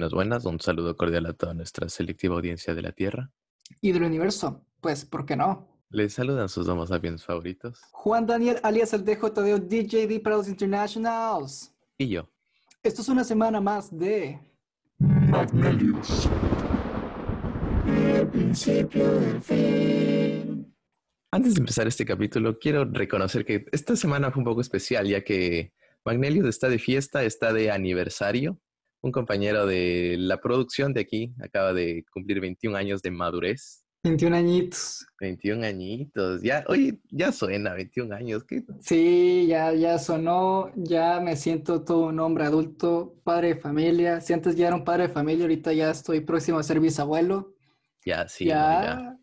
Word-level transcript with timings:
Buenas, 0.00 0.14
buenas. 0.14 0.46
Un 0.46 0.58
saludo 0.58 0.96
cordial 0.96 1.26
a 1.26 1.34
toda 1.34 1.52
nuestra 1.52 1.86
selectiva 1.90 2.34
audiencia 2.34 2.74
de 2.74 2.80
la 2.80 2.92
Tierra. 2.92 3.30
Y 3.82 3.92
del 3.92 4.04
universo, 4.04 4.64
pues, 4.80 5.04
¿por 5.04 5.26
qué 5.26 5.36
no? 5.36 5.68
Les 5.90 6.14
saludan 6.14 6.48
sus 6.48 6.66
Homo 6.68 6.86
sapiens 6.86 7.22
favoritos. 7.22 7.82
Juan 7.90 8.24
Daniel, 8.24 8.58
alias 8.62 8.94
el 8.94 9.04
DJ 9.04 9.30
Tadeo, 9.30 9.58
DJD 9.58 10.22
para 10.22 10.36
los 10.36 10.48
Internationals. 10.48 11.74
Y 11.98 12.08
yo. 12.08 12.30
Esto 12.82 13.02
es 13.02 13.10
una 13.10 13.24
semana 13.24 13.60
más 13.60 13.94
de... 13.94 14.40
Magnelius. 14.98 16.30
El 17.86 18.26
principio 18.28 19.06
del 19.20 19.42
fin. 19.42 20.74
Antes 21.30 21.56
de 21.56 21.60
empezar 21.60 21.86
este 21.86 22.06
capítulo, 22.06 22.58
quiero 22.58 22.86
reconocer 22.86 23.44
que 23.44 23.66
esta 23.70 23.94
semana 23.96 24.30
fue 24.30 24.40
un 24.40 24.46
poco 24.46 24.62
especial, 24.62 25.06
ya 25.06 25.22
que 25.22 25.74
Magnelius 26.06 26.46
está 26.46 26.70
de 26.70 26.78
fiesta, 26.78 27.22
está 27.22 27.52
de 27.52 27.70
aniversario. 27.70 28.58
Un 29.02 29.12
compañero 29.12 29.66
de 29.66 30.16
la 30.18 30.40
producción 30.40 30.92
de 30.92 31.00
aquí 31.00 31.34
acaba 31.42 31.72
de 31.72 32.04
cumplir 32.12 32.40
21 32.40 32.76
años 32.76 33.02
de 33.02 33.10
madurez. 33.10 33.84
21 34.02 34.34
añitos. 34.36 35.06
21 35.20 35.64
añitos. 35.66 36.42
Ya, 36.42 36.64
oye, 36.68 36.98
ya 37.10 37.32
suena 37.32 37.74
21 37.74 38.14
años. 38.14 38.44
¿Qué? 38.44 38.62
Sí, 38.80 39.46
ya, 39.46 39.72
ya 39.74 39.98
sonó, 39.98 40.70
ya 40.74 41.20
me 41.20 41.36
siento 41.36 41.82
todo 41.84 42.06
un 42.06 42.18
hombre 42.20 42.44
adulto, 42.44 43.14
padre 43.24 43.48
de 43.54 43.60
familia. 43.60 44.20
Si 44.20 44.32
antes 44.32 44.56
ya 44.56 44.68
era 44.68 44.76
un 44.76 44.84
padre 44.84 45.08
de 45.08 45.12
familia, 45.14 45.44
ahorita 45.44 45.72
ya 45.72 45.90
estoy 45.90 46.20
próximo 46.20 46.58
a 46.58 46.62
ser 46.62 46.80
bisabuelo. 46.80 47.54
Ya, 48.04 48.26
sí. 48.28 48.46
ya, 48.46 49.18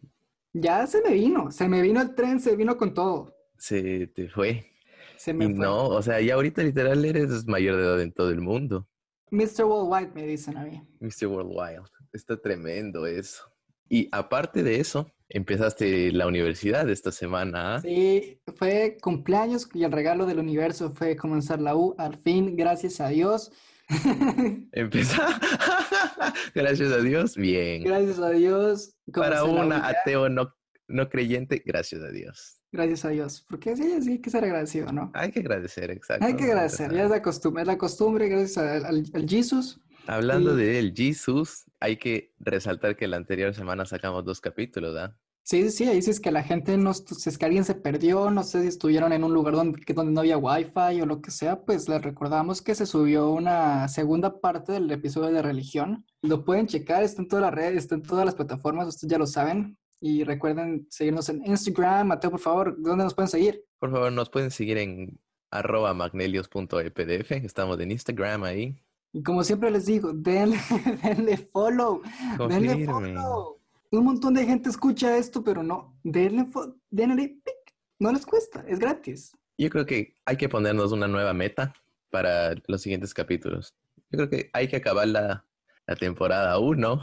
ya, 0.53 0.85
se 0.85 1.01
me 1.01 1.13
vino, 1.13 1.49
se 1.51 1.67
me 1.67 1.81
vino 1.81 1.99
el 2.01 2.13
tren, 2.13 2.39
se 2.39 2.55
vino 2.55 2.77
con 2.77 2.93
todo. 2.93 3.33
Se 3.57 4.07
te 4.07 4.29
fue. 4.29 4.71
Se 5.17 5.33
me 5.33 5.45
Y 5.45 5.53
fue. 5.55 5.65
no, 5.65 5.87
o 5.87 6.01
sea, 6.03 6.21
ya 6.21 6.35
ahorita 6.35 6.61
literal 6.61 7.03
eres 7.03 7.47
mayor 7.47 7.75
de 7.77 7.81
edad 7.83 8.01
en 8.01 8.11
todo 8.13 8.29
el 8.29 8.41
mundo. 8.41 8.87
Mr. 9.31 9.65
Worldwide 9.65 10.13
me 10.13 10.25
dicen 10.25 10.57
a 10.57 10.63
mí. 10.63 10.81
Mr. 10.99 11.27
Worldwide. 11.27 11.81
Está 12.13 12.39
tremendo 12.39 13.05
eso. 13.05 13.43
Y 13.89 14.09
aparte 14.11 14.63
de 14.63 14.79
eso, 14.79 15.07
empezaste 15.29 16.11
la 16.11 16.27
universidad 16.27 16.89
esta 16.89 17.11
semana. 17.11 17.75
¿ah? 17.75 17.81
Sí, 17.81 18.41
fue 18.55 18.97
cumpleaños 19.01 19.69
y 19.73 19.83
el 19.83 19.91
regalo 19.91 20.25
del 20.25 20.39
universo 20.39 20.91
fue 20.91 21.15
comenzar 21.15 21.61
la 21.61 21.75
U. 21.75 21.95
Al 21.97 22.17
fin, 22.17 22.55
gracias 22.55 22.99
a 23.01 23.09
Dios. 23.09 23.51
Empezar. 24.73 25.39
gracias 26.55 26.91
a 26.91 26.97
Dios. 26.97 27.35
Bien. 27.35 27.83
gracias 27.83 28.19
a 28.19 28.29
Dios. 28.31 28.95
Para 29.13 29.43
una 29.43 29.87
ateo 29.87 30.27
no, 30.27 30.53
no 30.87 31.09
creyente, 31.09 31.61
gracias 31.65 32.01
a 32.01 32.09
Dios. 32.09 32.55
Gracias 32.71 33.05
a 33.05 33.09
Dios. 33.09 33.45
Porque 33.49 33.75
sí, 33.75 34.01
sí 34.01 34.11
hay 34.11 34.19
que 34.19 34.29
ser 34.29 34.43
agradecido, 34.43 34.91
¿no? 34.91 35.11
Hay 35.13 35.31
que 35.31 35.39
agradecer, 35.39 35.89
exacto. 35.91 36.25
Hay 36.25 36.35
que 36.35 36.45
agradecer, 36.45 36.93
ya 36.93 37.03
es 37.05 37.09
la 37.09 37.21
costumbre, 37.21 37.61
es 37.63 37.67
la 37.67 37.77
costumbre, 37.77 38.27
gracias 38.27 38.57
al, 38.57 38.85
al, 38.85 39.03
al 39.13 39.27
Jesus. 39.29 39.79
Hablando 40.05 40.53
Y- 40.53 40.57
de 40.63 40.79
el 40.79 40.93
Jesus, 40.95 41.63
hay 41.79 41.97
que 41.97 42.33
resaltar 42.39 42.95
que 42.95 43.07
la 43.07 43.17
anterior 43.17 43.53
semana 43.53 43.85
sacamos 43.85 44.23
dos 44.25 44.39
capítulos, 44.41 44.95
¿ah? 44.97 45.15
Sí, 45.43 45.63
sí, 45.63 45.69
sí, 45.71 45.83
ahí 45.85 46.01
sí 46.01 46.11
es 46.11 46.19
que 46.19 46.29
la 46.29 46.43
gente 46.43 46.75
no, 46.75 46.93
si 46.93 47.29
es 47.29 47.37
que 47.37 47.45
alguien 47.45 47.63
se 47.63 47.73
perdió, 47.73 48.29
no 48.31 48.43
sé 48.43 48.63
si 48.63 48.67
estuvieron 48.67 49.13
en 49.13 49.23
un 49.23 49.33
lugar 49.33 49.53
donde, 49.55 49.81
donde 49.95 50.11
no 50.11 50.19
había 50.19 50.37
wifi 50.37 50.99
o 51.01 51.05
lo 51.05 51.21
que 51.21 51.31
sea, 51.31 51.61
pues 51.63 51.87
les 51.87 52.01
recordamos 52.01 52.61
que 52.61 52.75
se 52.75 52.85
subió 52.85 53.29
una 53.31 53.87
segunda 53.87 54.41
parte 54.41 54.73
del 54.73 54.91
episodio 54.91 55.31
de 55.33 55.41
religión. 55.41 56.05
Lo 56.21 56.43
pueden 56.43 56.67
checar, 56.67 57.01
está 57.03 57.21
en 57.21 57.29
todas 57.29 57.43
las 57.43 57.53
redes, 57.53 57.77
está 57.77 57.95
en 57.95 58.01
todas 58.01 58.25
las 58.25 58.35
plataformas, 58.35 58.89
ustedes 58.89 59.09
ya 59.09 59.17
lo 59.17 59.25
saben. 59.25 59.77
Y 59.99 60.23
recuerden 60.23 60.87
seguirnos 60.89 61.29
en 61.29 61.45
Instagram. 61.45 62.07
Mateo, 62.07 62.31
por 62.31 62.39
favor, 62.39 62.75
¿dónde 62.79 63.03
nos 63.03 63.13
pueden 63.13 63.29
seguir? 63.29 63.63
Por 63.79 63.91
favor, 63.91 64.11
nos 64.11 64.29
pueden 64.29 64.51
seguir 64.51 64.77
en 64.77 65.19
arroba 65.51 65.93
magnelios.epdf. 65.93 67.31
Estamos 67.31 67.79
en 67.79 67.91
Instagram 67.91 68.43
ahí. 68.43 68.75
Y 69.13 69.23
como 69.23 69.43
siempre 69.43 69.71
les 69.71 69.85
digo, 69.85 70.13
denle, 70.13 70.57
denle 71.03 71.37
follow, 71.37 72.01
denle 72.47 72.85
Confirmen. 72.85 73.15
follow. 73.15 73.57
Un 73.89 74.03
montón 74.03 74.33
de 74.33 74.45
gente 74.45 74.69
escucha 74.69 75.17
esto, 75.17 75.43
pero 75.43 75.63
no, 75.63 75.97
denle, 76.03 76.45
denle 76.89 77.29
pic. 77.43 77.75
No 77.99 78.11
les 78.11 78.25
cuesta, 78.25 78.63
es 78.67 78.79
gratis. 78.79 79.35
Yo 79.57 79.69
creo 79.69 79.85
que 79.85 80.13
hay 80.25 80.37
que 80.37 80.49
ponernos 80.49 80.91
una 80.91 81.07
nueva 81.07 81.33
meta 81.33 81.73
para 82.11 82.53
los 82.67 82.81
siguientes 82.81 83.13
capítulos. 83.13 83.73
Yo 84.11 84.17
creo 84.17 84.29
que 84.29 84.49
hay 84.53 84.67
que 84.67 84.75
acabar 84.75 85.07
la, 85.07 85.45
la 85.87 85.95
temporada 85.95 86.59
1. 86.59 86.99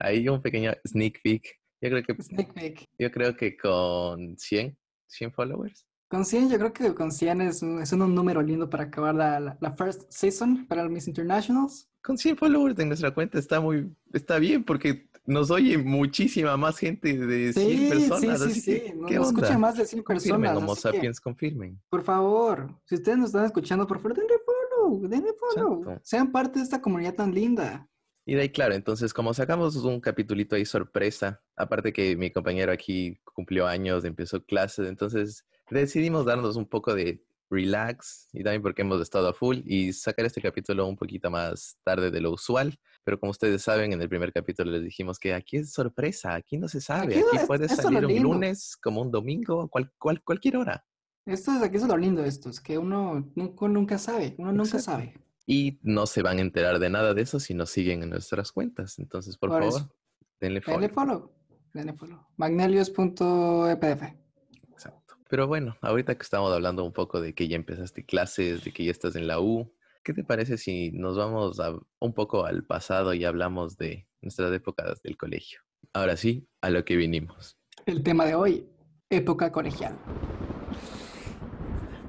Ahí 0.00 0.28
un 0.28 0.42
pequeño 0.42 0.72
sneak 0.88 1.20
peek. 1.22 1.61
Yo 1.82 1.90
creo 1.90 2.02
que, 2.04 2.22
Sneak 2.22 2.52
peek. 2.54 2.88
yo 2.98 3.10
creo 3.10 3.36
que 3.36 3.56
con 3.56 4.38
100, 4.38 4.76
100 5.08 5.32
followers. 5.32 5.84
Con 6.08 6.24
100, 6.24 6.50
yo 6.50 6.58
creo 6.58 6.72
que 6.72 6.94
con 6.94 7.10
100 7.10 7.40
es 7.42 7.62
un, 7.62 7.82
es 7.82 7.92
un 7.92 8.14
número 8.14 8.40
lindo 8.42 8.68
para 8.70 8.84
acabar 8.84 9.14
la, 9.14 9.40
la, 9.40 9.56
la 9.60 9.72
first 9.72 10.02
season 10.10 10.66
para 10.66 10.82
el 10.82 10.90
Miss 10.90 11.08
Internationals. 11.08 11.88
Con 12.02 12.16
100 12.18 12.36
followers 12.36 12.78
en 12.78 12.88
nuestra 12.88 13.12
cuenta 13.12 13.38
está 13.38 13.60
muy, 13.60 13.94
está 14.12 14.38
bien 14.38 14.62
porque 14.64 15.08
nos 15.24 15.50
oye 15.50 15.78
muchísima 15.78 16.56
más 16.56 16.76
gente 16.78 17.16
de 17.16 17.52
100 17.52 17.68
Sí, 17.78 17.88
personas. 17.88 18.40
sí, 18.42 18.52
sí, 18.52 18.60
sí. 18.60 18.80
que, 19.08 19.14
Nos 19.16 19.28
escuchan 19.28 19.60
más 19.60 19.76
de 19.76 19.86
100 19.86 20.02
Confirmen, 20.02 20.42
personas. 20.42 20.70
Así 20.70 20.82
que, 20.90 20.96
sapiens, 20.96 21.20
confirmen. 21.20 21.80
por 21.88 22.02
favor, 22.02 22.74
si 22.84 22.96
ustedes 22.96 23.18
nos 23.18 23.28
están 23.28 23.44
escuchando, 23.46 23.86
por 23.86 23.98
favor, 23.98 24.16
denle 24.16 24.34
follow, 24.44 25.08
denle 25.08 25.30
follow. 25.34 25.80
Exacto. 25.82 26.00
Sean 26.04 26.30
parte 26.32 26.58
de 26.58 26.64
esta 26.64 26.80
comunidad 26.80 27.14
tan 27.14 27.32
linda. 27.32 27.88
Y 28.24 28.34
de 28.34 28.42
ahí, 28.42 28.48
claro, 28.50 28.74
entonces 28.74 29.12
como 29.12 29.34
sacamos 29.34 29.76
un 29.76 30.00
capitulito 30.00 30.54
ahí 30.56 30.64
sorpresa, 30.64 31.42
aparte 31.56 31.92
que 31.92 32.16
mi 32.16 32.30
compañero 32.30 32.70
aquí 32.72 33.18
cumplió 33.34 33.66
años, 33.66 34.04
empezó 34.04 34.44
clases, 34.44 34.88
entonces 34.88 35.44
decidimos 35.70 36.24
darnos 36.24 36.56
un 36.56 36.66
poco 36.66 36.94
de 36.94 37.24
relax 37.50 38.28
y 38.32 38.42
también 38.42 38.62
porque 38.62 38.82
hemos 38.82 39.00
estado 39.02 39.28
a 39.28 39.34
full 39.34 39.58
y 39.66 39.92
sacar 39.92 40.24
este 40.24 40.40
capítulo 40.40 40.86
un 40.86 40.96
poquito 40.96 41.30
más 41.30 41.76
tarde 41.84 42.10
de 42.10 42.20
lo 42.20 42.30
usual. 42.32 42.78
Pero 43.04 43.18
como 43.18 43.30
ustedes 43.30 43.62
saben, 43.62 43.92
en 43.92 44.00
el 44.00 44.08
primer 44.08 44.32
capítulo 44.32 44.70
les 44.70 44.84
dijimos 44.84 45.18
que 45.18 45.34
aquí 45.34 45.56
es 45.58 45.72
sorpresa, 45.72 46.34
aquí 46.34 46.56
no 46.56 46.68
se 46.68 46.80
sabe, 46.80 47.16
Aquí 47.16 47.24
aquí, 47.26 47.36
es- 47.38 47.46
puede 47.46 47.68
salir 47.68 48.06
un 48.06 48.22
lunes 48.22 48.76
como 48.80 49.02
un 49.02 49.10
domingo, 49.10 49.68
cual, 49.68 49.92
cual- 49.98 50.22
cualquier 50.22 50.56
hora. 50.58 50.84
Esto 51.26 51.52
es, 51.52 51.62
aquí 51.62 51.76
es 51.76 51.82
lo 51.86 51.96
lindo 51.96 52.22
de 52.22 52.28
esto, 52.28 52.48
es 52.48 52.60
que 52.60 52.78
uno 52.78 53.30
nunca, 53.34 53.68
nunca 53.68 53.98
sabe, 53.98 54.34
uno 54.38 54.52
nunca 54.52 54.76
Exacto. 54.78 54.84
sabe. 54.92 55.14
Y 55.46 55.78
no 55.82 56.06
se 56.06 56.22
van 56.22 56.38
a 56.38 56.42
enterar 56.42 56.78
de 56.78 56.88
nada 56.90 57.14
de 57.14 57.22
eso 57.22 57.40
si 57.40 57.52
nos 57.54 57.70
siguen 57.70 58.02
en 58.02 58.10
nuestras 58.10 58.52
cuentas. 58.52 58.98
Entonces, 58.98 59.36
por, 59.36 59.50
Por 59.50 59.60
favor, 59.62 59.80
eso. 59.80 59.94
denle 60.40 60.60
follow. 60.60 60.80
Denle 60.80 60.94
follow, 60.94 61.32
denle 61.74 61.92
follow. 61.94 62.26
Magnelius.epdf. 62.36 64.02
Exacto. 64.70 65.14
Pero 65.28 65.46
bueno, 65.46 65.76
ahorita 65.80 66.14
que 66.16 66.22
estamos 66.22 66.52
hablando 66.52 66.84
un 66.84 66.92
poco 66.92 67.20
de 67.20 67.34
que 67.34 67.48
ya 67.48 67.56
empezaste 67.56 68.04
clases, 68.04 68.64
de 68.64 68.72
que 68.72 68.84
ya 68.84 68.90
estás 68.90 69.16
en 69.16 69.26
la 69.26 69.40
U, 69.40 69.72
¿qué 70.04 70.12
te 70.12 70.24
parece 70.24 70.58
si 70.58 70.90
nos 70.92 71.16
vamos 71.16 71.58
a- 71.60 71.78
un 72.00 72.12
poco 72.14 72.44
al 72.44 72.64
pasado 72.64 73.14
y 73.14 73.24
hablamos 73.24 73.76
de 73.76 74.06
nuestras 74.20 74.52
épocas 74.52 75.02
del 75.02 75.16
colegio? 75.16 75.60
Ahora 75.92 76.16
sí, 76.16 76.46
a 76.60 76.70
lo 76.70 76.84
que 76.84 76.96
vinimos. 76.96 77.56
El 77.86 78.02
tema 78.02 78.24
de 78.26 78.34
hoy, 78.34 78.66
época 79.10 79.50
colegial. 79.50 79.98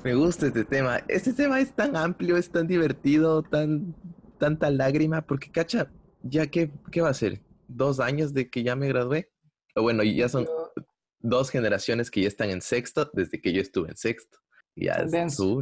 Me 0.04 0.14
gusta 0.16 0.48
este 0.48 0.66
tema. 0.66 0.98
Este 1.08 1.34
tema 1.34 1.60
es 1.60 1.74
tan 1.74 1.96
amplio, 1.96 2.36
es 2.38 2.50
tan 2.50 2.68
divertido, 2.68 3.42
tan 3.44 3.96
tanta 4.38 4.70
lágrima, 4.70 5.22
porque 5.22 5.50
cacha, 5.50 5.90
ya 6.22 6.48
qué, 6.48 6.70
qué 6.92 7.02
va 7.02 7.10
a 7.10 7.14
ser? 7.14 7.42
¿Dos 7.68 8.00
años 8.02 8.34
de 8.34 8.50
que 8.50 8.64
ya 8.64 8.76
me 8.76 8.88
gradué? 8.90 9.32
O 9.76 9.82
bueno, 9.84 10.04
ya 10.04 10.28
son 10.28 10.46
Yo- 10.46 10.74
dos 11.22 11.50
generaciones 11.50 12.12
que 12.12 12.22
ya 12.22 12.28
están 12.28 12.50
en 12.50 12.62
sexto 12.62 13.10
desde 13.14 13.40
que 13.40 13.54
yo 13.54 13.62
estuve 13.62 13.90
en 13.90 13.96
sexto. 13.96 14.40
Ya 14.76 14.94
es 14.96 15.12
Denso. 15.12 15.62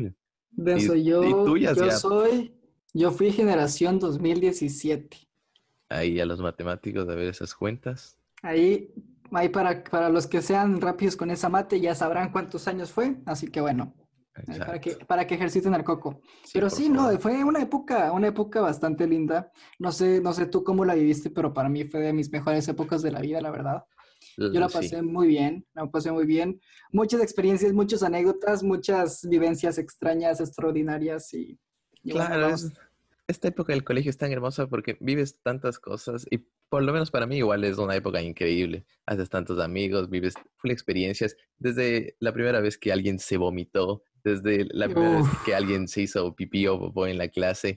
Denso, 0.49 0.95
Y- 0.95 1.03
yo, 1.03 1.23
y 1.23 1.31
tú 1.31 1.57
ya 1.57 1.73
yo 1.73 1.91
soy, 1.91 2.55
yo 2.93 3.11
fui 3.11 3.31
generación 3.31 3.99
2017. 3.99 5.17
Ahí 5.89 6.19
a 6.19 6.25
los 6.25 6.39
matemáticos 6.41 7.07
a 7.07 7.13
ver 7.15 7.27
esas 7.27 7.53
cuentas. 7.53 8.17
Ahí, 8.41 8.89
ahí 9.31 9.49
para, 9.49 9.83
para 9.83 10.09
los 10.09 10.25
que 10.25 10.41
sean 10.41 10.81
rápidos 10.81 11.15
con 11.15 11.29
esa 11.29 11.49
mate 11.49 11.79
ya 11.79 11.93
sabrán 11.93 12.31
cuántos 12.31 12.67
años 12.67 12.91
fue, 12.91 13.17
así 13.25 13.47
que 13.47 13.61
bueno, 13.61 13.93
ahí 14.35 14.57
para 14.59 14.79
que, 14.79 14.91
para 15.05 15.27
que 15.27 15.35
ejerciten 15.35 15.73
el 15.73 15.83
coco. 15.83 16.21
Pero 16.53 16.67
por 16.69 16.77
sí, 16.77 16.87
favor. 16.89 17.13
no, 17.13 17.19
fue 17.19 17.43
una 17.43 17.61
época, 17.61 18.11
una 18.11 18.27
época 18.27 18.61
bastante 18.61 19.07
linda. 19.07 19.51
No 19.79 19.91
sé, 19.91 20.21
no 20.21 20.33
sé 20.33 20.45
tú 20.45 20.63
cómo 20.63 20.85
la 20.85 20.95
viviste, 20.95 21.29
pero 21.29 21.53
para 21.53 21.69
mí 21.69 21.83
fue 21.85 21.99
de 22.01 22.13
mis 22.13 22.31
mejores 22.31 22.67
épocas 22.67 23.01
de 23.01 23.11
la 23.11 23.19
vida, 23.21 23.41
la 23.41 23.51
verdad. 23.51 23.83
Yo 24.37 24.49
la 24.59 24.69
Sí. 24.69 24.75
pasé 24.77 25.01
muy 25.01 25.27
bien, 25.27 25.65
la 25.73 25.89
pasé 25.89 26.11
muy 26.11 26.25
bien. 26.25 26.61
Muchas 26.91 27.21
experiencias, 27.21 27.73
muchas 27.73 28.03
anécdotas, 28.03 28.63
muchas 28.63 29.27
vivencias 29.27 29.77
extrañas, 29.77 30.39
extraordinarias 30.39 31.33
y, 31.33 31.59
Claro, 32.07 32.49
es- 32.49 32.71
esta 33.27 33.47
época 33.47 33.73
del 33.73 33.83
colegio 33.83 34.09
es 34.09 34.17
tan 34.17 34.31
hermosa 34.31 34.67
porque 34.67 34.97
vives 34.99 35.39
tantas 35.41 35.79
cosas 35.79 36.25
y 36.29 36.39
por 36.69 36.83
lo 36.83 36.93
menos 36.93 37.11
para 37.11 37.25
mí 37.25 37.37
igual 37.37 37.63
es 37.63 37.77
una 37.77 37.95
época 37.95 38.21
increíble. 38.21 38.85
Haces 39.05 39.29
tantos 39.29 39.59
amigos, 39.59 40.09
vives 40.09 40.33
full 40.57 40.71
experiencias. 40.71 41.35
Desde 41.59 42.15
la 42.19 42.31
primera 42.33 42.59
vez 42.61 42.77
que 42.77 42.91
alguien 42.91 43.19
se 43.19 43.37
vomitó, 43.37 44.03
desde 44.23 44.67
la 44.71 44.87
primera 44.87 45.17
vez 45.17 45.25
que 45.45 45.55
alguien 45.55 45.87
se 45.87 46.01
hizo 46.03 46.35
pipí 46.35 46.67
o 46.67 46.79
popó 46.79 47.07
en 47.07 47.17
la 47.17 47.27
clase. 47.27 47.75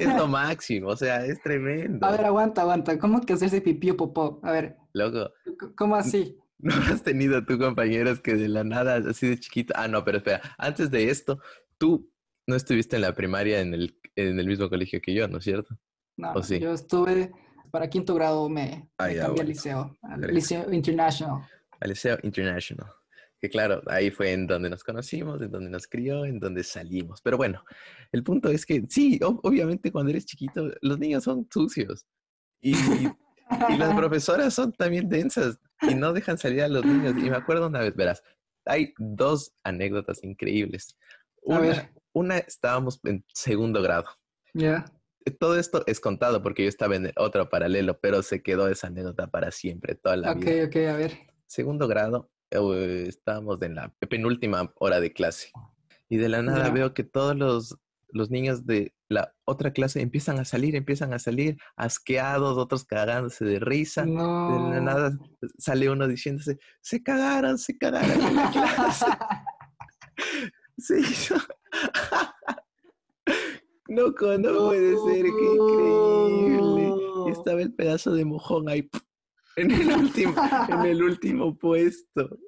es 0.00 0.16
lo 0.16 0.26
máximo, 0.28 0.88
o 0.88 0.96
sea, 0.96 1.24
es 1.24 1.40
tremendo. 1.42 2.06
A 2.06 2.10
ver, 2.10 2.24
aguanta, 2.24 2.62
aguanta. 2.62 2.98
¿Cómo 2.98 3.20
que 3.20 3.32
hacerse 3.34 3.60
pipí 3.60 3.90
o 3.90 3.96
popó? 3.96 4.40
A 4.42 4.52
ver, 4.52 4.76
Loco, 4.92 5.32
¿cómo 5.76 5.96
así? 5.96 6.36
¿no 6.58 6.74
has 6.74 7.02
tenido 7.02 7.44
tú 7.44 7.58
compañeros 7.58 8.20
que 8.20 8.34
de 8.34 8.48
la 8.48 8.64
nada, 8.64 8.96
así 9.08 9.28
de 9.28 9.38
chiquito? 9.38 9.72
Ah, 9.76 9.86
no, 9.88 10.04
pero 10.04 10.18
espera, 10.18 10.40
antes 10.58 10.90
de 10.90 11.08
esto, 11.08 11.40
tú 11.78 12.10
no 12.46 12.56
estuviste 12.56 12.96
en 12.96 13.02
la 13.02 13.14
primaria 13.14 13.60
en 13.60 13.74
el, 13.74 13.96
en 14.16 14.40
el 14.40 14.46
mismo 14.46 14.68
colegio 14.68 15.00
que 15.00 15.14
yo, 15.14 15.28
¿no 15.28 15.38
es 15.38 15.44
cierto? 15.44 15.78
No, 16.16 16.32
¿O 16.32 16.42
sí? 16.42 16.58
yo 16.58 16.72
estuve, 16.72 17.30
para 17.70 17.88
quinto 17.88 18.14
grado 18.14 18.48
me, 18.48 18.88
Ah, 18.98 19.06
me 19.06 19.14
ya, 19.14 19.22
cambié 19.26 19.42
al 19.42 19.48
liceo, 19.48 19.96
al. 20.02 20.20
Liceo 20.34 20.72
International. 20.72 21.42
Al 21.80 21.90
Liceo 21.90 22.18
International. 22.24 22.88
Que 23.40 23.48
claro, 23.48 23.82
ahí 23.86 24.10
fue 24.10 24.32
en 24.32 24.46
donde 24.46 24.68
nos 24.68 24.82
conocimos, 24.82 25.40
en 25.40 25.50
donde 25.50 25.70
nos 25.70 25.86
crió, 25.86 26.24
en 26.24 26.40
donde 26.40 26.64
salimos. 26.64 27.20
Pero 27.22 27.36
bueno, 27.36 27.62
el 28.10 28.24
punto 28.24 28.48
es 28.50 28.66
que 28.66 28.82
sí, 28.88 29.18
ob- 29.20 29.40
obviamente 29.44 29.92
cuando 29.92 30.10
eres 30.10 30.26
chiquito, 30.26 30.70
los 30.80 30.98
niños 30.98 31.22
son 31.24 31.46
sucios. 31.52 32.04
Y, 32.60 32.74
y 32.74 33.76
las 33.76 33.94
profesoras 33.94 34.54
son 34.54 34.72
también 34.72 35.08
densas 35.08 35.60
y 35.88 35.94
no 35.94 36.12
dejan 36.12 36.36
salir 36.38 36.62
a 36.62 36.68
los 36.68 36.84
niños. 36.84 37.14
Y 37.16 37.30
me 37.30 37.36
acuerdo 37.36 37.68
una 37.68 37.80
vez, 37.80 37.94
verás, 37.94 38.22
hay 38.64 38.92
dos 38.98 39.54
anécdotas 39.62 40.24
increíbles. 40.24 40.96
Una, 41.42 41.92
una 42.12 42.38
estábamos 42.38 42.98
en 43.04 43.24
segundo 43.32 43.80
grado. 43.82 44.06
Ya. 44.52 44.84
Todo 45.38 45.56
esto 45.58 45.84
es 45.86 46.00
contado 46.00 46.42
porque 46.42 46.64
yo 46.64 46.68
estaba 46.68 46.96
en 46.96 47.12
otro 47.16 47.48
paralelo, 47.48 48.00
pero 48.00 48.22
se 48.22 48.42
quedó 48.42 48.68
esa 48.68 48.88
anécdota 48.88 49.28
para 49.28 49.52
siempre, 49.52 49.94
toda 49.94 50.16
la 50.16 50.32
Ok, 50.32 50.38
vida. 50.44 50.64
ok, 50.64 50.76
a 50.88 50.96
ver. 50.96 51.12
Segundo 51.46 51.86
grado, 51.86 52.30
eh, 52.30 52.37
estábamos 52.50 53.60
en 53.62 53.74
la 53.74 53.92
penúltima 54.08 54.72
hora 54.76 55.00
de 55.00 55.12
clase. 55.12 55.50
Y 56.08 56.16
de 56.16 56.28
la 56.28 56.42
nada 56.42 56.70
veo 56.70 56.94
que 56.94 57.04
todos 57.04 57.36
los, 57.36 57.76
los 58.08 58.30
niños 58.30 58.64
de 58.66 58.94
la 59.10 59.34
otra 59.44 59.72
clase 59.72 60.00
empiezan 60.00 60.38
a 60.38 60.44
salir, 60.44 60.76
empiezan 60.76 61.12
a 61.14 61.18
salir 61.18 61.58
asqueados, 61.76 62.58
otros 62.58 62.84
cagándose 62.84 63.44
de 63.44 63.58
risa. 63.58 64.02
De 64.04 64.12
la 64.12 64.22
No. 64.22 64.80
nada 64.80 65.18
sale 65.58 65.90
uno 65.90 66.06
diciéndose, 66.08 66.58
se 66.80 67.02
cagaron, 67.02 67.58
se 67.58 67.76
cagaron 67.76 68.20
en 68.20 68.36
la 68.36 68.50
clase. 68.50 69.06
Se 70.78 71.00
hizo. 71.00 71.34
Loco, 73.88 74.36
no 74.38 74.66
puede 74.68 74.96
ser, 74.96 75.24
qué 75.24 75.54
increíble. 75.54 76.94
Y 77.26 77.30
estaba 77.30 77.62
el 77.62 77.74
pedazo 77.74 78.12
de 78.12 78.24
mojón 78.24 78.68
ahí 78.68 78.88
en 79.60 79.70
el 79.70 79.88
último, 79.96 80.34
en 80.68 80.80
el 80.86 81.02
último 81.10 81.56
puesto. 81.56 82.38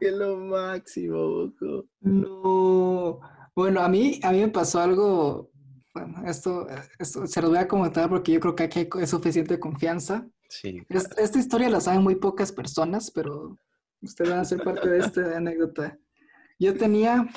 Que 0.00 0.10
lo 0.10 0.36
máximo, 0.36 1.16
loco. 1.16 1.86
No. 2.00 3.20
Bueno, 3.54 3.80
a 3.80 3.88
mí, 3.88 4.18
a 4.22 4.32
mí 4.32 4.40
me 4.40 4.48
pasó 4.48 4.80
algo. 4.80 5.50
Bueno, 5.94 6.22
esto, 6.26 6.66
esto 6.98 7.26
se 7.26 7.40
los 7.40 7.50
voy 7.50 7.58
a 7.60 7.68
comentar 7.68 8.08
porque 8.08 8.32
yo 8.32 8.40
creo 8.40 8.54
que 8.56 8.64
aquí 8.64 8.88
hay 8.98 9.06
suficiente 9.06 9.60
confianza. 9.60 10.26
Sí. 10.48 10.82
Es- 10.88 11.08
esta 11.16 11.38
historia 11.38 11.70
la 11.70 11.80
saben 11.80 12.02
muy 12.02 12.16
pocas 12.16 12.50
personas, 12.50 13.10
pero 13.12 13.56
ustedes 14.02 14.30
van 14.30 14.40
a 14.40 14.44
ser 14.44 14.62
parte 14.64 14.88
de 14.88 14.98
esta 14.98 15.20
anécdota. 15.36 15.96
Yo 16.58 16.76
tenía 16.76 17.28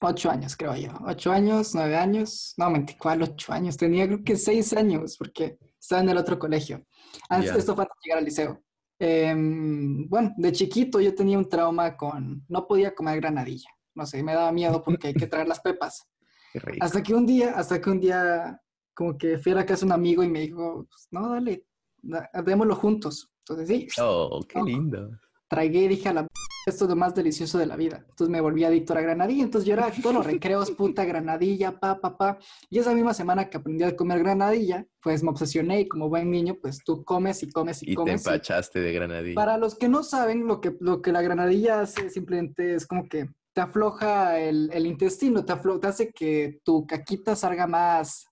ocho 0.00 0.30
años, 0.30 0.56
creo 0.56 0.74
yo. 0.74 0.90
Ocho 1.06 1.30
años, 1.30 1.74
nueve 1.76 1.96
años. 1.96 2.54
No, 2.56 2.68
mentí, 2.70 2.94
¿cuál 2.96 3.22
ocho 3.22 3.52
años? 3.52 3.76
Tenía 3.76 4.06
creo 4.06 4.24
que 4.24 4.34
seis 4.36 4.72
años 4.72 5.16
porque 5.16 5.56
estaba 5.82 6.00
en 6.02 6.08
el 6.10 6.16
otro 6.16 6.38
colegio. 6.38 6.86
Antes, 7.28 7.50
Ya. 7.50 7.58
Esto 7.58 7.74
fue 7.74 7.82
antes 7.84 7.96
de 8.02 8.06
llegar 8.06 8.18
al 8.20 8.24
liceo. 8.24 8.62
Em, 8.98 10.08
bueno, 10.08 10.32
de 10.36 10.52
chiquito 10.52 11.00
yo 11.00 11.12
tenía 11.14 11.36
un 11.36 11.48
trauma 11.48 11.96
con... 11.96 12.44
No 12.48 12.66
podía 12.68 12.94
comer 12.94 13.20
granadilla. 13.20 13.68
No 13.94 14.06
sé, 14.06 14.22
me 14.22 14.32
daba 14.32 14.52
miedo 14.52 14.80
porque 14.82 15.08
hay 15.08 15.14
que 15.14 15.26
traer 15.26 15.48
las 15.48 15.60
pepas. 15.60 16.08
Hasta 16.80 17.02
que 17.02 17.14
un 17.14 17.26
día, 17.26 17.52
hasta 17.56 17.80
que 17.80 17.90
un 17.90 17.98
día, 18.00 18.60
como 18.94 19.16
que 19.18 19.38
fui 19.38 19.52
a 19.52 19.56
la 19.56 19.66
casa 19.66 19.80
de 19.80 19.86
un 19.86 19.92
amigo 19.92 20.22
y 20.22 20.28
me 20.28 20.40
dijo, 20.40 20.86
"Pues, 20.88 21.08
no, 21.10 21.30
dale, 21.30 21.66
da- 22.02 22.30
démoslo 22.44 22.76
juntos. 22.76 23.32
Entonces 23.38 23.68
sí, 23.68 23.88
Oh, 24.00 24.40
qué 24.48 24.58
No. 24.58 24.64
lindo. 24.66 25.10
Tragué 25.52 25.80
y 25.84 25.88
dije 25.88 26.08
a 26.08 26.12
la 26.14 26.26
esto 26.64 26.84
es 26.84 26.90
lo 26.90 26.94
más 26.94 27.12
delicioso 27.12 27.58
de 27.58 27.66
la 27.66 27.74
vida. 27.74 28.04
Entonces 28.08 28.28
me 28.28 28.40
volví 28.40 28.62
adicto 28.62 28.92
a 28.92 28.96
la 28.96 29.02
granadilla. 29.02 29.42
Entonces 29.42 29.66
yo 29.66 29.74
era 29.74 29.90
todos 30.00 30.14
los 30.14 30.24
recreos, 30.24 30.70
puta 30.70 31.04
granadilla, 31.04 31.80
pa, 31.80 32.00
pa, 32.00 32.16
pa. 32.16 32.38
Y 32.70 32.78
esa 32.78 32.94
misma 32.94 33.14
semana 33.14 33.50
que 33.50 33.56
aprendí 33.56 33.82
a 33.82 33.96
comer 33.96 34.20
granadilla, 34.20 34.86
pues 35.02 35.24
me 35.24 35.30
obsesioné 35.30 35.80
y 35.80 35.88
como 35.88 36.08
buen 36.08 36.30
niño, 36.30 36.56
pues 36.62 36.78
tú 36.84 37.02
comes 37.02 37.42
y 37.42 37.50
comes 37.50 37.82
y, 37.82 37.86
Y 37.86 37.88
te 37.90 37.94
comes. 37.96 38.24
y- 38.24 38.28
empachaste 38.28 38.78
de 38.78 38.92
granadilla. 38.92 39.34
Para 39.34 39.58
los 39.58 39.74
que 39.74 39.88
no 39.88 40.04
saben, 40.04 40.46
lo 40.46 40.60
que, 40.60 40.76
lo 40.78 41.02
que 41.02 41.10
la 41.10 41.20
granadilla 41.20 41.80
hace 41.80 42.10
simplemente 42.10 42.76
es 42.76 42.86
como 42.86 43.08
que 43.08 43.28
te 43.52 43.60
afloja 43.60 44.38
el, 44.38 44.70
el 44.72 44.86
intestino, 44.86 45.44
te, 45.44 45.52
aflo- 45.54 45.80
te 45.80 45.88
hace 45.88 46.12
que 46.12 46.60
tu 46.62 46.86
caquita 46.86 47.34
salga 47.34 47.66
más, 47.66 48.26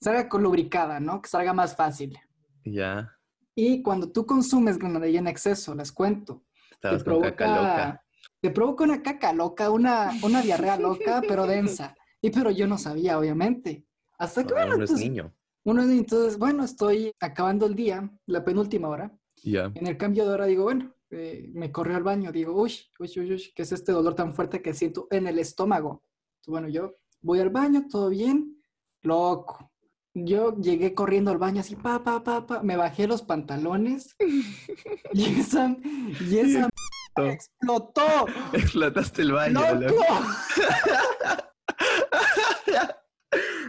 salga 0.00 0.26
con 0.30 0.42
lubricada, 0.42 1.00
¿no? 1.00 1.20
Que 1.20 1.28
salga 1.28 1.52
más 1.52 1.76
fácil. 1.76 2.18
Ya. 2.64 3.10
Y 3.54 3.82
cuando 3.82 4.10
tú 4.10 4.24
consumes 4.24 4.78
granadilla 4.78 5.18
en 5.18 5.26
exceso, 5.28 5.74
les 5.74 5.92
cuento, 5.92 6.44
te 6.90 6.96
Estabas 6.96 7.04
con 7.04 7.22
caca 7.22 7.46
loca. 7.56 8.04
te 8.40 8.50
provoca 8.50 8.84
una 8.84 9.02
caca 9.02 9.32
loca, 9.32 9.70
una, 9.70 10.10
una 10.22 10.42
diarrea 10.42 10.78
loca, 10.78 11.22
pero 11.26 11.46
densa. 11.46 11.94
Y 12.20 12.30
pero 12.30 12.50
yo 12.50 12.66
no 12.66 12.78
sabía, 12.78 13.18
obviamente. 13.18 13.86
Hasta 14.18 14.44
que, 14.44 14.52
bueno, 14.54 14.74
uno 14.76 14.84
es 14.84 14.90
entonces, 14.90 15.08
niño. 15.10 15.34
uno, 15.64 15.82
entonces, 15.82 16.38
bueno, 16.38 16.64
estoy 16.64 17.12
acabando 17.20 17.66
el 17.66 17.74
día, 17.74 18.10
la 18.26 18.44
penúltima 18.44 18.88
hora, 18.88 19.10
Ya. 19.42 19.70
en 19.74 19.86
el 19.86 19.96
cambio 19.96 20.24
de 20.24 20.30
hora 20.30 20.46
digo, 20.46 20.64
bueno, 20.64 20.94
eh, 21.10 21.50
me 21.52 21.70
corrió 21.72 21.96
al 21.96 22.02
baño, 22.02 22.32
digo, 22.32 22.52
uy, 22.60 22.72
uy, 22.98 23.10
uy, 23.16 23.32
uy, 23.34 23.52
¿qué 23.54 23.62
es 23.62 23.72
este 23.72 23.92
dolor 23.92 24.14
tan 24.14 24.34
fuerte 24.34 24.62
que 24.62 24.72
siento 24.74 25.06
en 25.10 25.26
el 25.26 25.38
estómago? 25.38 26.02
Entonces, 26.36 26.50
bueno, 26.50 26.68
yo 26.68 26.96
voy 27.20 27.40
al 27.40 27.50
baño, 27.50 27.86
todo 27.90 28.08
bien, 28.10 28.62
loco. 29.02 29.70
Yo 30.16 30.56
llegué 30.56 30.94
corriendo 30.94 31.32
al 31.32 31.38
baño 31.38 31.60
así, 31.60 31.74
pa, 31.74 32.04
pa, 32.04 32.22
pa, 32.22 32.46
pa, 32.46 32.62
me 32.62 32.76
bajé 32.76 33.08
los 33.08 33.22
pantalones 33.22 34.14
y 35.12 35.40
esa, 35.40 35.76
y 36.20 36.38
esa 36.38 36.68
m- 37.16 37.32
explotó. 37.32 38.26
Explotaste 38.52 39.22
el 39.22 39.32
baño. 39.32 39.60
¡Loco! 39.74 40.04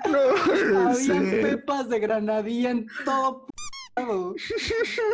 No 0.08 0.90
Había 0.90 1.42
pepas 1.42 1.90
de 1.90 2.00
granadilla 2.00 2.70
en 2.70 2.88
todo 3.04 3.48
lado. 3.96 4.36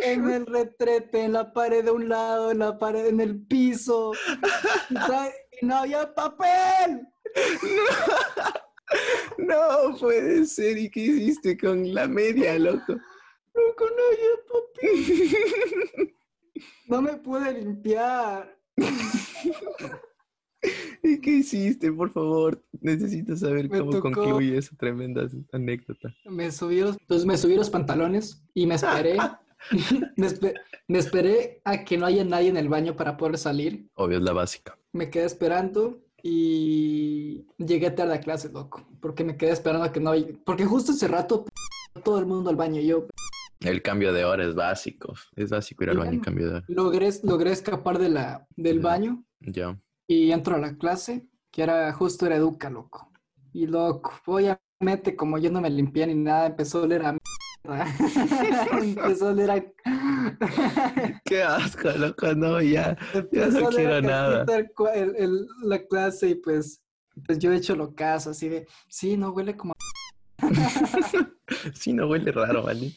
En 0.02 0.30
el 0.30 0.44
retrete, 0.46 1.24
en 1.24 1.32
la 1.32 1.52
pared 1.52 1.82
de 1.84 1.90
un 1.90 2.08
lado, 2.10 2.50
en 2.50 2.58
la 2.58 2.76
pared, 2.76 3.06
en 3.06 3.20
el 3.20 3.40
piso. 3.46 4.12
Y 4.90 5.64
no 5.66 5.76
había 5.76 6.12
papel. 6.14 7.08
No 7.74 8.61
puede 9.98 10.44
ser. 10.46 10.78
¿Y 10.78 10.90
qué 10.90 11.00
hiciste 11.00 11.56
con 11.56 11.92
la 11.94 12.06
media, 12.08 12.58
loco? 12.58 12.92
Loco, 13.54 13.84
no 13.84 14.02
había 14.08 14.30
papel. 15.94 16.14
No 16.88 17.02
me 17.02 17.14
pude 17.16 17.52
limpiar. 17.60 18.56
¿Y 21.02 21.20
qué 21.20 21.30
hiciste? 21.30 21.90
Por 21.92 22.10
favor, 22.12 22.62
necesito 22.80 23.36
saber 23.36 23.68
Me 23.68 23.78
cómo 23.80 23.90
tocó- 23.90 24.12
concluye 24.12 24.56
esa 24.56 24.76
tremenda 24.76 25.28
anécdota. 25.52 26.14
Me 26.26 26.52
subí 26.52 26.80
los, 26.80 26.96
entonces 27.00 27.26
me 27.26 27.36
subí 27.36 27.56
los 27.56 27.70
pantalones 27.70 28.44
y 28.54 28.66
me 28.66 28.76
esperé. 28.76 29.16
me, 30.16 30.26
espe- 30.28 30.54
me 30.88 30.98
esperé 30.98 31.60
a 31.64 31.84
que 31.84 31.96
no 31.96 32.06
haya 32.06 32.24
nadie 32.24 32.48
en 32.48 32.56
el 32.56 32.68
baño 32.68 32.96
para 32.96 33.16
poder 33.16 33.38
salir. 33.38 33.88
Obvio, 33.94 34.18
es 34.18 34.24
la 34.24 34.32
básica. 34.32 34.76
Me 34.92 35.08
quedé 35.10 35.24
esperando 35.24 36.00
y 36.22 37.46
llegué 37.58 37.90
tarde 37.90 38.14
a 38.14 38.20
clase, 38.20 38.50
loco. 38.50 38.86
Porque 39.00 39.24
me 39.24 39.36
quedé 39.36 39.50
esperando 39.50 39.84
a 39.84 39.92
que 39.92 40.00
no 40.00 40.10
haya... 40.10 40.26
Porque 40.44 40.64
justo 40.64 40.92
ese 40.92 41.08
rato 41.08 41.44
todo 42.04 42.18
el 42.18 42.26
mundo 42.26 42.50
al 42.50 42.56
baño. 42.56 42.80
y 42.80 42.86
Yo 42.86 43.06
El 43.60 43.82
cambio 43.82 44.12
de 44.12 44.24
hora 44.24 44.44
es 44.44 44.54
básico. 44.54 45.14
Es 45.36 45.50
básico 45.50 45.84
ir 45.84 45.90
al 45.90 45.98
baño 45.98 46.14
y 46.14 46.20
cambio 46.20 46.46
de 46.48 46.54
hora. 46.56 46.64
logré, 46.68 47.10
logré 47.22 47.52
escapar 47.52 47.98
de 47.98 48.08
la, 48.08 48.46
del 48.56 48.80
baño 48.80 49.24
Ya. 49.40 49.78
y 50.06 50.30
entro 50.30 50.56
a 50.56 50.58
la 50.58 50.76
clase, 50.76 51.26
que 51.50 51.62
era 51.62 51.92
justo 51.92 52.26
era 52.26 52.36
educa, 52.36 52.70
loco. 52.70 53.10
Y 53.52 53.66
loco, 53.66 54.12
obviamente 54.26 55.14
como 55.16 55.38
yo 55.38 55.50
no 55.50 55.60
me 55.60 55.70
limpié 55.70 56.06
ni 56.06 56.14
nada, 56.14 56.46
empezó 56.46 56.78
a 56.78 56.82
oler 56.82 57.02
a 57.04 57.18
mierda. 57.64 58.78
empezó 58.82 59.28
a 59.28 59.30
oler 59.30 59.50
a... 59.50 59.64
Qué 61.24 61.42
asco, 61.42 61.90
loco. 61.92 62.34
No, 62.34 62.60
ya. 62.60 62.96
empezó 63.14 63.64
a 63.64 63.68
oler 63.68 63.86
a 63.86 64.00
quiero 64.00 64.02
nada. 64.02 64.46
el 64.94 65.16
el- 65.16 65.46
la 65.62 65.86
clase 65.86 66.30
y 66.30 66.34
pues, 66.36 66.82
pues 67.26 67.38
yo 67.38 67.52
he 67.52 67.56
hecho 67.56 67.76
lo 67.76 67.94
caso, 67.94 68.30
así 68.30 68.48
de, 68.48 68.66
sí, 68.88 69.16
no 69.16 69.30
huele 69.30 69.56
como... 69.56 69.72
Sí, 71.74 71.92
no 71.92 72.08
huele 72.08 72.32
raro. 72.32 72.64
Y 72.72 72.96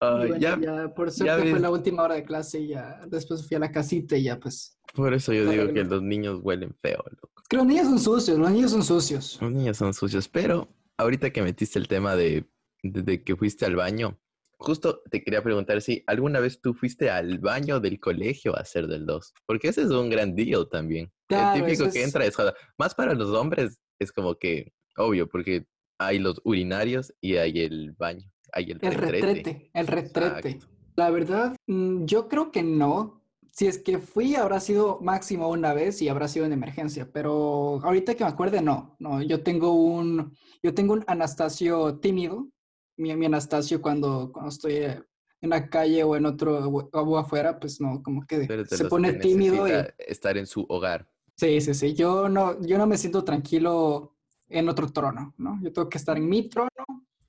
Ah, 0.00 0.16
bueno, 0.16 0.36
ya, 0.36 0.58
ya, 0.60 0.92
por 0.94 1.12
suerte 1.12 1.42
fue 1.42 1.52
ves. 1.52 1.62
la 1.62 1.70
última 1.70 2.02
hora 2.02 2.16
de 2.16 2.24
clase 2.24 2.58
y 2.58 2.68
ya 2.68 3.00
después 3.06 3.46
fui 3.46 3.56
a 3.56 3.60
la 3.60 3.70
casita 3.70 4.16
y 4.16 4.24
ya 4.24 4.40
pues... 4.40 4.76
por 4.94 5.14
eso 5.14 5.32
yo 5.32 5.44
No, 5.44 5.50
digo 5.52 5.64
no, 5.66 5.72
que 5.72 5.84
no. 5.84 5.90
los 5.90 6.02
niños 6.02 6.40
huelen 6.42 6.74
feo, 6.82 7.04
loco. 7.08 7.30
Que 7.48 7.56
los 7.56 7.66
niños 7.66 7.86
son 7.86 8.00
sucios, 8.00 8.36
los 8.36 8.50
niños 8.50 8.72
son 8.72 8.82
sucios. 8.82 9.38
Los 9.40 9.52
niños 9.52 9.76
son 9.76 9.94
sucios. 9.94 10.26
Pero 10.26 10.68
ahorita 10.96 11.30
que 11.30 11.42
metiste 11.42 11.78
el 11.78 11.86
tema 11.86 12.16
de, 12.16 12.44
de- 12.82 13.02
de 13.02 13.22
que 13.24 13.36
fuiste 13.36 13.64
al 13.64 13.76
baño, 13.76 14.18
justo 14.58 15.02
te 15.10 15.22
quería 15.22 15.42
preguntar 15.42 15.80
si 15.82 16.02
alguna 16.06 16.40
vez 16.40 16.60
tú 16.60 16.74
fuiste 16.74 17.10
al 17.10 17.38
baño 17.38 17.80
del 17.80 17.98
colegio 17.98 18.56
a 18.56 18.60
hacer 18.60 18.86
del 18.86 19.06
2. 19.06 19.32
Porque 19.46 19.68
ese 19.68 19.82
es 19.82 19.90
un 19.90 20.10
gran 20.10 20.34
deal 20.34 20.68
también. 20.70 21.12
Claro, 21.26 21.54
el 21.58 21.64
típico 21.64 21.84
eso 21.84 21.92
que 21.92 22.00
es- 22.00 22.06
entra 22.06 22.24
es 22.26 22.36
joda. 22.36 22.54
Más 22.78 22.94
para 22.94 23.14
los 23.14 23.30
hombres 23.30 23.78
es 23.98 24.12
como 24.12 24.34
que 24.36 24.72
obvio, 24.96 25.28
porque 25.28 25.66
hay 25.98 26.18
los 26.18 26.40
urinarios 26.44 27.12
y 27.20 27.36
hay 27.36 27.60
el 27.60 27.92
baño. 27.92 28.30
Hay 28.52 28.64
el, 28.64 28.78
El 28.82 28.94
retrete. 28.94 29.26
retrete, 29.26 29.70
el 29.72 29.86
retrete. 29.86 30.48
Exacto. 30.50 30.66
La 30.96 31.10
verdad, 31.10 31.56
mm, 31.66 32.04
yo 32.04 32.28
creo 32.28 32.50
que 32.52 32.62
no. 32.62 33.22
Si 33.50 33.66
es 33.66 33.78
que 33.78 33.98
fui, 33.98 34.34
habrá 34.34 34.60
sido 34.60 34.98
máximo 35.00 35.48
una 35.48 35.72
vez 35.74 36.00
y 36.02 36.08
habrá 36.08 36.26
sido 36.28 36.44
en 36.46 36.52
emergencia, 36.52 37.10
pero 37.12 37.80
ahorita 37.82 38.14
que 38.14 38.24
me 38.24 38.30
acuerde, 38.30 38.60
no. 38.62 38.96
No, 38.98 39.22
yo 39.22 39.42
tengo 39.42 39.72
un, 39.74 40.36
yo 40.62 40.74
tengo 40.74 40.92
un 40.94 41.04
Anastasio 41.06 41.98
tímido 41.98 42.48
mi, 42.96 43.14
mi 43.16 43.26
Anastasio 43.26 43.80
cuando, 43.80 44.30
cuando 44.32 44.50
estoy 44.50 44.74
eh, 44.74 45.02
en 45.40 45.50
la 45.50 45.68
calle 45.68 46.04
o 46.04 46.16
en 46.16 46.26
otro 46.26 46.68
o, 46.68 47.18
afuera, 47.18 47.58
pues 47.58 47.80
no, 47.80 48.02
como 48.02 48.26
que 48.26 48.46
se 48.68 48.84
pone 48.84 49.14
tímido 49.14 49.66
y 49.68 49.72
estar 49.98 50.36
en 50.38 50.46
su 50.46 50.64
hogar. 50.68 51.08
sí, 51.36 51.60
sí, 51.60 51.74
sí. 51.74 51.94
Yo 51.94 52.28
no, 52.28 52.60
yo 52.64 52.78
no 52.78 52.86
me 52.86 52.96
siento 52.96 53.24
tranquilo 53.24 54.14
en 54.48 54.68
otro 54.68 54.92
trono, 54.92 55.34
¿no? 55.38 55.58
Yo 55.62 55.72
tengo 55.72 55.88
que 55.88 55.98
estar 55.98 56.16
en 56.16 56.28
mi 56.28 56.48
trono, 56.48 56.70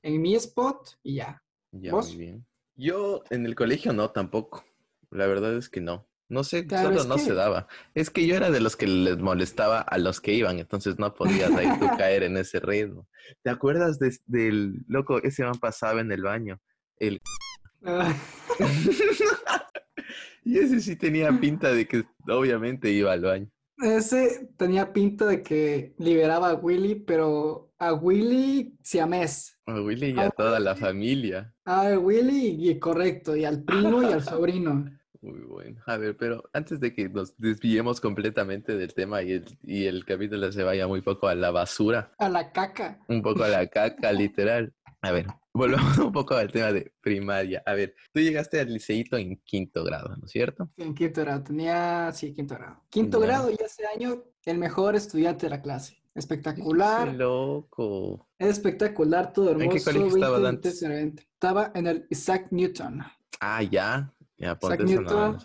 en 0.01 0.22
mi 0.22 0.36
spot 0.36 1.00
y 1.01 1.15
ya. 1.15 1.41
Ya, 1.72 1.91
¿Vos? 1.91 2.10
muy 2.10 2.17
bien. 2.17 2.46
Yo 2.75 3.24
en 3.29 3.46
el 3.46 3.55
colegio 3.55 3.93
no, 3.93 4.12
tampoco. 4.12 4.63
La 5.10 5.27
verdad 5.27 5.55
es 5.58 5.70
que 5.70 5.82
no. 5.82 6.08
No 6.33 6.43
sé, 6.43 6.65
Claro, 6.65 6.89
solo 6.89 7.01
es 7.01 7.07
no 7.07 7.17
se 7.19 7.27
que- 7.29 7.33
daba. 7.35 7.67
Es 7.93 8.09
que 8.09 8.25
yo 8.25 8.35
era 8.35 8.49
de 8.49 8.59
los 8.59 8.75
que 8.75 8.87
les 8.87 9.19
molestaba 9.19 9.79
a 9.81 9.97
los 9.99 10.19
que 10.19 10.33
iban, 10.33 10.57
entonces 10.59 10.97
no 10.97 11.13
podías 11.13 11.51
ahí 11.51 11.67
tú 11.79 11.85
caer 11.97 12.23
en 12.23 12.37
ese 12.37 12.59
ritmo. 12.59 13.07
¿Te 13.43 13.51
acuerdas 13.51 13.99
de- 13.99 14.17
del 14.25 14.83
loco? 14.87 15.21
Ese 15.21 15.43
man 15.43 15.59
pasaba 15.59 16.01
en 16.01 16.11
el 16.11 16.23
baño. 16.23 16.59
El... 16.97 17.21
Ah, 17.85 18.13
y 20.43 20.57
ese 20.57 20.79
sí 20.81 20.95
tenía 20.95 21.31
pinta 21.39 21.71
de 21.71 21.87
que 21.87 22.03
obviamente 22.27 22.89
iba 22.91 23.11
al 23.13 23.21
baño. 23.21 23.49
Ese 23.77 24.49
tenía 24.57 24.93
pinta 24.93 25.25
de 25.25 25.41
que 25.43 25.93
liberaba 25.97 26.49
a 26.51 26.53
Willy, 26.55 26.95
pero 26.95 27.73
a 27.79 27.93
Willy 27.93 28.77
siamés. 28.83 29.57
A 29.65 29.81
Willy 29.81 30.11
y 30.15 30.19
a 30.19 30.29
toda 30.29 30.59
la 30.59 30.75
familia. 30.75 31.53
A 31.65 31.97
Willy, 31.97 32.69
y 32.69 32.79
correcto, 32.79 33.35
y 33.35 33.45
al 33.45 33.63
primo 33.63 34.01
y 34.03 34.05
al 34.13 34.23
sobrino. 34.23 34.85
Muy 35.24 35.39
bueno. 35.39 35.82
A 35.86 35.96
ver, 35.98 36.18
pero 36.18 36.44
antes 36.51 36.80
de 36.82 36.94
que 36.94 37.08
nos 37.08 37.38
desviemos 37.38 38.01
completamente 38.01 38.75
del 38.75 38.94
tema 38.94 39.22
y 39.24 39.32
el, 39.32 39.58
y 39.63 39.86
el 39.86 40.03
capítulo 40.06 40.51
se 40.51 40.63
vaya 40.63 40.86
muy 40.86 41.01
poco 41.01 41.27
a 41.30 41.36
la 41.36 41.50
basura, 41.50 42.12
A 42.18 42.27
la 42.27 42.51
caca. 42.51 43.00
un 43.08 43.22
poco 43.22 43.44
a 43.44 43.48
la 43.48 43.68
caca, 43.68 44.12
literal. 44.12 44.74
A 45.01 45.12
ver, 45.12 45.27
volvamos 45.53 45.98
un 45.98 46.12
poco 46.12 46.36
al 46.36 46.51
tema 46.51 46.72
de 46.74 46.94
primaria. 47.01 47.63
A 47.65 47.74
ver, 47.74 47.96
tú 48.13 48.20
llegaste 48.20 48.60
al 48.60 48.74
liceíto 48.74 49.18
en 49.18 49.38
quinto 49.46 49.84
grado, 49.84 50.15
¿no 50.18 50.25
es 50.25 50.32
cierto? 50.32 50.70
En 50.77 50.94
quinto 50.94 51.22
grado, 51.22 51.44
tenía, 51.44 52.12
sí, 52.13 52.34
quinto 52.34 52.56
grado. 52.56 52.84
Quinto 52.89 53.20
grado 53.22 53.50
y 53.50 53.56
ese 53.63 53.84
año 53.88 54.24
el 54.46 54.58
mejor 54.58 54.96
estudiante 54.96 55.46
de 55.46 55.51
la 55.51 55.62
clase. 55.62 55.96
¡Qué 56.13 56.20
Espectacular, 56.20 57.13
loco! 57.15 58.27
espectacular, 58.38 59.34
todo 59.34 59.51
¿En 59.51 59.58
qué 59.58 59.63
hermoso. 59.65 59.86
colegio 59.86 60.08
estaba 60.15 60.36
20, 60.39 60.50
antes? 60.50 60.82
20, 60.82 60.96
20. 60.98 61.24
Estaba 61.24 61.72
en 61.75 61.88
el 61.88 62.08
Isaac 62.10 62.48
Newton. 62.51 63.01
Ah, 63.39 63.63
ya. 63.63 64.12
Ya, 64.43 64.59
ponte 64.59 64.83
no, 64.83 64.89
Newton. 64.89 65.31
no 65.33 65.39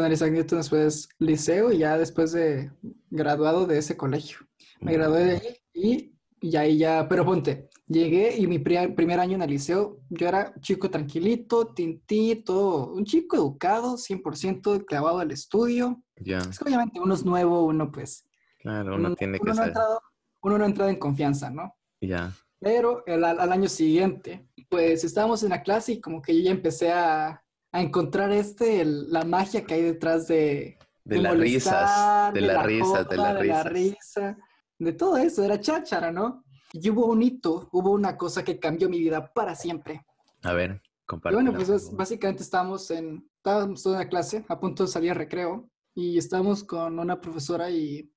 en 0.00 0.04
el 0.06 0.12
Isaac 0.12 0.32
Newton, 0.32 0.58
después 0.58 1.08
liceo 1.18 1.72
y 1.72 1.78
ya 1.78 1.98
después 1.98 2.32
de 2.32 2.70
graduado 3.10 3.66
de 3.66 3.78
ese 3.78 3.96
colegio. 3.96 4.38
Me 4.80 4.92
Muy 4.92 4.94
gradué 4.94 5.24
de 5.24 5.32
ahí 5.36 5.56
y, 5.74 6.14
y 6.40 6.56
ahí 6.56 6.78
ya, 6.78 7.06
pero 7.08 7.24
ponte, 7.24 7.68
llegué 7.86 8.36
y 8.36 8.46
mi 8.46 8.58
pri- 8.58 8.94
primer 8.94 9.18
año 9.20 9.34
en 9.36 9.42
el 9.42 9.50
liceo, 9.50 9.98
yo 10.10 10.28
era 10.28 10.54
chico 10.60 10.90
tranquilito, 10.90 11.68
tintito, 11.74 12.88
un 12.92 13.04
chico 13.04 13.36
educado, 13.36 13.96
100% 13.96 14.84
clavado 14.86 15.18
al 15.18 15.30
estudio. 15.30 16.02
Ya, 16.16 16.38
Es 16.38 16.58
que 16.58 16.64
obviamente 16.64 17.00
uno 17.00 17.14
es 17.14 17.24
nuevo, 17.24 17.64
uno 17.64 17.90
pues, 17.90 18.26
claro, 18.58 18.94
uno 18.96 19.08
uno, 19.08 19.16
tiene 19.16 19.38
que 19.38 19.42
uno 19.42 19.54
no 19.54 19.60
ha 19.60 19.64
ser. 19.64 19.68
entrado, 19.70 20.00
uno 20.42 20.58
no 20.58 20.64
ha 20.64 20.66
entrado 20.68 20.90
en 20.90 20.98
confianza, 20.98 21.50
¿no? 21.50 21.74
Ya. 22.00 22.32
Pero 22.60 23.04
el- 23.06 23.24
al, 23.24 23.40
al 23.40 23.52
año 23.52 23.68
siguiente, 23.68 24.46
pues 24.68 25.04
estábamos 25.04 25.42
en 25.42 25.50
la 25.50 25.62
clase 25.62 25.92
y 25.92 26.00
como 26.00 26.20
que 26.22 26.34
yo 26.36 26.42
ya 26.44 26.50
empecé 26.50 26.90
a, 26.92 27.42
a 27.74 27.80
encontrar 27.82 28.30
este, 28.30 28.80
el- 28.82 29.10
la 29.10 29.24
magia 29.24 29.64
que 29.66 29.74
hay 29.74 29.82
detrás 29.82 30.28
de, 30.28 30.78
De 31.02 31.16
de 31.16 31.22
las 31.22 31.36
risas, 31.36 32.32
de 32.32 32.40
las 32.40 32.56
la 32.56 32.62
risas, 32.62 33.08
de 33.08 33.16
las 33.16 33.34
de 33.34 33.44
la 33.46 33.62
risas. 33.64 33.72
risa, 33.72 34.38
de 34.78 34.92
todo 34.92 35.16
eso, 35.16 35.42
de 35.42 35.48
la 35.48 35.58
cháchara, 35.60 36.12
¿no? 36.12 36.44
Y 36.72 36.88
hubo 36.90 37.06
un 37.06 37.20
hito, 37.20 37.68
hubo 37.72 37.90
una 37.90 38.16
cosa 38.16 38.44
que 38.44 38.60
cambió 38.60 38.88
mi 38.88 39.00
vida 39.00 39.32
para 39.32 39.56
siempre. 39.56 40.06
A 40.44 40.52
ver, 40.52 40.80
Y 40.84 40.88
compártela, 41.04 41.42
bueno, 41.42 41.56
pues 41.56 41.68
es- 41.68 41.92
básicamente 41.96 42.44
estábamos 42.44 42.88
en, 42.92 43.28
estábamos 43.38 43.82
toda 43.82 43.98
la 43.98 44.08
clase, 44.08 44.44
a 44.48 44.60
punto 44.60 44.84
de 44.84 44.88
salir 44.88 45.10
a 45.10 45.14
recreo, 45.14 45.68
y 45.96 46.16
estábamos 46.16 46.62
con 46.62 47.00
una 47.00 47.20
profesora 47.20 47.70
y, 47.70 48.08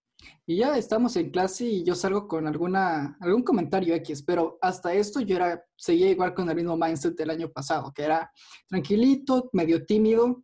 y 0.46 0.58
ya 0.58 0.78
estamos 0.78 1.16
en 1.16 1.30
clase 1.30 1.66
y 1.66 1.84
yo 1.84 1.94
salgo 1.94 2.28
con 2.28 2.48
alguna, 2.48 3.18
algún 3.20 3.44
comentario 3.44 3.94
X, 3.96 4.24
pero 4.24 4.58
hasta 4.62 4.94
esto 4.94 5.20
yo 5.20 5.36
era, 5.36 5.64
seguía 5.76 6.10
igual 6.10 6.34
con 6.34 6.50
el 6.50 6.56
mismo 6.56 6.76
mindset 6.78 7.16
del 7.16 7.30
año 7.30 7.50
pasado, 7.52 7.92
que 7.94 8.04
era 8.04 8.32
tranquilito, 8.68 9.50
medio 9.54 9.86
tímido, 9.86 10.44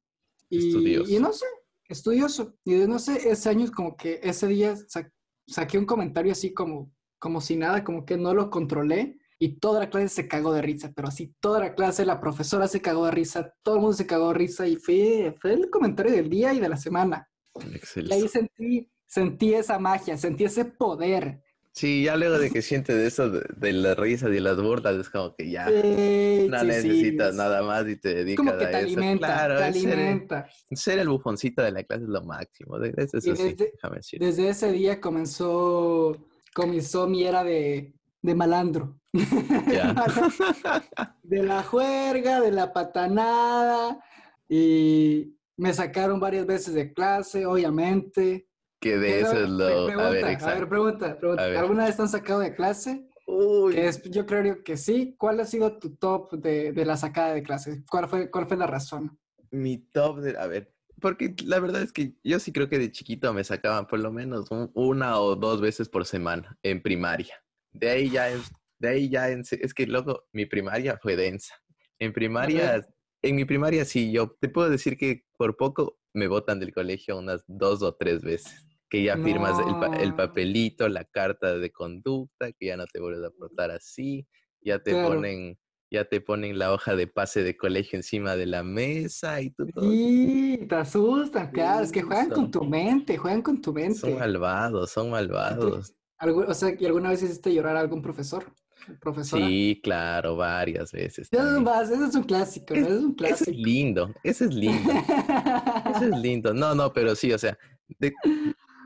y, 0.50 1.16
y 1.16 1.20
no 1.20 1.34
sé, 1.34 1.46
estudioso. 1.88 2.56
Y 2.64 2.74
de 2.76 2.88
no 2.88 3.00
sé, 3.00 3.30
ese 3.30 3.50
año 3.50 3.70
como 3.72 3.96
que 3.96 4.20
ese 4.22 4.48
día 4.48 4.76
sa- 4.88 5.10
saqué 5.48 5.78
un 5.78 5.86
comentario 5.86 6.32
así 6.32 6.54
como, 6.54 6.92
como 7.20 7.42
si 7.42 7.56
nada, 7.56 7.84
como 7.84 8.06
que 8.06 8.18
no 8.18 8.34
lo 8.34 8.50
controlé 8.50 9.18
y 9.40 9.58
toda 9.60 9.80
la 9.80 9.90
clase 9.90 10.10
se 10.10 10.28
cagó 10.28 10.54
de 10.54 10.62
risa, 10.62 10.92
pero 10.96 11.08
así 11.08 11.34
toda 11.40 11.60
la 11.60 11.74
clase, 11.76 12.06
la 12.06 12.20
profesora 12.22 12.68
se 12.68 12.82
cagó 12.82 13.06
de 13.06 13.12
risa, 13.12 13.54
todo 13.64 13.76
el 13.76 13.82
mundo 13.82 13.98
se 13.98 14.06
cagó 14.06 14.30
de 14.30 14.36
risa 14.36 14.68
y 14.68 14.76
fue, 14.76 15.36
fue 15.42 15.54
el 15.54 15.70
comentario 15.70 16.12
del 16.12 16.30
día 16.30 16.54
y 16.54 16.60
de 16.60 16.70
la 16.70 16.78
semana. 16.78 17.28
Y 17.60 17.66
ahí 17.66 17.76
Excelente. 17.76 18.28
sentí, 18.30 18.92
sentí 19.14 19.54
esa 19.54 19.78
magia, 19.80 20.18
sentí 20.18 20.44
ese 20.46 20.66
poder. 20.66 21.42
Sí, 21.76 22.04
ya 22.04 22.16
luego 22.16 22.38
de 22.38 22.52
que 22.52 22.62
sientes 22.62 22.96
eso 22.96 23.30
de, 23.32 23.44
de 23.58 23.74
las 23.74 23.98
risas 23.98 24.30
y 24.32 24.40
las 24.40 24.62
burlas, 24.62 24.96
es 24.96 25.10
como 25.10 25.36
que 25.36 25.50
ya 25.50 25.68
Sí, 25.68 26.48
no 26.48 26.60
sí, 26.60 26.66
necesitas 26.68 27.30
es 27.32 27.36
nada 27.36 27.64
más 27.64 27.88
y 27.88 27.96
te 28.00 28.14
dedicas 28.14 28.46
Como 28.46 28.58
que 28.60 28.66
a 28.66 28.70
te 28.70 28.78
eso. 28.78 28.86
alimenta, 28.86 29.26
Claro, 29.28 29.58
te 29.58 29.74
ser, 29.74 29.94
alimenta. 29.94 30.48
ser 30.72 31.00
el 31.00 31.10
bufoncito 31.10 31.64
de 31.64 31.72
la 31.72 31.84
clase 31.84 32.04
es 32.04 32.10
lo 32.10 32.24
máximo. 32.24 32.78
Eso, 32.78 33.18
Y 33.18 33.32
desde- 33.32 33.72
déjame 33.74 33.96
decir. 33.98 34.20
Desde 34.20 34.50
ese 34.50 34.72
día 34.72 35.02
comenzó, 35.02 36.16
comenzó 36.54 37.08
mi 37.08 37.24
era 37.24 37.44
de, 37.44 37.94
de 38.22 38.36
malandro. 38.36 39.00
De 41.24 41.44
la 41.44 41.64
juerga, 41.64 42.42
de 42.42 42.52
la 42.52 42.72
patanada. 42.74 44.00
Y 44.50 45.36
me 45.58 45.74
sacaron 45.74 46.20
varias 46.20 46.46
veces 46.46 46.74
de 46.74 46.94
clase, 46.94 47.46
obviamente. 47.46 48.48
Que 48.84 48.98
de 48.98 49.20
eso 49.22 49.38
es 49.44 49.50
lo... 49.50 49.88
pre- 49.88 49.94
A 49.96 50.10
ver, 50.10 50.22
pregunta, 50.22 50.28
a 50.52 50.54
ver, 50.56 50.70
pregunta, 50.70 51.18
pregunta. 51.20 51.44
A 51.44 51.48
ver. 51.48 51.58
¿Alguna 51.58 51.86
vez 51.86 51.96
te 51.96 52.02
han 52.02 52.10
sacado 52.10 52.40
de 52.42 52.54
clase? 52.54 53.08
Uy, 53.26 53.74
Que 53.74 53.88
es- 53.88 54.04
yo 54.04 54.26
creo 54.26 54.64
que 54.64 54.78
sí. 54.78 55.16
¿Cuál 55.18 55.40
ha 55.40 55.46
sido 55.46 55.78
tu 55.80 55.96
top 55.96 56.34
de, 56.34 56.72
de 56.74 56.86
la 56.86 56.98
sacada 56.98 57.34
de 57.34 57.42
clase? 57.44 57.84
¿Cuál 57.90 58.08
fue, 58.08 58.30
cuál 58.30 58.48
fue 58.48 58.58
la 58.58 58.68
razón? 58.68 59.18
mi 59.52 59.78
top 59.78 60.20
de... 60.20 60.38
A 60.38 60.48
ver, 60.48 60.74
porque 61.00 61.36
la 61.46 61.60
verdad 61.60 61.82
es 61.84 61.92
que 61.94 62.14
yo 62.24 62.40
sí 62.40 62.52
creo 62.52 62.70
que 62.70 62.80
de 62.80 62.92
chiquito 62.92 63.32
me 63.34 63.44
sacaban 63.44 63.86
por 63.88 64.00
lo 64.00 64.12
menos 64.12 64.50
un- 64.52 64.72
una 64.74 65.20
o 65.20 65.36
dos 65.36 65.62
veces 65.62 65.90
por 65.90 66.06
semana 66.06 66.58
en 66.64 66.82
primaria. 66.82 67.36
De 67.72 67.90
ahí 67.90 68.10
ya 68.10 68.30
es... 68.30 68.52
De 68.80 68.90
ahí 68.90 69.10
ya 69.10 69.30
en 69.30 69.44
es 69.50 69.74
que 69.74 69.88
loco, 69.88 70.26
mi 70.34 70.46
primaria 70.46 71.00
fue 71.02 71.16
densa. 71.16 71.56
En 72.00 72.12
primaria, 72.12 72.86
en 73.22 73.36
mi 73.36 73.46
primaria 73.46 73.86
sí, 73.86 74.12
yo 74.12 74.36
te 74.42 74.50
puedo 74.50 74.70
decir 74.70 74.98
que 74.98 75.24
por 75.38 75.56
poco 75.56 76.00
me 76.14 76.28
botan 76.28 76.60
del 76.60 76.74
colegio 76.74 77.18
unas 77.18 77.44
dos 77.48 77.82
o 77.82 77.96
tres 77.96 78.22
veces. 78.22 78.68
Que 78.94 79.02
ya 79.02 79.18
firmas 79.18 79.58
el, 79.58 79.76
pa- 79.76 79.88
el 79.88 80.10
No. 80.10 80.16
papelito, 80.18 80.88
la 80.88 81.04
carta 81.04 81.58
de 81.58 81.72
conducta, 81.72 82.52
que 82.52 82.68
ya 82.68 82.78
no 82.78 82.86
te 82.86 83.00
vuelves 83.00 83.24
a 83.26 83.32
portar 83.32 83.72
así, 83.72 84.28
ya 84.62 84.78
te 84.84 84.92
Claro. 84.92 85.16
ponen, 85.16 85.58
ya 85.90 86.06
te 86.06 86.22
ponen 86.22 86.60
la 86.60 86.72
hoja 86.72 86.96
de 86.96 87.08
pase 87.08 87.42
de 87.42 87.58
colegio 87.58 87.98
encima 87.98 88.36
de 88.36 88.46
la 88.46 88.62
mesa 88.62 89.42
y 89.42 89.50
tú 89.50 89.66
todo. 89.66 89.90
Y 89.92 90.68
te 90.70 90.76
asustan, 90.76 91.50
claro. 91.50 91.84
Es 91.84 91.92
que 91.92 92.04
juegan 92.04 92.30
con 92.30 92.52
tu 92.52 92.64
mente, 92.66 93.18
juegan 93.18 93.42
con 93.42 93.60
tu 93.60 93.74
mente. 93.74 93.98
Son 93.98 94.14
malvados, 94.20 94.92
son 94.92 95.10
malvados. 95.10 95.96
O 96.48 96.54
sea, 96.54 96.76
¿y 96.80 96.86
alguna 96.86 97.10
vez 97.10 97.24
hiciste 97.24 97.52
llorar 97.52 97.76
a 97.76 97.80
algún 97.80 98.04
profesor? 98.04 98.46
¿Profesora? 99.02 99.44
Sí, 99.48 99.80
claro, 99.84 100.36
varias 100.36 100.92
veces. 100.92 101.30
Eso 101.32 101.82
es, 101.82 101.90
eso 101.90 102.20
un 102.20 102.24
clásico, 102.26 102.76
¿no? 102.76 102.82
Es- 102.82 102.86
Eso 102.86 102.96
es 103.00 103.04
un 103.04 103.12
Eso 103.14 103.18
clásico. 103.18 103.50
es 103.52 103.58
lindo, 103.58 104.14
eso 104.22 104.46
es 104.46 104.54
lindo. 104.54 104.92
Eso 105.96 106.06
es 106.14 106.18
lindo. 106.24 106.54
No, 106.54 106.76
no, 106.76 106.94
pero 106.94 107.16
sí, 107.16 107.34
o 107.34 107.40
sea, 107.40 107.58
de, 108.00 108.14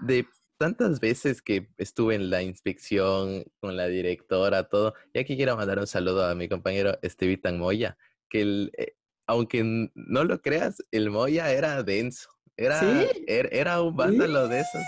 de 0.01 0.27
tantas 0.58 1.00
veces 1.00 1.42
que 1.42 1.70
estuve 1.77 2.16
en 2.16 2.30
la 2.30 2.42
inspección 2.42 3.44
con 3.60 3.77
la 3.77 3.88
directora, 3.88 4.68
todo, 4.70 4.94
y 5.13 5.20
aquí 5.20 5.36
quiero 5.36 5.56
mandar 5.56 5.80
un 5.80 5.88
saludo 5.88 6.25
a 6.25 6.36
mi 6.36 6.50
compañero 6.50 6.98
Estevitan 7.01 7.60
Moya, 7.60 7.98
que 8.30 8.42
el, 8.42 8.72
eh, 8.77 8.96
aunque 9.27 9.63
no 9.94 10.24
lo 10.24 10.42
creas, 10.42 10.77
el 10.92 11.10
Moya 11.10 11.51
era 11.51 11.84
denso, 11.84 12.30
era, 12.56 12.80
¿Sí? 12.80 13.24
er- 13.27 13.50
era 13.51 13.82
un 13.82 13.96
vándalo 13.96 14.48
de 14.48 14.62
esos. 14.62 14.82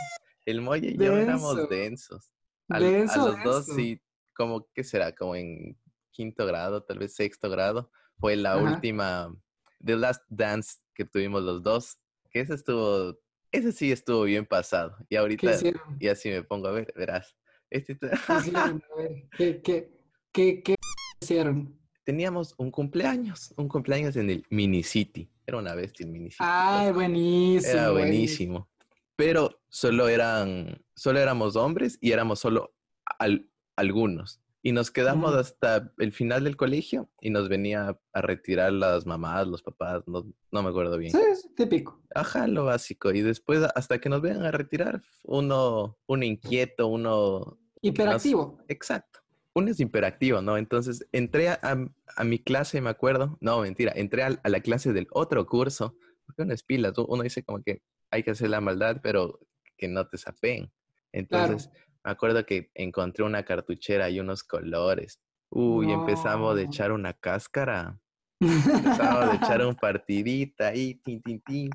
El 0.45 0.61
Moya 0.61 0.89
y 0.89 0.97
yo 0.97 1.15
éramos 1.17 1.55
Denso. 1.55 1.67
densos. 1.69 2.31
Al- 2.69 2.83
a 2.85 2.87
Denso, 2.87 3.19
los 3.25 3.43
dos, 3.43 3.65
sí, 3.65 4.01
como, 4.33 4.67
¿qué 4.73 4.83
será? 4.83 5.13
Como 5.13 5.35
en 5.35 5.77
quinto 6.11 6.45
grado, 6.47 6.83
tal 6.83 6.97
vez 6.97 7.13
sexto 7.15 7.49
grado, 7.49 7.91
fue 8.19 8.35
la 8.35 8.57
Ajá. 8.57 8.61
última, 8.61 9.35
The 9.83 9.95
Last 9.97 10.23
Dance 10.29 10.79
que 10.95 11.05
tuvimos 11.05 11.43
los 11.43 11.61
dos, 11.61 11.97
que 12.31 12.39
ese 12.41 12.55
estuvo, 12.55 13.19
ese 13.51 13.71
sí 13.71 13.91
estuvo 13.91 14.23
bien 14.23 14.45
pasado. 14.45 14.95
Y 15.03 15.05
¿Qué 15.09 15.17
ahorita, 15.17 15.59
y 15.99 16.07
así 16.07 16.29
me 16.29 16.43
pongo 16.43 16.67
a 16.67 16.71
ver, 16.71 16.93
verás. 16.95 17.35
Este, 17.69 17.95
¿Qué 17.99 18.33
hicieron? 18.39 18.83
A 18.91 18.95
ver, 19.01 19.29
¿qué, 19.37 19.61
qué, 19.61 19.91
qué, 20.31 20.63
qué 20.63 20.75
hicieron? 21.21 21.77
teníamos 22.03 22.55
un 22.57 22.71
cumpleaños, 22.71 23.53
un 23.55 23.67
cumpleaños 23.67 24.15
en 24.15 24.31
el 24.31 24.45
Mini 24.49 24.81
City. 24.81 25.29
Era 25.45 25.59
una 25.59 25.75
bestia 25.75 26.05
el 26.07 26.11
Mini 26.11 26.31
City. 26.31 26.43
Ay, 26.43 26.91
buenísimo. 26.91 27.71
Era 27.71 27.91
buenísimo. 27.91 28.59
buenísimo. 28.59 28.69
Pero 29.15 29.61
solo 29.67 30.09
eran, 30.09 30.83
solo 30.95 31.19
éramos 31.19 31.55
hombres 31.55 31.99
y 32.01 32.11
éramos 32.11 32.39
solo 32.39 32.73
al- 33.19 33.47
algunos. 33.75 34.41
Y 34.61 34.73
nos 34.73 34.91
quedamos 34.91 35.35
hasta 35.35 35.93
el 35.99 36.11
final 36.11 36.43
del 36.43 36.57
colegio 36.57 37.09
y 37.21 37.29
nos 37.29 37.47
venía 37.47 37.97
a 38.11 38.21
retirar 38.21 38.73
las 38.73 39.05
mamás, 39.05 39.47
los 39.47 39.63
papás, 39.63 40.03
no, 40.05 40.25
no 40.51 40.63
me 40.63 40.69
acuerdo 40.69 40.97
bien. 40.97 41.11
Sí, 41.13 41.19
es 41.31 41.47
típico. 41.55 42.01
Ajá, 42.13 42.45
lo 42.47 42.65
básico. 42.65 43.11
Y 43.13 43.21
después, 43.21 43.61
hasta 43.73 43.99
que 43.99 44.09
nos 44.09 44.21
vengan 44.21 44.43
a 44.43 44.51
retirar, 44.51 45.01
uno, 45.23 45.97
uno 46.07 46.25
inquieto, 46.25 46.87
uno... 46.87 47.57
Hiperactivo. 47.81 48.59
Exacto. 48.67 49.19
Uno 49.53 49.71
es 49.71 49.79
imperactivo, 49.79 50.41
¿no? 50.41 50.57
Entonces, 50.57 51.07
entré 51.13 51.49
a, 51.49 51.59
a 52.17 52.23
mi 52.25 52.39
clase, 52.39 52.81
me 52.81 52.89
acuerdo. 52.89 53.37
No, 53.39 53.61
mentira. 53.61 53.93
Entré 53.95 54.23
al- 54.23 54.41
a, 54.43 54.49
la 54.49 54.59
clase 54.59 54.91
del 54.91 55.07
otro 55.11 55.45
curso. 55.45 55.95
Porque 56.25 56.41
uno 56.43 56.53
es 56.53 56.63
pilas. 56.63 56.93
Uno 56.97 57.23
dice 57.23 57.43
como 57.43 57.63
que 57.63 57.81
hay 58.11 58.23
que 58.23 58.31
hacer 58.31 58.49
la 58.49 58.59
maldad, 58.61 58.99
pero 59.01 59.39
que 59.77 59.87
no 59.87 60.05
te 60.07 60.17
sapeen. 60.17 60.69
Entonces, 61.13 61.69
me 62.03 62.11
acuerdo 62.11 62.45
que 62.45 62.71
encontré 62.75 63.23
una 63.23 63.43
cartuchera 63.43 64.09
y 64.09 64.19
unos 64.19 64.43
colores. 64.43 65.19
Uy, 65.51 65.91
empezamos 65.91 66.55
de 66.55 66.63
No. 66.65 66.69
echar 66.69 66.91
una 66.91 67.13
cáscara. 67.13 67.99
Empezamos 68.39 69.29
de 69.31 69.35
echar 69.37 69.65
un 69.65 69.75
partidita 69.75 70.67
ahí, 70.67 70.95
tin, 70.95 71.21
tin, 71.21 71.41
tin. 71.41 71.69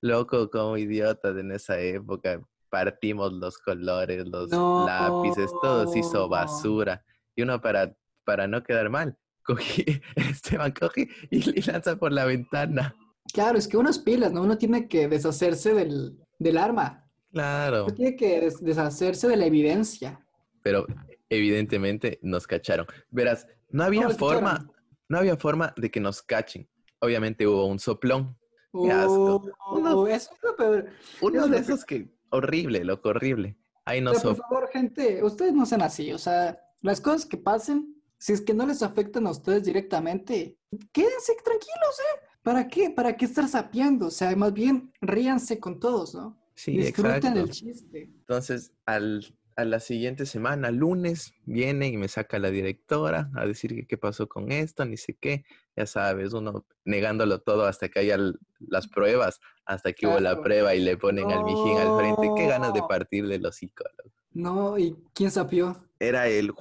Loco, 0.00 0.50
como 0.50 0.76
idiotas 0.76 1.36
en 1.36 1.52
esa 1.52 1.78
época. 1.78 2.40
Partimos 2.70 3.32
los 3.32 3.58
colores, 3.58 4.26
los 4.26 4.50
lápices, 4.50 5.50
todo 5.60 5.86
se 5.88 5.98
hizo 5.98 6.28
basura. 6.28 7.04
Y 7.36 7.42
uno 7.42 7.60
para, 7.60 7.94
para 8.24 8.46
no 8.46 8.62
quedar 8.62 8.90
mal, 8.90 9.18
cogí, 9.44 9.84
Esteban 10.16 10.72
coge 10.72 11.08
y, 11.30 11.58
y 11.58 11.62
lanza 11.62 11.96
por 11.96 12.12
la 12.12 12.24
ventana. 12.24 12.94
Claro, 13.32 13.58
es 13.58 13.68
que 13.68 13.76
uno 13.76 13.90
es 13.90 13.98
pilas, 13.98 14.32
¿no? 14.32 14.42
Uno 14.42 14.56
tiene 14.56 14.88
que 14.88 15.08
deshacerse 15.08 15.74
del, 15.74 16.18
del 16.38 16.56
arma. 16.58 17.09
Claro, 17.32 17.86
tiene 17.86 18.16
que 18.16 18.40
des- 18.40 18.60
deshacerse 18.60 19.28
de 19.28 19.36
la 19.36 19.46
evidencia. 19.46 20.24
pero 20.62 20.86
evidentemente 21.28 22.18
nos 22.22 22.46
cacharon. 22.46 22.86
Verás, 23.10 23.46
no 23.70 23.84
había 23.84 24.10
forma, 24.10 24.52
cacharon. 24.52 24.72
no 25.08 25.18
había 25.18 25.36
forma 25.36 25.72
de 25.76 25.90
que 25.90 26.00
nos 26.00 26.22
cachen. 26.22 26.68
Obviamente 27.00 27.46
hubo 27.46 27.66
un 27.66 27.78
soplón. 27.78 28.36
Qué 28.72 28.90
asco. 28.92 29.44
Oh, 29.66 29.78
Uno- 29.78 30.06
eso 30.06 30.30
es 30.34 30.42
lo 30.42 30.56
peor. 30.56 30.86
Uno 31.22 31.44
Es 31.44 31.50
de 31.50 31.58
esos 31.58 31.84
que, 31.84 32.12
horrible, 32.30 32.84
loco, 32.84 33.08
horrible. 33.10 33.56
Ahí 33.84 34.00
nos 34.00 34.18
Pero 34.22 34.36
por 34.36 34.44
favor, 34.48 34.68
gente, 34.72 35.22
ustedes 35.24 35.52
no 35.54 35.66
sean 35.66 35.82
así. 35.82 36.12
O 36.12 36.18
sea, 36.18 36.60
las 36.82 37.00
cosas 37.00 37.26
que 37.26 37.36
pasen, 37.36 37.96
si 38.18 38.32
es 38.32 38.40
que 38.40 38.54
no 38.54 38.66
les 38.66 38.82
afectan 38.82 39.26
a 39.26 39.30
ustedes 39.30 39.64
directamente, 39.64 40.58
quédense 40.92 41.34
tranquilos, 41.44 42.00
¿eh? 42.00 42.26
¿Para 42.42 42.68
qué? 42.68 42.90
¿Para 42.90 43.16
qué 43.16 43.24
estar 43.24 43.48
sapeando? 43.48 44.06
O 44.06 44.10
sea, 44.10 44.34
más 44.36 44.52
bien 44.52 44.92
ríanse 45.00 45.58
con 45.58 45.78
todos, 45.80 46.14
¿no? 46.14 46.38
Sí, 46.60 46.76
Disfruten 46.76 47.14
exacto. 47.16 47.40
el 47.40 47.50
chiste. 47.50 48.02
Entonces, 48.02 48.72
al, 48.84 49.24
a 49.56 49.64
la 49.64 49.80
siguiente 49.80 50.26
semana, 50.26 50.70
lunes, 50.70 51.32
viene 51.46 51.88
y 51.88 51.96
me 51.96 52.06
saca 52.08 52.38
la 52.38 52.50
directora 52.50 53.30
a 53.34 53.46
decir 53.46 53.74
que 53.74 53.86
qué 53.86 53.96
pasó 53.96 54.28
con 54.28 54.52
esto, 54.52 54.84
ni 54.84 54.98
sé 54.98 55.14
qué. 55.18 55.46
Ya 55.74 55.86
sabes, 55.86 56.34
uno 56.34 56.66
negándolo 56.84 57.40
todo 57.40 57.64
hasta 57.64 57.88
que 57.88 58.00
haya 58.00 58.18
las 58.58 58.88
pruebas, 58.88 59.40
hasta 59.64 59.94
que 59.94 60.06
hubo 60.06 60.20
la 60.20 60.42
prueba 60.42 60.74
y 60.74 60.80
le 60.80 60.98
ponen 60.98 61.30
al 61.30 61.44
mijín 61.44 61.78
al 61.78 61.92
frente. 61.96 62.30
Qué 62.36 62.46
ganas 62.46 62.74
de 62.74 62.80
No. 62.80 62.88
partirle 62.88 63.38
los 63.38 63.62
loco. 63.62 64.12
No, 64.32 64.76
¿y 64.78 64.94
quién 65.14 65.30
sapió? 65.30 65.88
Era 65.98 66.28
el 66.28 66.52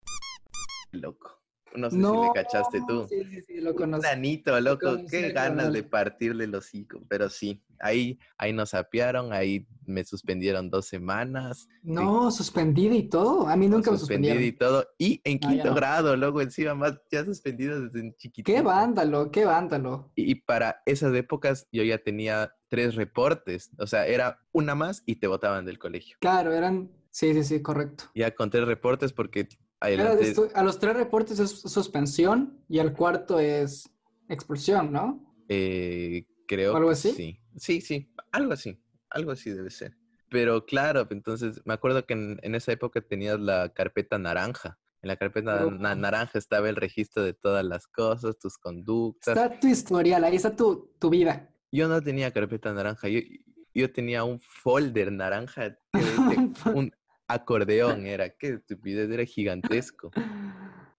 loco. 0.93 1.38
No 1.75 1.89
sé 1.89 1.95
si 1.97 2.01
No, 2.01 2.23
le 2.23 2.31
cachaste 2.33 2.81
tú. 2.87 3.05
Sí, 3.09 3.23
sí, 3.25 3.41
sí, 3.47 3.61
lo 3.61 3.75
conozco. 3.75 4.07
nanito, 4.07 4.59
loco, 4.59 4.87
conocí, 4.87 5.07
qué 5.09 5.27
lo 5.29 5.33
ganas 5.33 5.71
de 5.73 5.83
partirle 5.83 6.47
los 6.47 6.65
hocico. 6.65 7.01
Pero 7.07 7.29
sí, 7.29 7.63
ahí, 7.79 8.19
ahí 8.37 8.53
nos 8.53 8.69
sapearon, 8.71 9.31
ahí 9.33 9.67
me 9.85 10.03
suspendieron 10.03 10.69
dos 10.69 10.87
semanas. 10.87 11.67
No, 11.83 12.31
suspendida 12.31 12.95
y 12.95 13.03
todo. 13.09 13.47
A 13.47 13.55
mí 13.55 13.67
nunca 13.67 13.91
me 13.91 13.97
suspendido 13.97 14.33
suspendieron. 14.35 14.43
y 14.43 14.51
todo. 14.51 14.87
Y 14.97 15.21
en 15.23 15.39
No, 15.41 15.41
ya 15.41 15.49
quinto 15.49 15.69
no. 15.69 15.75
grado, 15.75 16.15
luego 16.15 16.41
encima 16.41 16.75
más 16.75 16.99
ya 17.11 17.23
suspendido 17.25 17.81
desde 17.81 18.15
chiquitito. 18.17 18.51
Qué 18.55 18.61
vándalo, 18.61 19.31
qué 19.31 19.45
vándalo. 19.45 20.11
Y, 20.15 20.31
y 20.31 20.35
para 20.35 20.81
esas 20.85 21.13
épocas 21.15 21.67
yo 21.71 21.83
ya 21.83 21.97
tenía 21.99 22.53
tres 22.67 22.95
reportes. 22.95 23.71
O 23.77 23.87
sea, 23.87 24.05
era 24.07 24.39
una 24.51 24.75
más 24.75 25.03
y 25.05 25.15
te 25.15 25.27
botaban 25.27 25.65
del 25.65 25.79
colegio. 25.79 26.17
Claro, 26.19 26.53
eran. 26.53 26.91
Sí, 27.11 27.33
sí, 27.33 27.43
sí, 27.43 27.61
correcto. 27.61 28.05
Ya 28.13 28.35
con 28.35 28.51
tres 28.51 28.65
reportes 28.65 29.13
porque 29.13 29.47
adelante... 29.79 30.33
a 30.53 30.63
los 30.63 30.79
tres 30.79 30.95
reportes 30.95 31.39
es 31.39 31.51
suspensión 31.51 32.63
y 32.67 32.79
al 32.79 32.93
cuarto 32.93 33.39
es 33.39 33.89
expulsión, 34.27 34.91
¿no? 34.91 35.35
eh, 35.47 36.25
creo 36.47 36.73
¿O 36.73 36.77
algo 36.77 36.89
así? 36.91 37.11
sí. 37.11 37.39
Sí, 37.57 37.81
sí, 37.81 38.09
algo 38.31 38.53
así. 38.53 38.81
Algo 39.09 39.31
así 39.31 39.49
debe 39.49 39.69
ser. 39.69 39.97
Pero 40.29 40.65
claro, 40.65 41.07
entonces 41.09 41.61
me 41.65 41.73
acuerdo 41.73 42.05
que 42.05 42.13
en, 42.13 42.39
en 42.43 42.55
esa 42.55 42.71
época 42.71 43.01
tenías 43.01 43.39
la 43.39 43.69
carpeta 43.69 44.17
naranja. 44.17 44.79
En 45.01 45.07
la 45.07 45.15
carpeta 45.15 45.65
naranja 45.65 46.37
estaba 46.37 46.69
el 46.69 46.75
registro 46.75 47.23
de 47.23 47.33
todas 47.33 47.65
las 47.65 47.87
cosas, 47.87 48.37
tus 48.37 48.57
conductas. 48.57 49.35
Está 49.35 49.59
tu 49.59 49.67
historial, 49.67 50.23
ahí 50.23 50.35
está 50.35 50.55
tu, 50.55 50.91
tu 50.99 51.09
vida. 51.09 51.49
Yo 51.71 51.87
no 51.87 52.01
tenía 52.01 52.31
carpeta 52.31 52.73
naranja, 52.73 53.07
yo, 53.07 53.19
yo 53.73 53.91
tenía 53.91 54.23
un 54.23 54.39
folder 54.39 55.11
naranja, 55.11 55.77
un 56.73 56.91
acordeón 57.29 58.05
era, 58.05 58.29
qué 58.31 58.49
estupidez, 58.55 59.09
era 59.09 59.23
gigantesco. 59.25 60.11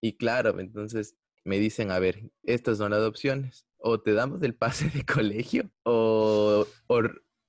Y 0.02 0.16
claro, 0.16 0.58
entonces 0.60 1.14
me 1.44 1.58
dicen, 1.58 1.90
a 1.90 1.98
ver, 1.98 2.30
estas 2.42 2.78
son 2.78 2.90
las 2.92 3.02
opciones, 3.02 3.66
o 3.76 4.00
te 4.00 4.14
damos 4.14 4.42
el 4.42 4.54
pase 4.54 4.88
de 4.88 5.04
colegio, 5.04 5.70
o, 5.82 6.66
o, 6.86 7.00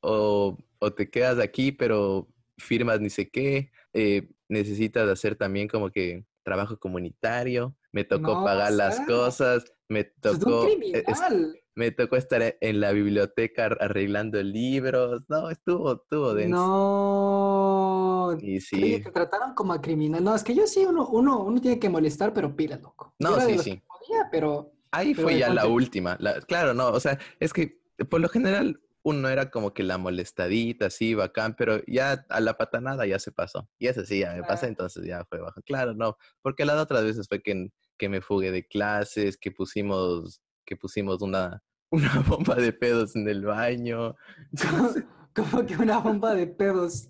o- 0.01 0.57
o 0.79 0.93
te 0.93 1.09
quedas 1.09 1.39
aquí, 1.39 1.71
pero 1.71 2.27
firmas 2.57 2.99
ni 2.99 3.09
sé 3.09 3.29
qué, 3.29 3.71
eh, 3.93 4.27
necesitas 4.49 5.07
hacer 5.07 5.37
también 5.37 5.69
como 5.69 5.91
que 5.91 6.25
trabajo 6.43 6.77
comunitario, 6.77 7.77
me 7.93 8.03
tocó 8.03 8.33
No, 8.33 8.43
pagar 8.43 8.73
o 8.73 8.75
las 8.75 8.99
cosas, 9.07 9.63
me 9.87 10.01
Es 10.01 10.09
un 10.33 10.39
tocó... 10.39 10.65
eh, 10.67 10.71
es- 11.07 11.21
criminal. 11.21 11.60
Me 11.75 11.91
tocó 11.91 12.15
estar 12.17 12.41
e- 12.41 12.57
en 12.61 12.79
la 12.81 12.91
biblioteca 12.91 13.65
ar- 13.65 13.77
arreglando 13.81 14.41
libros. 14.43 15.21
No, 15.29 15.49
estuvo, 15.49 15.93
estuvo 15.93 16.33
denso. 16.33 16.55
No. 16.57 18.37
Y 18.39 18.51
Oye, 18.57 18.61
sí, 18.61 18.99
te 19.03 19.11
trataron 19.11 19.53
como 19.53 19.73
a 19.73 19.81
criminal. 19.81 20.23
No, 20.23 20.35
es 20.35 20.43
que 20.43 20.55
yo 20.55 20.67
sí, 20.67 20.85
uno, 20.85 21.07
uno, 21.07 21.39
uno 21.43 21.61
tiene 21.61 21.79
que 21.79 21.89
molestar, 21.89 22.33
pero 22.33 22.55
pila, 22.55 22.77
loco. 22.77 23.13
No, 23.19 23.39
sí, 23.41 23.57
sí. 23.59 23.81
podía, 23.87 24.27
pero 24.31 24.71
ahí 24.91 25.13
pero 25.13 25.27
fue 25.27 25.37
ya 25.37 25.53
la 25.53 25.67
última. 25.67 26.17
la- 26.19 26.39
claro, 26.41 26.73
no, 26.73 26.89
o 26.89 26.99
sea, 26.99 27.17
es 27.39 27.53
que 27.53 27.79
por 28.09 28.19
lo 28.21 28.29
general 28.29 28.81
uno 29.03 29.29
era 29.29 29.49
como 29.49 29.73
que 29.73 29.81
la 29.83 29.97
molestadita, 29.97 30.85
así, 30.87 31.15
bacán, 31.15 31.55
pero 31.55 31.81
ya 31.87 32.25
a 32.29 32.39
la 32.39 32.55
patanada 32.57 33.05
ya 33.07 33.17
se 33.17 33.31
pasó. 33.31 33.67
Y 33.79 33.87
eso 33.87 34.05
sí, 34.05 34.19
ya 34.19 34.33
me 34.33 34.41
pasé, 34.43 34.61
Claro. 34.61 34.67
entonces 34.69 35.05
ya 35.05 35.25
fue 35.25 35.39
bajo. 35.39 35.61
Claro, 35.63 35.93
no, 35.95 36.17
porque 36.41 36.65
las 36.65 36.77
otras 36.77 37.03
veces 37.03 37.27
fue 37.27 37.41
que, 37.41 37.69
que 37.97 38.09
me 38.09 38.21
fugué 38.21 38.51
de 38.51 38.67
clases, 38.67 39.37
que 39.37 39.51
pusimos, 39.51 40.41
que 40.71 40.77
pusimos 40.77 41.21
una, 41.21 41.61
una 41.91 42.21
bomba 42.21 42.55
de 42.55 42.71
pedos 42.71 43.17
en 43.17 43.27
el 43.27 43.43
baño. 43.43 44.15
como, 44.61 44.89
como 45.35 45.65
que 45.65 45.75
una 45.75 45.97
bomba 45.99 46.33
de 46.33 46.47
pedos. 46.47 47.09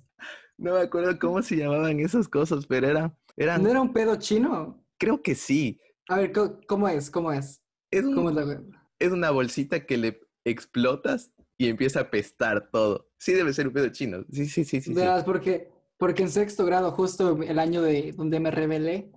No 0.58 0.74
me 0.74 0.80
acuerdo 0.82 1.18
cómo 1.20 1.44
se 1.44 1.58
llamaban 1.58 2.00
esas 2.00 2.28
cosas, 2.28 2.66
pero 2.66 2.88
era, 2.88 3.16
eran, 3.38 3.62
¿No 3.62 3.70
era 3.70 3.80
un 3.82 3.94
pedo 3.94 4.16
chino? 4.16 4.84
creo 4.98 5.22
que 5.22 5.36
sí. 5.36 5.80
A 6.10 6.18
ver, 6.18 6.32
¿cómo 6.68 6.88
es? 6.88 7.12
¿Cómo 7.12 7.32
es? 7.32 7.62
Es, 7.92 8.04
un- 8.04 8.16
¿Cómo 8.16 8.30
es 8.32 8.36
la 8.36 8.62
es 9.00 9.12
una 9.12 9.30
bolsita 9.32 9.86
que 9.86 9.98
le 9.98 10.22
explotas 10.44 11.32
y 11.58 11.70
empieza 11.70 12.00
a 12.02 12.10
pestar 12.10 12.70
todo. 12.72 13.12
Sí, 13.18 13.34
debe 13.34 13.54
ser 13.54 13.68
un 13.68 13.74
pedo 13.74 13.90
chino. 13.90 14.26
Sí, 14.32 14.48
sí, 14.48 14.64
sí, 14.64 14.82
sí. 14.82 14.96
porque, 15.26 15.70
porque 15.98 16.24
en 16.24 16.30
sexto 16.30 16.66
grado, 16.66 16.92
justo 16.92 17.40
el 17.44 17.60
año 17.60 17.84
de 17.84 18.12
donde 18.14 18.40
me 18.40 18.50
rebelé, 18.50 19.12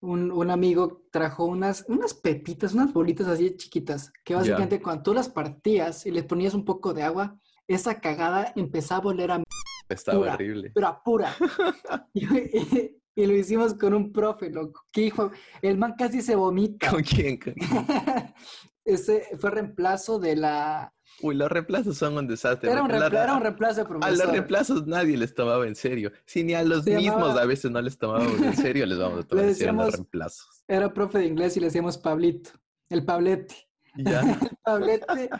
un, 0.00 0.30
un 0.30 0.50
amigo 0.50 1.02
trajo 1.10 1.44
unas, 1.44 1.84
unas 1.88 2.14
pepitas, 2.14 2.72
unas 2.74 2.92
bolitas 2.92 3.26
así 3.26 3.56
chiquitas, 3.56 4.12
que 4.24 4.34
básicamente 4.34 4.80
cuando 4.80 5.02
tú 5.02 5.14
las 5.14 5.28
partías 5.28 6.06
y 6.06 6.10
les 6.10 6.24
ponías 6.24 6.54
un 6.54 6.64
poco 6.64 6.94
de 6.94 7.02
agua, 7.02 7.36
esa 7.66 8.00
cagada 8.00 8.52
empezaba 8.56 9.04
a 9.10 9.14
oler 9.14 9.30
a 9.32 9.42
Estaba 9.88 10.18
pura. 10.18 10.34
horrible. 10.34 10.70
pero 10.74 10.86
a 10.86 11.02
pura. 11.02 11.34
y, 12.14 12.24
y- 12.24 12.94
y 13.16 13.26
lo 13.26 13.34
hicimos 13.34 13.74
con 13.74 13.94
un 13.94 14.12
profe, 14.12 14.48
loco. 14.48 14.82
Que 14.92 15.00
hijo, 15.06 15.32
el 15.60 15.76
man 15.76 15.94
casi 15.98 16.22
se 16.22 16.36
vomita. 16.36 16.88
¿Con 16.90 17.02
quién? 17.02 17.40
Ese 18.88 19.26
fue 19.38 19.50
reemplazo 19.50 20.18
de 20.18 20.36
la... 20.36 20.94
Uy, 21.20 21.34
los 21.34 21.50
reemplazos 21.50 21.98
son 21.98 22.16
un 22.16 22.26
desastre. 22.28 22.70
Era 22.70 22.82
un, 22.82 22.88
porque 22.88 23.00
la- 23.00 23.08
reempla- 23.08 23.24
era 23.24 23.34
un 23.34 23.42
reemplazo 23.42 23.74
de 23.74 23.80
a 23.80 23.84
los 23.88 23.98
profesor. 23.98 24.30
reemplazos 24.30 24.86
nadie 24.86 25.16
les 25.16 25.34
tomaba 25.34 25.66
en 25.66 25.74
serio. 25.74 26.12
Si 26.26 26.44
ni 26.44 26.54
a 26.54 26.62
los 26.62 26.84
Se 26.84 26.96
mismos 26.96 27.20
llamaba- 27.20 27.42
a 27.42 27.46
veces 27.46 27.70
no 27.70 27.80
les 27.82 27.98
tomábamos 27.98 28.40
en 28.40 28.56
serio, 28.56 28.86
les 28.86 28.98
vamos 28.98 29.24
a 29.24 29.26
tomar 29.26 29.44
en 29.44 29.54
serio 29.54 29.72
los 29.72 29.92
reemplazos. 29.92 30.64
Era 30.68 30.92
profe 30.94 31.18
de 31.18 31.26
inglés 31.26 31.56
y 31.56 31.60
le 31.60 31.66
decíamos 31.66 31.98
Pablito. 31.98 32.50
El 32.88 33.04
Pablete. 33.04 33.54
Ya. 33.96 34.20
El 34.50 34.56
Pablete. 34.64 35.30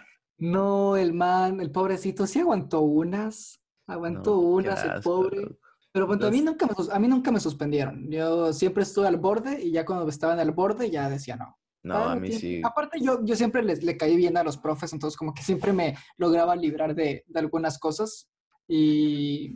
No, 0.40 0.96
el 0.96 1.12
man, 1.14 1.60
el 1.60 1.70
pobrecito, 1.72 2.26
sí 2.26 2.38
aguantó 2.40 2.80
unas. 2.80 3.60
Aguantó 3.88 4.32
No, 4.32 4.38
unas, 4.40 4.84
el 4.84 5.00
pobre. 5.02 5.48
Pero 5.90 6.06
bueno, 6.06 6.26
a 6.26 6.30
mí, 6.30 6.42
nunca 6.42 6.66
me, 6.66 6.72
a 6.92 6.98
mí 6.98 7.08
nunca 7.08 7.32
me 7.32 7.40
suspendieron. 7.40 8.08
Yo 8.10 8.52
siempre 8.52 8.82
estuve 8.84 9.08
al 9.08 9.16
borde 9.16 9.60
y 9.60 9.72
ya 9.72 9.84
cuando 9.84 10.08
estaba 10.08 10.34
en 10.34 10.40
el 10.40 10.52
borde 10.52 10.90
ya 10.90 11.08
decía 11.08 11.34
no. 11.36 11.57
No, 11.82 11.94
Ah, 11.96 12.12
a 12.12 12.16
mí 12.16 12.32
sí. 12.32 12.60
Aparte, 12.64 12.98
yo, 13.00 13.24
yo 13.24 13.36
siempre 13.36 13.62
les, 13.62 13.82
le 13.82 13.96
caí 13.96 14.16
bien 14.16 14.36
a 14.36 14.42
los 14.42 14.56
profes, 14.58 14.92
entonces 14.92 15.16
como 15.16 15.32
que 15.32 15.42
siempre 15.42 15.72
me 15.72 15.96
lograba 16.16 16.54
librar 16.56 16.94
de, 16.94 17.24
de 17.26 17.38
algunas 17.40 17.78
cosas. 17.78 18.28
Y, 18.66 19.54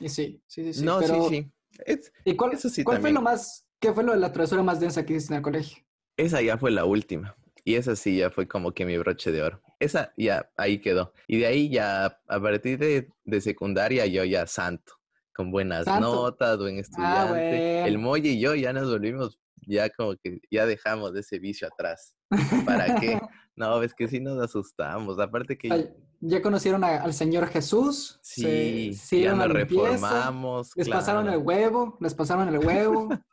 y 0.00 0.08
sí, 0.08 0.42
sí, 0.46 0.64
sí, 0.64 0.74
sí. 0.74 0.84
No, 0.84 0.98
pero- 1.00 1.28
sí, 1.28 1.36
sí. 1.36 1.52
Es- 1.86 2.12
¿Y 2.24 2.34
cuál, 2.36 2.52
Eso 2.52 2.68
sí 2.68 2.84
cuál 2.84 3.00
fue 3.00 3.12
lo 3.12 3.22
más, 3.22 3.66
¿Qué 3.80 3.92
fue 3.92 4.04
lo 4.04 4.12
de 4.12 4.18
la 4.18 4.30
travesura 4.32 4.62
más 4.62 4.78
densa 4.78 5.04
que 5.04 5.14
hiciste 5.14 5.34
en 5.34 5.38
el 5.38 5.42
colegio? 5.42 5.82
Esa 6.16 6.40
ya 6.42 6.56
fue 6.58 6.70
la 6.70 6.84
última. 6.84 7.34
Y 7.64 7.74
esa 7.76 7.96
sí 7.96 8.18
ya 8.18 8.30
fue 8.30 8.46
como 8.46 8.72
que 8.72 8.84
mi 8.84 8.96
broche 8.98 9.30
de 9.32 9.42
oro. 9.42 9.60
Esa 9.78 10.12
ya 10.16 10.50
ahí 10.56 10.80
quedó. 10.80 11.12
Y 11.26 11.38
de 11.38 11.46
ahí 11.46 11.68
ya, 11.70 12.06
a 12.28 12.40
partir 12.40 12.78
de, 12.78 13.08
de 13.24 13.40
secundaria, 13.40 14.06
yo 14.06 14.24
ya 14.24 14.46
santo. 14.46 14.94
Con 15.34 15.50
buenas 15.50 15.84
Santo. 15.86 16.12
notas, 16.14 16.58
buen 16.58 16.76
estudiante. 16.78 17.78
El 17.84 17.94
bueno. 17.94 18.00
Molle 18.08 18.28
y 18.30 18.40
yo 18.40 18.54
ya 18.54 18.72
nos 18.72 18.90
volvimos, 18.90 19.40
ya 19.66 19.88
como 19.90 20.16
que 20.16 20.40
ya 20.50 20.66
dejamos 20.66 21.12
de 21.14 21.20
ese 21.20 21.38
vicio 21.38 21.68
atrás. 21.68 22.14
¿Para 22.64 22.94
qué? 23.00 23.20
No, 23.54 23.82
es 23.82 23.92
que 23.92 24.08
sí 24.08 24.18
nos 24.18 24.42
asustamos. 24.42 25.18
Aparte 25.20 25.58
que 25.58 25.70
Ay, 25.70 25.90
Ya 26.20 26.40
conocieron 26.40 26.82
a- 26.84 27.02
al 27.02 27.12
Señor 27.12 27.48
Jesús. 27.48 28.18
sí, 28.22 28.94
se, 28.94 29.20
ya 29.20 29.34
nos 29.34 29.46
limpieza, 29.48 29.84
reformamos. 29.84 30.70
Les 30.74 30.88
pasaron 30.88 31.28
el 31.28 31.36
huevo, 31.36 31.98
les 32.00 32.14
pasaron 32.14 32.48
el 32.48 32.58
huevo. 32.58 33.08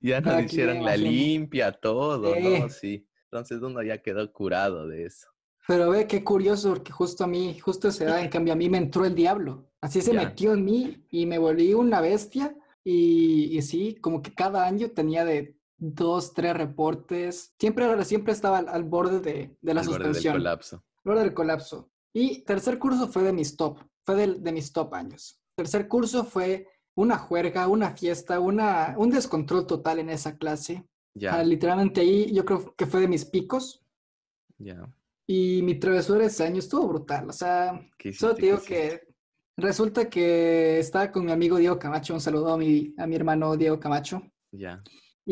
Ya 0.00 0.20
nos 0.20 0.34
Aquí, 0.34 0.46
hicieron 0.46 0.84
la 0.84 0.96
limpia, 0.96 1.70
todo. 1.70 2.34
¿no? 2.34 2.68
Sí. 2.68 3.06
Entonces 3.30 3.62
uno 3.62 3.80
ya 3.84 3.98
quedó 4.02 4.30
curado 4.32 4.88
de 4.88 5.04
eso. 5.06 5.28
Pero 5.68 5.90
ve 5.90 6.08
qué 6.08 6.24
curioso, 6.24 6.70
porque 6.70 6.90
justo 6.90 7.22
a 7.22 7.28
mí, 7.28 7.56
justo 7.60 7.86
a 7.86 7.90
esa 7.90 8.04
edad, 8.04 8.20
en 8.20 8.28
cambio 8.28 8.52
a 8.52 8.56
mí 8.56 8.68
me 8.68 8.78
entró 8.78 9.04
el 9.04 9.14
diablo. 9.14 9.70
Así 9.80 10.02
se 10.02 10.12
Ya. 10.12 10.24
metió 10.24 10.54
en 10.54 10.64
mí 10.64 11.06
y 11.10 11.24
me 11.26 11.38
volví 11.38 11.72
una 11.74 12.00
bestia. 12.00 12.56
Y, 12.82 13.56
y 13.56 13.62
sí, 13.62 13.94
como 14.00 14.20
que 14.20 14.34
cada 14.34 14.66
año 14.66 14.90
tenía 14.90 15.24
de 15.24 15.56
dos, 15.80 16.32
tres 16.34 16.54
reportes. 16.56 17.54
Siempre, 17.58 18.04
siempre 18.04 18.32
estaba 18.32 18.58
al, 18.58 18.68
al 18.68 18.84
borde 18.84 19.18
de, 19.20 19.56
de 19.60 19.74
la 19.74 19.80
al 19.80 19.86
borde 19.88 19.98
del 20.04 20.14
suspensión. 20.14 20.34
colapso. 20.36 20.76
al 20.76 21.02
borde 21.04 21.20
del 21.24 21.34
colapso. 21.34 21.90
Y 22.12 22.42
tercer 22.44 22.78
curso 22.78 23.08
fue 23.08 23.22
de 23.22 23.32
mis 23.32 23.56
top, 23.56 23.78
fue 24.04 24.14
del- 24.14 24.42
de, 24.42 24.52
mis 24.52 24.72
top 24.72 24.94
años. 24.94 25.40
Tercer 25.56 25.88
curso 25.88 26.24
fue 26.24 26.68
una 26.94 27.16
juerga, 27.18 27.66
una 27.68 27.90
fiesta, 27.96 28.38
una, 28.40 28.94
un 28.98 29.10
descontrol 29.10 29.66
total 29.66 29.98
en 29.98 30.10
esa 30.10 30.36
clase. 30.36 30.84
Ya, 31.14 31.42
literalmente 31.42 32.00
ahí 32.02 32.32
yo 32.32 32.44
creo 32.44 32.74
que 32.76 32.86
fue 32.86 33.00
de 33.00 33.08
mis 33.08 33.24
picos. 33.24 33.82
ya. 34.58 34.88
Y 35.26 35.62
mi 35.62 35.76
travesura 35.78 36.24
ese 36.26 36.42
año 36.44 36.58
estuvo 36.58 36.88
brutal. 36.88 37.28
O 37.28 37.32
sea, 37.32 37.80
¿Qué 37.96 38.12
solo 38.12 38.34
te 38.34 38.46
digo 38.46 38.58
que 38.60 39.00
resulta 39.56 40.10
que 40.10 40.80
estaba 40.80 41.12
con 41.12 41.24
mi 41.24 41.30
amigo 41.30 41.56
Diego 41.58 41.78
Camacho. 41.78 42.14
Un 42.14 42.20
saludo 42.20 42.52
a 42.52 42.58
mi, 42.58 42.92
a 42.98 43.06
mi 43.06 43.14
hermano 43.14 43.56
Diego 43.56 43.78
Camacho. 43.78 44.22
Ya, 44.50 44.82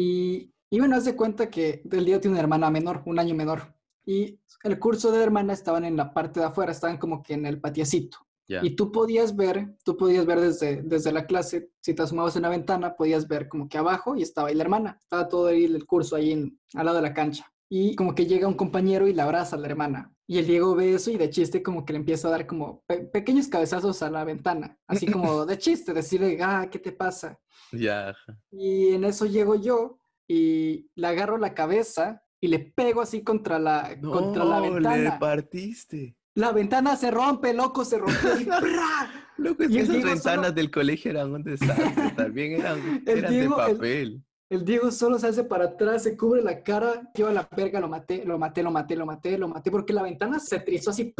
Y, 0.00 0.52
y 0.70 0.78
bueno, 0.78 0.94
haz 0.94 1.06
de 1.06 1.16
cuenta 1.16 1.50
que 1.50 1.82
el 1.90 2.04
Diego 2.04 2.20
tiene 2.20 2.34
una 2.34 2.42
hermana 2.42 2.70
menor, 2.70 3.02
un 3.04 3.18
año 3.18 3.34
menor. 3.34 3.74
Y 4.06 4.38
el 4.62 4.78
curso 4.78 5.10
de 5.10 5.20
hermana 5.22 5.52
estaban 5.52 5.84
en 5.84 5.96
la 5.96 6.14
parte 6.14 6.38
de 6.38 6.46
afuera, 6.46 6.70
estaban 6.70 6.98
como 6.98 7.20
que 7.22 7.34
en 7.34 7.46
el 7.46 7.60
patiecito. 7.60 8.18
Y 8.64 8.70
tú 8.76 8.92
podías 8.92 9.34
ver, 9.36 9.76
tú 9.84 9.96
podías 9.96 10.24
ver 10.24 10.40
desde, 10.40 10.82
desde 10.82 11.10
la 11.12 11.26
clase, 11.26 11.72
si 11.80 11.94
te 11.94 12.02
asomabas 12.02 12.36
en 12.36 12.42
la 12.42 12.48
ventana, 12.48 12.94
podías 12.96 13.26
ver 13.26 13.48
como 13.48 13.68
que 13.68 13.76
abajo 13.76 14.16
y 14.16 14.22
estaba 14.22 14.48
ahí 14.48 14.54
la 14.54 14.62
hermana. 14.62 14.98
Estaba 15.00 15.28
todo 15.28 15.48
ahí 15.48 15.64
el 15.64 15.84
curso 15.84 16.14
ahí 16.16 16.30
en- 16.32 16.58
al 16.74 16.86
lado 16.86 16.96
de 16.98 17.02
la 17.02 17.12
cancha. 17.12 17.52
Y 17.70 17.94
como 17.96 18.14
que 18.14 18.26
llega 18.26 18.48
un 18.48 18.54
compañero 18.54 19.08
y 19.08 19.12
la 19.14 19.24
abraza 19.24 19.56
a 19.56 19.58
la 19.58 19.66
hermana. 19.68 20.12
Y 20.26 20.38
el 20.38 20.46
Diego 20.46 20.74
ve 20.74 20.94
eso 20.94 21.10
y 21.10 21.16
de 21.16 21.30
chiste 21.30 21.62
como 21.62 21.84
que 21.84 21.92
le 21.92 21.98
empieza 21.98 22.28
a 22.28 22.30
dar 22.30 22.46
como 22.46 22.82
pe- 22.86 23.04
pequeños 23.04 23.48
cabezazos 23.48 24.02
a 24.02 24.10
la 24.10 24.24
ventana. 24.24 24.78
Así 24.86 25.06
como 25.12 25.44
de 25.46 25.58
chiste, 25.58 25.92
decirle, 25.92 26.38
ah, 26.42 26.68
¿qué 26.70 26.78
te 26.78 26.92
pasa? 26.92 27.38
Ya. 27.72 28.14
Y 28.50 28.88
en 28.94 29.04
eso 29.04 29.26
llego 29.26 29.54
yo 29.54 30.00
y 30.26 30.90
le 30.94 31.06
agarro 31.06 31.36
la 31.38 31.54
cabeza 31.54 32.22
y 32.40 32.48
le 32.48 32.58
pego 32.60 33.00
así 33.00 33.22
contra 33.22 33.58
la, 33.58 33.98
contra 34.00 34.44
la 34.44 34.60
No, 34.60 34.64
le 34.66 34.70
ventana. 34.74 35.18
partiste. 35.18 36.16
La 36.34 36.52
ventana 36.52 36.94
se 36.96 37.10
rompe, 37.10 37.52
loco, 37.52 37.84
se 37.84 37.98
rompió. 37.98 38.38
y. 38.40 38.44
Loco, 39.38 39.62
es 39.62 39.70
Y 39.70 39.74
que 39.74 39.80
esas 39.82 39.94
ventanas 39.96 40.22
solo- 40.46 40.52
del 40.52 40.70
colegio 40.70 41.10
eran 41.12 41.32
un 41.32 41.42
desastre. 41.44 42.10
También 42.16 42.52
eran, 42.60 43.02
eran 43.06 43.32
Diego- 43.32 43.56
de 43.56 43.70
el- 43.70 43.76
papel. 43.76 44.08
El 44.08 44.24
Diego 44.50 44.90
solo 44.90 45.18
se 45.18 45.26
hace 45.28 45.44
para 45.44 45.64
atrás, 45.66 46.02
se 46.04 46.16
cubre 46.16 46.42
la 46.42 46.62
cara, 46.62 47.10
lleva 47.14 47.32
la 47.32 47.48
verga, 47.54 47.80
lo 47.80 47.88
maté, 47.88 48.24
lo 48.24 48.38
maté, 48.38 48.62
lo 48.62 48.70
maté, 48.70 48.96
lo 48.96 49.04
maté, 49.06 49.38
lo 49.38 49.48
maté, 49.48 49.70
porque 49.70 49.92
la 49.92 50.02
ventana 50.02 50.40
se 50.40 50.60
trizó 50.60 50.90
así. 50.90 51.14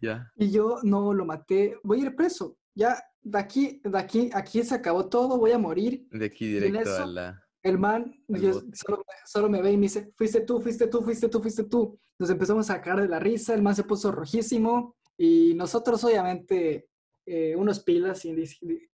Ya. 0.00 0.30
Y 0.36 0.50
yo 0.50 0.78
no 0.82 1.14
lo 1.14 1.24
maté, 1.24 1.78
voy 1.82 2.00
a 2.00 2.04
ir 2.04 2.14
preso. 2.16 2.56
Ya, 2.74 3.02
de 3.22 3.38
aquí, 3.38 3.80
de 3.82 3.98
aquí, 3.98 4.30
aquí 4.34 4.62
se 4.62 4.74
acabó 4.74 5.08
todo, 5.08 5.38
voy 5.38 5.52
a 5.52 5.58
morir. 5.58 6.06
De 6.10 6.26
aquí 6.26 6.46
directo 6.48 6.78
a 6.78 6.82
eso- 6.82 7.06
la. 7.06 7.42
El 7.60 7.76
man 7.76 8.14
yo- 8.28 8.62
solo, 8.72 9.02
solo 9.26 9.48
me 9.48 9.60
ve 9.60 9.72
y 9.72 9.76
me 9.76 9.82
dice, 9.82 10.12
fuiste 10.16 10.42
tú, 10.42 10.60
fuiste 10.60 10.86
tú, 10.86 11.02
fuiste 11.02 11.28
tú, 11.28 11.40
fuiste 11.42 11.64
tú. 11.64 11.98
Nos 12.18 12.30
empezamos 12.30 12.70
a 12.70 12.74
sacar 12.74 13.00
de 13.00 13.08
la 13.08 13.18
risa, 13.18 13.52
el 13.54 13.62
man 13.62 13.74
se 13.74 13.82
puso 13.82 14.12
rojísimo 14.12 14.96
y 15.16 15.54
nosotros 15.54 16.02
obviamente 16.04 16.88
eh, 17.26 17.56
unos 17.56 17.80
pilas 17.80 18.24
y 18.24 18.34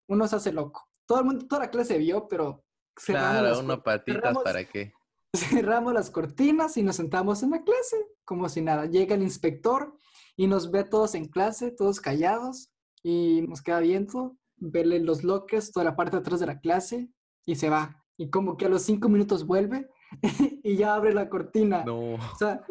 uno 0.06 0.28
se 0.28 0.36
hace 0.36 0.52
loco. 0.52 0.88
Todo 1.06 1.18
el 1.18 1.24
mundo, 1.24 1.46
toda 1.46 1.62
la 1.62 1.70
clase 1.70 1.98
vio, 1.98 2.28
pero 2.28 2.64
cerramos, 2.98 3.30
Claro, 3.32 3.48
las, 3.48 3.58
uno 3.58 3.82
patitas 3.82 4.22
cerramos- 4.22 4.42
para 4.44 4.64
qué. 4.64 4.92
cerramos 5.34 5.92
las 5.94 6.10
cortinas 6.10 6.76
y 6.76 6.82
nos 6.82 6.96
sentamos 6.96 7.42
en 7.42 7.50
la 7.50 7.62
clase 7.62 7.96
como 8.24 8.48
si 8.48 8.60
nada. 8.62 8.86
Llega 8.86 9.14
el 9.14 9.22
inspector 9.22 9.94
y 10.36 10.46
nos 10.46 10.70
ve 10.70 10.84
todos 10.84 11.14
en 11.14 11.26
clase, 11.28 11.70
todos 11.70 12.00
callados 12.00 12.70
y 13.02 13.42
nos 13.48 13.62
queda 13.62 13.80
viendo, 13.80 14.36
verle 14.56 15.00
los 15.00 15.24
lockers, 15.24 15.72
toda 15.72 15.84
la 15.84 15.96
parte 15.96 16.16
de 16.16 16.20
atrás 16.20 16.40
de 16.40 16.46
la 16.46 16.60
clase 16.60 17.08
y 17.46 17.56
se 17.56 17.68
va. 17.68 18.04
Y 18.16 18.30
como 18.30 18.56
que 18.56 18.66
a 18.66 18.68
los 18.68 18.82
cinco 18.82 19.08
minutos 19.08 19.46
vuelve 19.46 19.88
y 20.62 20.76
ya 20.76 20.94
abre 20.94 21.12
la 21.14 21.28
cortina. 21.28 21.82
No. 21.84 22.14
O 22.14 22.36
sea, 22.38 22.62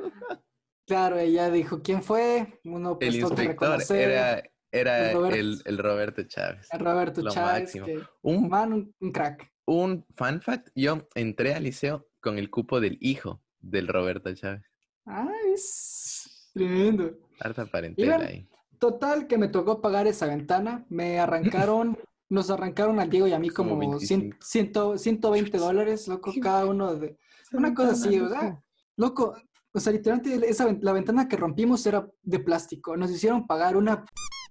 claro, 0.88 1.18
ella 1.18 1.50
dijo, 1.50 1.82
¿quién 1.82 2.02
fue? 2.04 2.60
Uno 2.64 2.98
pues 2.98 3.10
El 3.16 3.22
que 3.22 3.28
inspector 3.28 3.82
era, 3.96 4.44
era 4.72 5.10
el 5.10 5.16
Roberto. 5.18 5.36
el, 5.38 5.62
el 5.66 5.78
Roberto 5.78 6.24
Chávez. 6.24 6.68
a 6.72 6.78
Roberto 6.78 7.22
lo 7.22 7.32
Chávez, 7.32 7.74
que 7.74 8.00
Un, 8.22 8.48
man, 8.50 8.74
un, 8.74 8.96
un 9.00 9.12
crack. 9.12 9.51
Un 9.66 10.06
fan 10.16 10.42
fact, 10.42 10.70
yo 10.76 11.08
entré 11.16 11.54
al 11.54 11.64
liceo 11.64 12.08
con 12.20 12.38
el 12.38 12.50
cupo 12.50 12.80
del 12.80 12.98
hijo 13.02 13.42
del 13.60 13.88
Roberto 13.88 14.34
Chávez. 14.34 14.64
Ah, 15.06 15.30
es 15.54 16.50
tremendo. 16.54 17.12
Harta 17.40 17.66
parentela 17.66 18.18
Iban- 18.18 18.28
ahí. 18.28 18.48
Total, 18.80 19.28
que 19.28 19.38
me 19.38 19.48
tocó 19.48 19.80
pagar 19.80 20.08
esa 20.08 20.26
ventana. 20.26 20.86
Me 20.90 21.20
arrancaron, 21.20 21.98
nos 22.30 22.50
arrancaron 22.50 23.00
al 23.00 23.10
Diego 23.10 23.28
y 23.28 23.34
a 23.34 23.40
mí 23.40 23.50
Como 23.50 23.72
como, 23.78 24.00
100 24.00 24.22
25. 24.22 24.96
100 24.96 25.00
120 25.00 25.58
dólares, 25.58 26.08
loco, 26.08 26.32
cada 26.42 26.66
uno 26.66 26.96
de... 26.96 27.18
Una 27.54 27.74
cosa 27.74 27.92
así, 27.92 28.18
sea, 28.18 28.64
loco, 28.96 29.36
o 29.74 29.80
sea, 29.80 29.92
literalmente 29.94 30.50
esa, 30.50 30.72
la 30.82 30.94
ventana 30.94 31.28
que 31.28 31.36
rompimos 31.38 31.86
era 31.86 32.08
de 32.24 32.40
plástico. 32.40 32.96
Nos 32.98 33.12
hicieron 33.12 33.46
pagar 33.46 33.76
una 33.76 34.06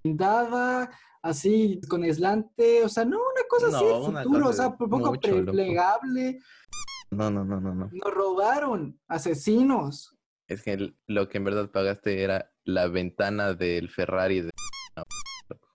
dada 0.04 0.90
así 1.22 1.80
con 1.88 2.02
aislante, 2.04 2.84
o 2.84 2.88
sea, 2.88 3.04
no, 3.04 3.16
una 3.18 3.39
cosa 3.50 3.66
así 3.66 3.84
No, 3.84 3.92
de 4.02 4.08
una 4.08 4.22
futuro, 4.22 4.48
o 4.48 4.52
sea, 4.52 4.68
un 4.68 4.76
poco 4.78 5.12
plegable. 5.20 6.40
No, 7.10 7.30
no, 7.30 7.44
no, 7.44 7.60
no, 7.60 7.74
no. 7.74 7.90
Nos 7.92 8.14
robaron, 8.14 9.00
asesinos. 9.08 10.16
Es 10.48 10.62
que 10.62 10.94
lo 11.06 11.28
que 11.28 11.38
en 11.38 11.44
verdad 11.44 11.70
pagaste 11.70 12.22
era 12.22 12.52
la 12.64 12.86
ventana 12.86 13.52
del 13.54 13.88
Ferrari. 13.90 14.42
De... 14.42 14.50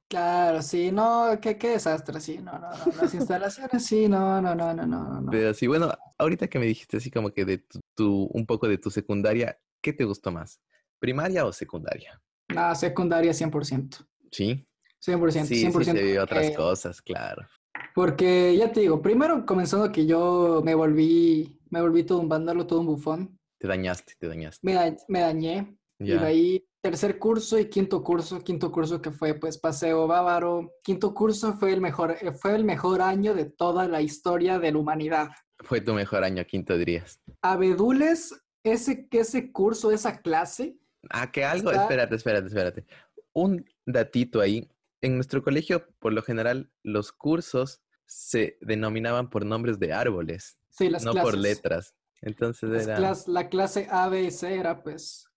Claro, 0.07 0.61
sí, 0.61 0.91
no, 0.91 1.37
qué, 1.41 1.57
qué 1.57 1.69
desastre, 1.71 2.21
sí, 2.21 2.37
no, 2.37 2.53
no, 2.59 2.69
no, 2.69 3.01
las 3.01 3.13
instalaciones, 3.13 3.85
sí, 3.85 4.07
no, 4.07 4.39
no, 4.41 4.53
no, 4.55 4.73
no, 4.73 4.85
no, 4.85 5.21
no. 5.21 5.31
Pero 5.31 5.53
sí, 5.53 5.67
bueno, 5.67 5.91
ahorita 6.17 6.47
que 6.47 6.59
me 6.59 6.65
dijiste 6.67 6.97
así 6.97 7.09
como 7.11 7.31
que 7.31 7.43
de 7.43 7.57
tu, 7.57 7.79
tu- 7.95 8.29
un 8.31 8.45
poco 8.45 8.67
de 8.67 8.77
tu 8.77 8.89
secundaria, 8.91 9.59
¿qué 9.81 9.93
te 9.93 10.03
gustó 10.05 10.31
más? 10.31 10.61
¿Primaria 10.99 11.45
o 11.45 11.51
secundaria? 11.51 12.21
No, 12.53 12.73
secundaria 12.75 13.33
100%, 13.33 14.07
Sí, 14.31 14.65
100%, 15.03 15.45
sí, 15.45 15.55
sí, 15.55 15.61
100%. 15.71 15.83
se 15.85 16.03
vio 16.03 16.23
otras 16.23 16.51
cosas, 16.55 17.01
claro. 17.01 17.47
Porque 17.95 18.53
ya 18.57 18.73
te 18.73 18.81
digo, 18.81 19.01
primero 19.01 19.45
comenzando 19.45 19.89
que 19.89 20.05
yo 20.05 20.61
me 20.65 20.75
volví, 20.75 21.57
me 21.69 21.79
volví 21.79 22.03
todo 22.03 22.19
un 22.19 22.27
vándalo, 22.27 22.67
todo 22.67 22.81
un 22.81 22.87
bufón, 22.87 23.39
Te 23.57 23.69
dañaste, 23.69 24.15
te 24.19 24.27
dañaste. 24.27 24.59
me, 24.63 24.73
da- 24.73 24.97
me 25.07 25.21
dañé, 25.21 25.77
y 25.97 26.07
Ya. 26.07 26.19
de 26.19 26.27
ahí 26.27 26.67
tercer 26.81 27.17
curso 27.17 27.57
y 27.57 27.69
quinto 27.69 28.03
curso, 28.03 28.43
quinto 28.43 28.69
curso 28.69 29.01
que 29.01 29.11
fue 29.11 29.33
pues 29.35 29.57
paseo 29.57 30.07
bávaro, 30.07 30.73
quinto 30.83 31.13
curso 31.13 31.53
fue 31.53 31.71
el 31.71 31.79
mejor, 31.79 32.17
eh, 32.21 32.33
fue 32.33 32.53
el 32.55 32.65
mejor 32.65 33.01
año 33.01 33.33
de 33.33 33.45
toda 33.45 33.87
la 33.87 34.01
historia 34.01 34.59
de 34.59 34.73
la 34.73 34.77
humanidad. 34.77 35.29
Fue 35.59 35.79
tu 35.79 35.93
mejor 35.93 36.25
año, 36.25 36.43
quinto 36.45 36.77
dirías. 36.77 37.21
Abedules, 37.41 38.35
ese, 38.65 39.07
ese 39.09 39.53
curso, 39.53 39.89
esa 39.91 40.21
clase, 40.21 40.77
Ah, 41.11 41.31
que 41.31 41.45
algo, 41.45 41.69
Está- 41.71 41.83
espérate, 41.83 42.15
espérate, 42.15 42.47
espérate. 42.47 42.85
Un 43.31 43.63
datito 43.85 44.41
ahí. 44.41 44.67
En 45.01 45.15
nuestro 45.15 45.43
colegio, 45.43 45.87
por 45.99 46.11
lo 46.13 46.23
general, 46.23 46.71
los 46.83 47.11
cursos 47.11 47.81
se 48.05 48.57
denominaban 48.61 49.29
por 49.29 49.45
nombres 49.45 49.79
de 49.79 49.93
árboles, 49.93 50.57
sí, 50.69 50.89
las 50.89 51.03
no 51.03 51.11
clases. 51.11 51.31
por 51.31 51.39
letras. 51.39 51.95
Entonces 52.21 52.69
Las 52.69 52.87
era, 52.87 52.97
clas- 52.97 53.27
la 53.27 53.49
clase 53.49 53.87
A, 53.91 54.07
B 54.09 54.29
C 54.31 54.55
era 54.55 54.81
pues 54.83 55.27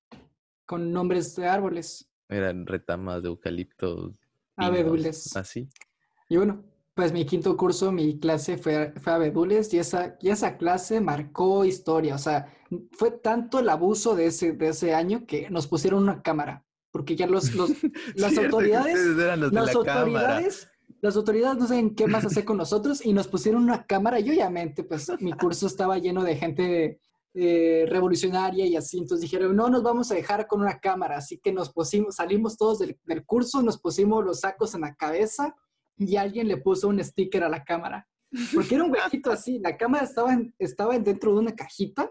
con 0.64 0.92
nombres 0.92 1.34
de 1.36 1.46
árboles, 1.48 2.08
eran 2.28 2.66
retamas 2.66 3.22
de 3.22 3.28
eucalipto. 3.28 4.14
abedules. 4.56 5.34
Así. 5.36 5.68
Y 6.28 6.36
bueno, 6.36 6.64
pues 6.94 7.12
mi 7.12 7.24
quinto 7.24 7.56
curso, 7.56 7.90
mi 7.92 8.18
clase 8.18 8.58
fue, 8.58 8.92
fue 9.00 9.12
abedules 9.12 9.72
y 9.72 9.78
esa, 9.78 10.16
y 10.20 10.30
esa 10.30 10.56
clase 10.56 11.00
marcó 11.00 11.64
historia. 11.64 12.14
O 12.14 12.18
sea, 12.18 12.52
fue 12.92 13.10
tanto 13.12 13.60
el 13.60 13.68
abuso 13.68 14.14
de 14.14 14.26
ese, 14.26 14.52
de 14.52 14.68
ese 14.68 14.94
año 14.94 15.24
que 15.26 15.48
nos 15.48 15.66
pusieron 15.66 16.02
una 16.02 16.22
cámara. 16.22 16.64
Porque 16.90 17.16
ya 17.16 17.26
los, 17.26 17.54
los- 17.54 17.70
las 18.14 18.36
autoridades, 18.36 18.98
eran 19.18 19.40
los 19.40 19.52
las 19.52 19.66
la 19.66 19.72
autoridades 19.72 20.67
las 21.00 21.16
autoridades 21.16 21.58
no 21.58 21.66
saben 21.66 21.94
qué 21.94 22.06
más 22.06 22.24
hacer 22.24 22.44
con 22.44 22.56
nosotros 22.56 23.04
y 23.04 23.12
nos 23.12 23.28
pusieron 23.28 23.62
una 23.62 23.84
cámara 23.86 24.18
y 24.20 24.28
obviamente 24.30 24.82
pues 24.84 25.10
mi 25.20 25.32
curso 25.32 25.66
estaba 25.66 25.98
lleno 25.98 26.24
de 26.24 26.36
gente 26.36 27.00
eh, 27.34 27.84
revolucionaria 27.88 28.66
y 28.66 28.74
así, 28.74 28.98
entonces 28.98 29.22
dijeron, 29.22 29.54
no 29.54 29.68
nos 29.68 29.82
vamos 29.82 30.10
a 30.10 30.14
dejar 30.14 30.46
con 30.48 30.60
una 30.60 30.80
cámara, 30.80 31.18
así 31.18 31.38
que 31.38 31.52
nos 31.52 31.72
pusimos, 31.72 32.16
salimos 32.16 32.56
todos 32.56 32.80
del, 32.80 32.98
del 33.04 33.24
curso, 33.24 33.62
nos 33.62 33.78
pusimos 33.78 34.24
los 34.24 34.40
sacos 34.40 34.74
en 34.74 34.80
la 34.80 34.94
cabeza 34.96 35.54
y 35.96 36.16
alguien 36.16 36.48
le 36.48 36.56
puso 36.56 36.88
un 36.88 37.02
sticker 37.02 37.44
a 37.44 37.48
la 37.48 37.62
cámara. 37.64 38.08
Porque 38.54 38.74
era 38.74 38.84
un 38.84 38.90
huequito 38.90 39.30
así, 39.30 39.58
la 39.58 39.76
cámara 39.76 40.04
estaba, 40.04 40.32
en- 40.32 40.54
estaba 40.58 40.98
dentro 40.98 41.32
de 41.32 41.38
una 41.38 41.54
cajita 41.54 42.10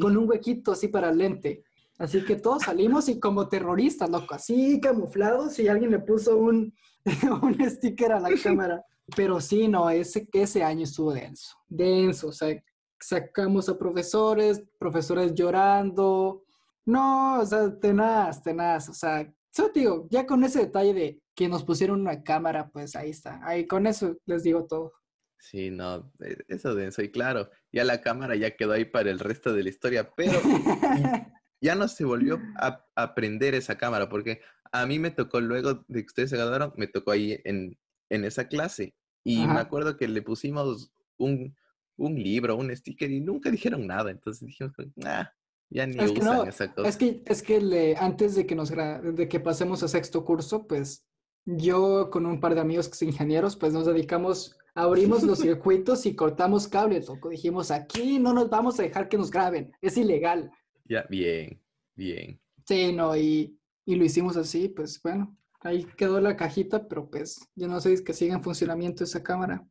con 0.00 0.16
un 0.16 0.28
huequito 0.28 0.72
así 0.72 0.88
para 0.88 1.12
lente. 1.12 1.64
Así 1.98 2.24
que 2.24 2.36
todos 2.36 2.62
salimos 2.62 3.08
y 3.08 3.20
como 3.20 3.48
terroristas, 3.48 4.08
loco, 4.08 4.34
así 4.34 4.80
camuflados 4.80 5.58
y 5.58 5.68
alguien 5.68 5.90
le 5.90 5.98
puso 5.98 6.36
un, 6.38 6.74
un 7.42 7.70
sticker 7.70 8.12
a 8.12 8.20
la 8.20 8.30
cámara. 8.42 8.84
Pero 9.16 9.40
sí, 9.40 9.66
no, 9.68 9.90
ese, 9.90 10.28
ese 10.32 10.62
año 10.62 10.84
estuvo 10.84 11.12
denso, 11.12 11.56
denso, 11.68 12.28
o 12.28 12.32
sea, 12.32 12.62
sacamos 13.00 13.68
a 13.68 13.76
profesores, 13.76 14.62
profesores 14.78 15.34
llorando, 15.34 16.44
no, 16.86 17.40
o 17.40 17.46
sea, 17.46 17.76
tenaz, 17.78 18.42
tenaz, 18.42 18.88
o 18.88 18.94
sea, 18.94 19.28
solo 19.50 19.72
te 19.72 19.80
digo, 19.80 20.06
ya 20.10 20.26
con 20.26 20.44
ese 20.44 20.60
detalle 20.60 20.94
de 20.94 21.22
que 21.34 21.48
nos 21.48 21.64
pusieron 21.64 22.00
una 22.00 22.22
cámara, 22.22 22.70
pues 22.70 22.94
ahí 22.94 23.10
está, 23.10 23.40
ahí 23.44 23.66
con 23.66 23.86
eso 23.86 24.16
les 24.26 24.42
digo 24.44 24.66
todo. 24.66 24.92
Sí, 25.40 25.70
no, 25.70 26.12
e- 26.20 26.36
eso 26.48 26.74
denso. 26.74 27.02
Y 27.02 27.10
claro, 27.10 27.50
ya 27.72 27.84
la 27.84 28.00
cámara 28.02 28.36
ya 28.36 28.56
quedó 28.56 28.72
ahí 28.72 28.84
para 28.84 29.10
el 29.10 29.18
resto 29.18 29.52
de 29.54 29.62
la 29.62 29.70
historia, 29.70 30.12
pero 30.14 30.38
ya 31.60 31.74
no 31.74 31.88
se 31.88 32.04
volvió 32.04 32.40
a 32.56 32.84
aprender 32.94 33.54
esa 33.54 33.76
cámara, 33.78 34.08
porque 34.08 34.40
a 34.72 34.86
mí 34.86 34.98
me 34.98 35.10
tocó 35.10 35.40
luego 35.40 35.84
de 35.88 36.00
que 36.02 36.06
ustedes 36.06 36.30
se 36.30 36.36
graduaron, 36.36 36.72
me 36.76 36.86
tocó 36.86 37.10
ahí 37.10 37.40
en, 37.44 37.78
en 38.08 38.24
esa 38.24 38.46
clase. 38.48 38.94
Y 39.24 39.46
me 39.46 39.52
Ajá. 39.52 39.60
acuerdo 39.60 39.96
que 39.96 40.08
le 40.08 40.22
pusimos 40.22 40.92
un, 41.18 41.54
un 41.96 42.14
libro, 42.14 42.56
un 42.56 42.74
sticker 42.74 43.10
y 43.10 43.20
nunca 43.20 43.50
dijeron 43.50 43.86
nada. 43.86 44.10
Entonces 44.10 44.46
dijimos, 44.46 44.72
ah, 45.04 45.30
ya 45.68 45.86
ni 45.86 46.02
Es 46.02 46.12
usan 46.12 46.24
no, 46.38 46.44
esa 46.44 46.72
cosa. 46.72 46.88
Es 46.88 46.96
que, 46.96 47.22
es 47.26 47.42
que 47.42 47.60
le- 47.60 47.96
antes 47.96 48.34
de 48.34 48.46
que 48.46 48.54
nos 48.54 48.70
de 48.70 49.28
que 49.28 49.40
pasemos 49.40 49.82
a 49.82 49.88
sexto 49.88 50.24
curso, 50.24 50.66
pues 50.66 51.04
yo 51.44 52.10
con 52.10 52.26
un 52.26 52.40
par 52.40 52.54
de 52.54 52.60
amigos 52.60 52.88
que 52.88 52.94
son 52.96 53.08
ingenieros, 53.08 53.56
pues 53.56 53.72
nos 53.72 53.86
dedicamos, 53.86 54.56
abrimos 54.74 55.22
los 55.22 55.38
circuitos 55.40 56.06
y 56.06 56.14
cortamos 56.14 56.68
cables, 56.68 57.08
loco. 57.08 57.28
Dijimos, 57.28 57.70
aquí 57.70 58.18
no 58.18 58.32
nos 58.32 58.48
vamos 58.48 58.78
a 58.78 58.82
dejar 58.84 59.08
que 59.08 59.18
nos 59.18 59.30
graben, 59.30 59.72
es 59.82 59.96
ilegal. 59.98 60.50
Ya, 60.90 61.06
bien, 61.08 61.62
bien. 61.94 62.40
Sí, 62.66 62.92
no, 62.92 63.16
y, 63.16 63.56
y 63.84 63.94
lo 63.94 64.04
hicimos 64.04 64.36
así, 64.36 64.68
pues 64.68 65.00
bueno, 65.00 65.36
ahí 65.60 65.84
quedó 65.96 66.20
la 66.20 66.36
cajita, 66.36 66.88
pero 66.88 67.08
pues 67.08 67.38
yo 67.54 67.68
no 67.68 67.80
sé 67.80 67.90
si 67.90 67.94
es 67.94 68.02
que 68.02 68.12
siga 68.12 68.34
en 68.34 68.42
funcionamiento 68.42 69.04
esa 69.04 69.22
cámara. 69.22 69.64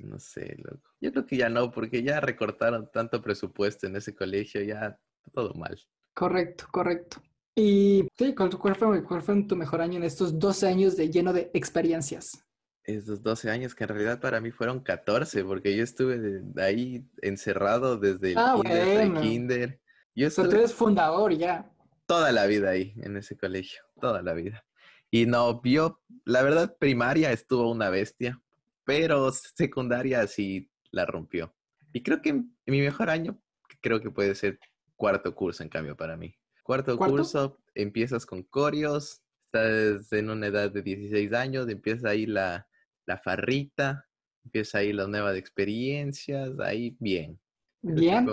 No 0.00 0.18
sé, 0.18 0.56
loco. 0.58 0.90
Yo 1.00 1.12
creo 1.12 1.26
que 1.26 1.36
ya 1.36 1.48
no, 1.48 1.70
porque 1.70 2.02
ya 2.02 2.20
recortaron 2.20 2.90
tanto 2.92 3.22
presupuesto 3.22 3.86
en 3.86 3.94
ese 3.94 4.16
colegio, 4.16 4.60
ya 4.62 4.98
todo 5.32 5.54
mal. 5.54 5.78
Correcto, 6.12 6.66
correcto. 6.72 7.22
Y 7.54 8.08
sí, 8.18 8.34
¿cuál, 8.34 8.50
cuál 8.58 8.74
fue, 8.74 9.04
cuál 9.04 9.22
fue 9.22 9.40
tu 9.44 9.54
mejor 9.54 9.80
año 9.80 9.98
en 9.98 10.02
estos 10.02 10.36
12 10.40 10.66
años 10.66 10.96
de 10.96 11.08
lleno 11.08 11.32
de 11.32 11.52
experiencias? 11.54 12.44
Esos 12.82 13.22
12 13.22 13.48
años 13.48 13.76
que 13.76 13.84
en 13.84 13.88
realidad 13.90 14.20
para 14.20 14.40
mí 14.40 14.50
fueron 14.50 14.80
14, 14.80 15.44
porque 15.44 15.76
yo 15.76 15.84
estuve 15.84 16.42
ahí 16.60 17.06
encerrado 17.22 17.96
desde 17.96 18.32
el 18.32 18.38
Ah, 18.38 18.54
kinder, 18.56 18.86
bueno. 18.86 19.20
kinder. 19.20 19.80
Yo 20.14 20.30
tú 20.30 20.42
eres 20.42 20.72
fundador 20.72 21.36
ya. 21.36 21.70
toda 22.06 22.30
la 22.32 22.46
vida 22.46 22.70
ahí, 22.70 22.94
en 23.02 23.16
ese 23.16 23.36
colegio, 23.36 23.82
toda 24.00 24.22
la 24.22 24.32
vida. 24.34 24.64
Y 25.10 25.26
no, 25.26 25.60
yo, 25.64 26.00
la 26.24 26.42
verdad, 26.42 26.76
primaria 26.78 27.32
estuvo 27.32 27.70
una 27.70 27.90
bestia, 27.90 28.40
pero 28.84 29.30
secundaria 29.32 30.26
sí 30.26 30.70
la 30.90 31.06
rompió. 31.06 31.54
Y 31.92 32.02
creo 32.02 32.20
que 32.20 32.32
mi 32.32 32.80
mejor 32.80 33.10
año, 33.10 33.40
creo 33.80 34.00
que 34.00 34.10
puede 34.10 34.34
ser 34.34 34.58
cuarto 34.96 35.34
curso, 35.34 35.62
en 35.62 35.68
cambio, 35.68 35.96
para 35.96 36.16
mí. 36.16 36.34
Cuarto, 36.62 36.96
¿Cuarto? 36.96 37.16
curso, 37.16 37.58
empiezas 37.74 38.26
con 38.26 38.42
corios, 38.42 39.22
estás 39.46 40.12
en 40.12 40.30
una 40.30 40.46
edad 40.46 40.70
de 40.70 40.82
16 40.82 41.32
años, 41.32 41.68
empieza 41.68 42.08
ahí 42.08 42.26
la, 42.26 42.66
la 43.06 43.18
farrita, 43.18 44.06
empieza 44.44 44.78
ahí 44.78 44.92
las 44.92 45.08
nuevas 45.08 45.36
experiencias, 45.36 46.58
ahí 46.60 46.96
bien. 46.98 47.38
Bien. 47.82 48.26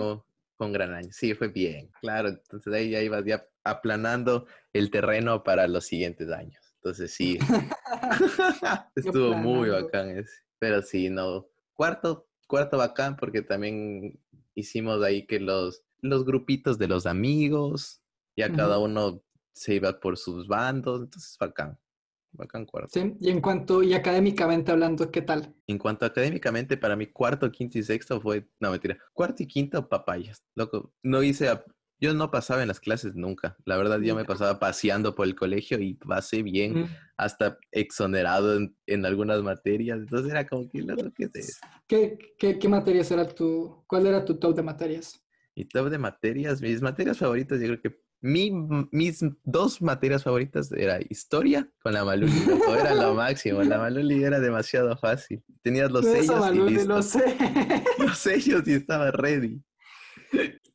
Un 0.66 0.72
gran 0.72 0.92
año. 0.94 1.08
Sí, 1.12 1.34
fue 1.34 1.48
bien, 1.48 1.90
claro. 2.00 2.28
Entonces 2.28 2.72
ahí 2.72 2.90
ya 2.90 3.00
ibas 3.00 3.24
ya 3.24 3.46
aplanando 3.64 4.46
el 4.72 4.90
terreno 4.90 5.42
para 5.42 5.66
los 5.66 5.86
siguientes 5.86 6.30
años. 6.30 6.74
Entonces 6.76 7.12
sí, 7.12 7.38
estuvo 8.96 9.34
muy 9.34 9.70
bacán 9.70 10.10
ese. 10.10 10.32
Pero 10.58 10.82
sí, 10.82 11.10
no. 11.10 11.48
Cuarto, 11.74 12.28
cuarto 12.46 12.78
bacán 12.78 13.16
porque 13.16 13.42
también 13.42 14.20
hicimos 14.54 15.02
ahí 15.02 15.26
que 15.26 15.40
los, 15.40 15.82
los 16.00 16.24
grupitos 16.24 16.78
de 16.78 16.88
los 16.88 17.06
amigos, 17.06 18.02
ya 18.36 18.52
cada 18.52 18.78
uno 18.78 19.22
se 19.52 19.74
iba 19.74 19.98
por 20.00 20.16
sus 20.16 20.46
bandos. 20.46 21.02
Entonces 21.02 21.36
bacán. 21.38 21.78
Bacán 22.32 22.64
cuarto. 22.64 22.88
Sí, 22.92 23.14
y 23.20 23.30
en 23.30 23.40
cuanto, 23.40 23.82
y 23.82 23.92
académicamente 23.94 24.72
hablando, 24.72 25.10
¿qué 25.10 25.22
tal? 25.22 25.54
En 25.66 25.78
cuanto 25.78 26.04
a 26.04 26.08
académicamente, 26.08 26.76
para 26.76 26.96
mí 26.96 27.06
cuarto, 27.06 27.50
quinto 27.52 27.78
y 27.78 27.82
sexto 27.82 28.20
fue, 28.20 28.48
no 28.58 28.70
mentira, 28.70 28.98
cuarto 29.12 29.42
y 29.42 29.46
quinto 29.46 29.88
papayas, 29.88 30.42
loco, 30.54 30.94
no 31.02 31.22
hice, 31.22 31.48
ap- 31.48 31.66
yo 32.00 32.14
no 32.14 32.30
pasaba 32.30 32.62
en 32.62 32.68
las 32.68 32.80
clases 32.80 33.14
nunca, 33.14 33.56
la 33.66 33.76
verdad 33.76 34.00
yo 34.00 34.16
me 34.16 34.24
pasaba 34.24 34.58
paseando 34.58 35.14
por 35.14 35.26
el 35.26 35.34
colegio 35.36 35.78
y 35.78 35.94
pasé 35.94 36.42
bien, 36.42 36.72
Mm. 36.82 36.84
hasta 37.18 37.58
exonerado 37.70 38.56
en, 38.56 38.76
en 38.86 39.04
algunas 39.06 39.42
materias, 39.42 39.98
entonces 39.98 40.32
era 40.32 40.46
como 40.46 40.68
que, 40.70 40.80
loco, 40.82 41.12
¿qué 41.14 41.24
es 41.24 41.34
eso? 41.36 41.58
¿Qué, 41.86 42.16
qué, 42.38 42.58
qué 42.58 42.68
materias 42.68 43.10
era 43.10 43.28
tu, 43.28 43.84
cuál 43.86 44.06
era 44.06 44.24
tu 44.24 44.38
top 44.38 44.56
de 44.56 44.62
materias? 44.62 45.22
Y 45.54 45.66
top 45.66 45.90
de 45.90 45.98
materias, 45.98 46.62
mis 46.62 46.80
materias 46.80 47.18
favoritas, 47.18 47.60
yo 47.60 47.66
creo 47.66 47.80
que 47.82 48.00
mi, 48.22 48.50
mis 48.92 49.24
dos 49.44 49.82
materias 49.82 50.22
favoritas 50.22 50.70
era 50.72 51.00
historia 51.10 51.68
con 51.82 51.92
la 51.92 52.04
Maluli, 52.04 52.32
loco, 52.46 52.74
era 52.74 52.94
lo 52.94 53.14
máximo, 53.14 53.62
la 53.62 53.78
Maluli 53.78 54.22
era 54.22 54.38
demasiado 54.38 54.96
fácil, 54.96 55.42
tenías 55.62 55.90
los 55.90 56.04
sellos 56.04 56.54
y 56.54 56.58
listo, 56.60 56.94
los 57.98 58.18
sellos 58.18 58.66
y 58.66 58.74
estaba 58.74 59.10
ready. 59.10 59.60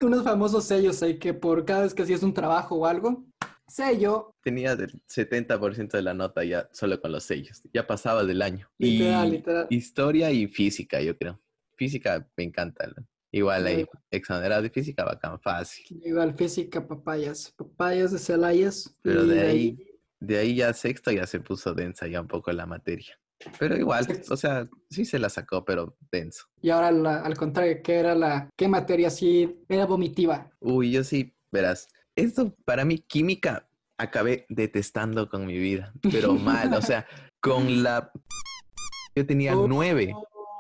Unos 0.02 0.24
famosos 0.24 0.66
sellos 0.66 1.02
ahí 1.02 1.18
que 1.18 1.34
por 1.34 1.66
cada 1.66 1.84
vez 1.84 1.94
que 1.94 2.04
hacías 2.04 2.22
un 2.22 2.34
trabajo 2.34 2.76
o 2.76 2.86
algo, 2.86 3.26
sello, 3.68 4.36
Tenía 4.44 4.74
el 4.74 5.02
70% 5.08 5.92
de 5.92 6.02
la 6.02 6.14
nota 6.14 6.44
ya 6.44 6.70
solo 6.72 7.02
con 7.02 7.12
los 7.12 7.24
sellos. 7.24 7.62
Ya 7.74 7.88
pasaba 7.88 8.24
del 8.24 8.42
año. 8.42 8.70
literal, 8.78 9.28
y 9.28 9.32
literal. 9.32 9.68
historia 9.70 10.32
y 10.32 10.48
física, 10.48 11.02
yo 11.02 11.18
creo. 11.18 11.42
Física 11.76 12.28
me 12.38 12.44
encanta. 12.44 12.88
¿no? 12.88 13.06
Igual 13.32 13.66
ahí, 13.68 13.86
exonerado 14.10 14.62
de 14.62 14.70
física, 14.70 15.04
bacán, 15.04 15.40
fácil. 15.40 15.86
Igual 16.04 16.36
física, 16.36 16.88
papayas, 16.88 17.54
papayas 17.58 18.12
de 18.12 18.20
Celayas. 18.20 18.96
Pero 19.02 19.26
de 19.26 19.42
ahí, 19.42 19.78
de 20.20 20.38
ahí 20.38 20.56
ya 20.56 20.74
sexto 20.74 21.12
ya 21.12 21.28
se 21.28 21.40
puso 21.40 21.74
densa 21.74 22.08
ya 22.08 22.22
un 22.22 22.28
poco 22.28 22.52
la 22.52 22.66
materia. 22.66 23.20
Pero 23.60 23.78
igual, 23.78 24.06
Sexto. 24.06 24.34
o 24.34 24.38
sea, 24.38 24.68
sí 24.90 25.06
se 25.06 25.20
la 25.20 25.30
sacó, 25.30 25.64
pero 25.64 25.96
denso. 26.12 26.46
Y 26.62 26.72
ahora 26.72 26.92
la- 26.92 27.22
al 27.22 27.38
contrario, 27.38 27.82
¿qué 27.84 27.96
era 27.96 28.16
la, 28.16 28.50
qué 28.58 28.68
materia 28.68 29.10
sí 29.12 29.62
era 29.70 29.86
vomitiva? 29.86 30.50
Uy, 30.60 30.92
yo 30.92 31.04
sí, 31.04 31.36
verás, 31.52 31.88
esto 32.16 32.56
para 32.66 32.84
mí, 32.84 32.98
química, 32.98 33.70
acabé 34.00 34.46
detestando 34.50 35.30
con 35.30 35.46
mi 35.46 35.58
vida, 35.60 35.94
pero 36.12 36.34
mal, 36.34 36.74
o 36.74 36.82
sea, 36.82 37.06
con 37.40 37.84
la... 37.84 38.12
Yo 39.16 39.26
tenía 39.26 39.54
nueve, 39.56 40.16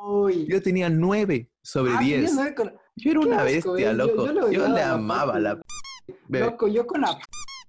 Uy. 0.08 0.46
yo 0.48 0.62
tenía 0.62 0.90
nueve 0.90 1.50
sobre 1.68 1.92
Ah, 1.92 1.98
tenías 2.00 2.20
diez. 2.22 2.34
nueve 2.34 2.56
con- 2.56 2.74
Yo 2.96 3.12
era 3.12 3.20
una 3.20 3.42
asco, 3.42 3.74
bestia, 3.74 3.92
eh, 3.92 3.98
yo- 3.98 4.06
loco. 4.06 4.16
yo 4.16 4.26
Yo, 4.28 4.34
le 4.34 4.42
odiaba 4.44 4.70
le 4.70 4.82
amaba 4.84 5.40
la... 5.40 5.62
Loco, 6.30 6.68
yo 6.70 6.88
con 6.88 7.02
la 7.02 7.20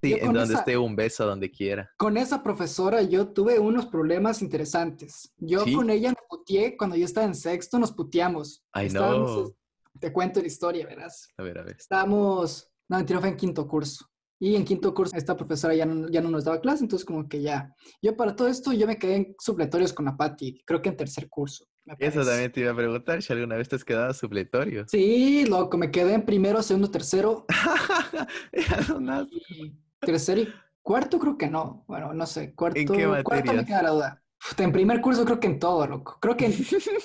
sí, 0.00 0.10
yo 0.10 0.16
en 0.18 0.32
donde 0.32 0.42
esa- 0.54 0.58
esté 0.60 0.78
un 0.78 0.94
beso, 0.94 1.26
donde 1.26 1.50
quiera. 1.50 1.90
Con 1.96 2.16
esa 2.16 2.40
profesora 2.44 3.02
yo 3.02 3.28
tuve 3.32 3.58
unos 3.58 3.86
problemas 3.86 4.40
interesantes. 4.40 5.32
Yo 5.38 5.64
¿Sí? 5.64 5.72
con 5.74 5.90
ella 5.90 6.10
me 6.10 6.16
puteé 6.28 6.76
cuando 6.76 6.94
yo 6.94 7.04
estaba 7.04 7.26
en 7.26 7.34
sexto, 7.34 7.78
nos 7.80 7.90
puteamos. 7.92 8.64
Ay, 8.72 8.88
no. 8.90 9.52
Te 9.98 10.12
cuento 10.12 10.40
la 10.40 10.46
historia, 10.46 10.86
verás. 10.86 11.28
A 11.36 11.42
ver, 11.42 11.58
a 11.58 11.64
ver. 11.64 11.74
Estábamos, 11.76 12.70
no, 12.88 12.98
mentira, 12.98 13.18
fue 13.18 13.30
en 13.30 13.36
quinto 13.36 13.66
curso. 13.66 14.06
Y 14.40 14.54
en 14.54 14.64
quinto 14.64 14.94
curso 14.94 15.16
esta 15.16 15.36
profesora 15.36 15.74
ya 15.74 15.84
no, 15.84 16.08
ya 16.08 16.20
no 16.20 16.30
nos 16.30 16.44
daba 16.44 16.60
clase, 16.60 16.84
entonces 16.84 17.04
como 17.04 17.28
que 17.28 17.42
ya. 17.42 17.74
Yo 18.00 18.16
para 18.16 18.36
todo 18.36 18.46
esto 18.46 18.72
yo 18.72 18.86
me 18.86 18.96
quedé 18.96 19.16
en 19.16 19.34
supletorios 19.40 19.92
con 19.92 20.04
la 20.04 20.16
Patti, 20.16 20.62
creo 20.64 20.80
que 20.80 20.90
en 20.90 20.96
tercer 20.96 21.28
curso. 21.28 21.64
Eso 21.98 22.24
también 22.24 22.52
te 22.52 22.60
iba 22.60 22.72
a 22.72 22.76
preguntar, 22.76 23.22
si 23.22 23.32
alguna 23.32 23.56
vez 23.56 23.68
te 23.68 23.76
has 23.76 23.84
quedado 23.84 24.12
supletorio. 24.14 24.86
Sí, 24.88 25.46
loco, 25.46 25.76
me 25.78 25.90
quedé 25.90 26.14
en 26.14 26.24
primero, 26.24 26.62
segundo, 26.62 26.90
tercero 26.90 27.46
y 28.52 29.74
tercero 30.00 30.40
y 30.40 30.48
cuarto 30.82 31.18
creo 31.18 31.36
que 31.38 31.48
no. 31.48 31.84
Bueno, 31.86 32.12
no 32.14 32.26
sé, 32.26 32.54
cuarto, 32.54 32.92
qué 32.92 33.22
cuarto 33.22 33.52
me 33.52 33.64
queda 33.64 33.82
la 33.82 33.90
duda. 33.90 34.22
En 34.56 34.72
primer 34.72 35.00
curso 35.00 35.24
creo 35.24 35.40
que 35.40 35.48
en 35.48 35.58
todo, 35.58 35.86
loco. 35.86 36.18
Creo 36.20 36.36
que 36.36 36.46
en, 36.46 36.54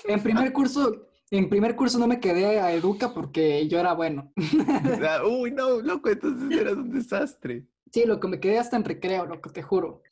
en 0.08 0.24
primer 0.24 0.54
curso 0.54 1.08
En 1.34 1.50
primer 1.50 1.76
curso 1.76 1.98
no 1.98 2.08
me 2.08 2.20
quedé 2.20 2.60
a 2.60 2.72
Educa 2.74 3.12
porque 3.12 3.68
yo 3.68 3.80
era 3.80 3.94
bueno. 3.94 4.32
Uy, 5.28 5.50
no, 5.50 5.82
loco, 5.82 6.10
entonces 6.10 6.60
eras 6.60 6.74
un 6.76 6.92
desastre. 6.92 7.66
Sí, 7.92 8.06
loco, 8.06 8.28
me 8.28 8.40
quedé 8.40 8.60
hasta 8.60 8.76
en 8.78 8.84
recreo, 8.84 9.26
loco, 9.26 9.50
te 9.52 9.64
juro. 9.64 10.04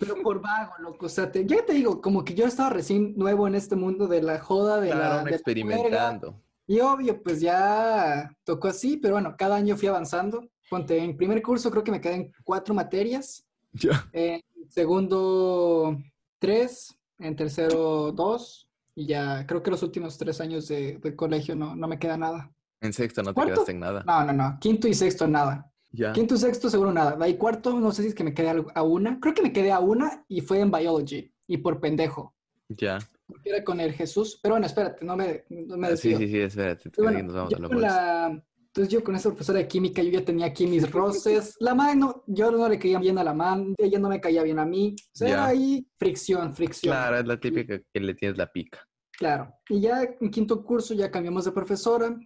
Pero 0.00 0.16
por 0.22 0.40
vago, 0.40 0.72
loco. 0.78 1.04
O 1.04 1.08
sea, 1.10 1.30
te- 1.30 1.44
ya 1.44 1.66
te 1.66 1.74
digo, 1.74 2.00
como 2.00 2.24
que 2.24 2.34
yo 2.34 2.46
estaba 2.46 2.70
recién 2.70 3.14
nuevo 3.14 3.46
en 3.46 3.54
este 3.56 3.76
mundo 3.76 4.06
de 4.08 4.22
la 4.22 4.40
joda, 4.40 4.80
de 4.80 4.88
Claro, 4.90 5.16
la, 5.16 5.24
de 5.24 5.30
la 5.30 5.36
experimentando. 5.36 6.42
Y 6.66 6.80
obvio, 6.80 7.22
pues 7.22 7.42
ya 7.42 8.34
tocó 8.44 8.68
así, 8.68 8.96
pero 8.96 9.14
bueno, 9.16 9.34
cada 9.36 9.56
año 9.56 9.76
fui 9.76 9.88
avanzando. 9.88 10.48
Ponte, 10.70 10.96
en 10.96 11.14
primer 11.14 11.42
curso 11.42 11.70
creo 11.70 11.84
que 11.84 11.90
me 11.90 12.00
quedé 12.00 12.14
en 12.14 12.32
cuatro 12.42 12.72
materias. 12.72 13.46
Ya. 13.74 14.08
En 14.12 14.40
segundo, 14.70 15.98
tres. 16.38 16.98
En 17.18 17.36
tercero, 17.36 18.12
dos. 18.12 18.63
Y 18.94 19.06
ya 19.06 19.46
creo 19.46 19.62
que 19.62 19.70
los 19.70 19.82
últimos 19.82 20.16
tres 20.18 20.40
años 20.40 20.68
de, 20.68 20.98
de 20.98 21.16
colegio 21.16 21.56
no, 21.56 21.74
no 21.74 21.88
me 21.88 21.98
queda 21.98 22.16
nada. 22.16 22.52
En 22.80 22.92
sexto 22.92 23.22
no 23.22 23.30
te 23.30 23.34
¿Cuarto? 23.34 23.52
quedaste 23.54 23.72
en 23.72 23.80
nada. 23.80 24.04
No, 24.06 24.24
no, 24.24 24.32
no. 24.32 24.58
Quinto 24.60 24.86
y 24.88 24.94
sexto, 24.94 25.26
nada. 25.26 25.70
Ya. 25.90 26.12
Quinto 26.12 26.34
y 26.34 26.38
sexto, 26.38 26.68
seguro 26.70 26.92
nada. 26.92 27.16
De 27.16 27.24
ahí 27.24 27.36
cuarto, 27.36 27.78
no 27.80 27.92
sé 27.92 28.02
si 28.02 28.08
es 28.08 28.14
que 28.14 28.24
me 28.24 28.34
quedé 28.34 28.50
a 28.74 28.82
una. 28.82 29.18
Creo 29.20 29.32
que 29.34 29.42
me 29.42 29.52
quedé 29.52 29.72
a 29.72 29.80
una 29.80 30.24
y 30.28 30.40
fue 30.42 30.60
en 30.60 30.70
biology. 30.70 31.32
Y 31.46 31.58
por 31.58 31.80
pendejo. 31.80 32.34
Ya. 32.68 32.98
Porque 33.26 33.50
era 33.50 33.64
con 33.64 33.80
el 33.80 33.92
Jesús. 33.92 34.38
Pero 34.42 34.54
bueno, 34.54 34.66
espérate, 34.66 35.04
no 35.04 35.16
me, 35.16 35.44
no 35.48 35.76
me 35.76 35.88
Ah, 35.88 35.96
sí, 35.96 36.14
sí, 36.16 36.28
sí, 36.28 36.38
espérate. 36.40 36.90
Y 36.96 37.02
bueno, 37.02 37.16
que 37.18 37.22
nos 37.24 37.34
vamos 37.34 37.50
yo 37.50 37.56
a 37.56 37.60
los 37.60 37.68
con 37.70 37.80
boys. 37.80 37.90
la- 37.92 38.44
Entonces 38.74 38.92
yo 38.92 39.04
con 39.04 39.14
esa 39.14 39.28
profesora 39.28 39.60
de 39.60 39.68
química, 39.68 40.02
yo 40.02 40.10
ya 40.10 40.24
tenía 40.24 40.46
aquí 40.46 40.66
mis 40.66 40.90
roces. 40.90 41.54
La 41.60 41.76
man, 41.76 41.96
no, 42.00 42.24
yo 42.26 42.50
no 42.50 42.68
le 42.68 42.76
caía 42.76 42.98
bien 42.98 43.16
a 43.18 43.22
la 43.22 43.32
man, 43.32 43.72
ella 43.78 44.00
no 44.00 44.08
me 44.08 44.20
caía 44.20 44.42
bien 44.42 44.58
a 44.58 44.64
mí. 44.64 44.96
O 44.98 45.16
sea, 45.16 45.28
era 45.28 45.46
ahí 45.46 45.86
fricción, 45.96 46.52
fricción. 46.52 46.92
Claro, 46.92 47.18
es 47.18 47.24
la 47.26 47.38
típica 47.38 47.78
que 47.92 48.00
le 48.00 48.14
tienes 48.14 48.36
la 48.36 48.50
pica. 48.50 48.80
Claro. 49.16 49.54
Y 49.68 49.80
ya 49.80 50.02
en 50.20 50.28
quinto 50.28 50.64
curso 50.64 50.92
ya 50.92 51.08
cambiamos 51.08 51.44
de 51.44 51.52
profesora. 51.52 52.18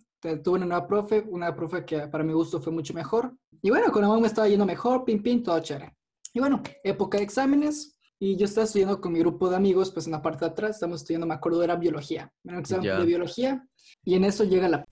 Tuve 0.43 0.57
una 0.57 0.65
nueva 0.65 0.87
profe, 0.89 1.23
una 1.29 1.55
profe 1.55 1.85
que 1.85 2.09
para 2.09 2.25
mi 2.25 2.33
gusto 2.33 2.63
fue 2.63 2.73
mucho 2.73 2.95
mejor. 2.95 3.37
Y 3.61 3.69
bueno, 3.69 3.93
con 3.93 4.01
la 4.01 4.09
man 4.09 4.23
me 4.23 4.27
estaba 4.29 4.49
yendo 4.49 4.65
mejor, 4.65 5.05
pim, 5.05 5.23
pim, 5.23 5.43
todo 5.43 5.61
chévere. 5.61 5.95
Y 6.33 6.41
bueno, 6.41 6.63
época 6.83 7.19
de 7.19 7.25
exámenes. 7.25 7.95
Y 8.19 8.37
yo 8.37 8.47
estaba 8.47 8.65
estudiando 8.65 9.03
con 9.03 9.13
mi 9.13 9.19
grupo 9.19 9.51
de 9.51 9.57
amigos, 9.57 9.93
pues 9.93 10.07
en 10.07 10.13
la 10.13 10.23
parte 10.23 10.47
de 10.47 10.51
atrás, 10.51 10.71
estamos 10.77 11.03
estudiando, 11.03 11.27
me 11.27 11.35
acuerdo, 11.35 11.63
era 11.63 11.77
biología. 11.77 12.33
Era 12.43 12.55
un 12.55 12.61
examen 12.61 12.85
Ya. 12.87 12.99
de 12.99 13.05
biología. 13.05 13.69
Y 14.03 14.15
en 14.15 14.25
eso 14.25 14.45
llega 14.45 14.67
la... 14.67 14.83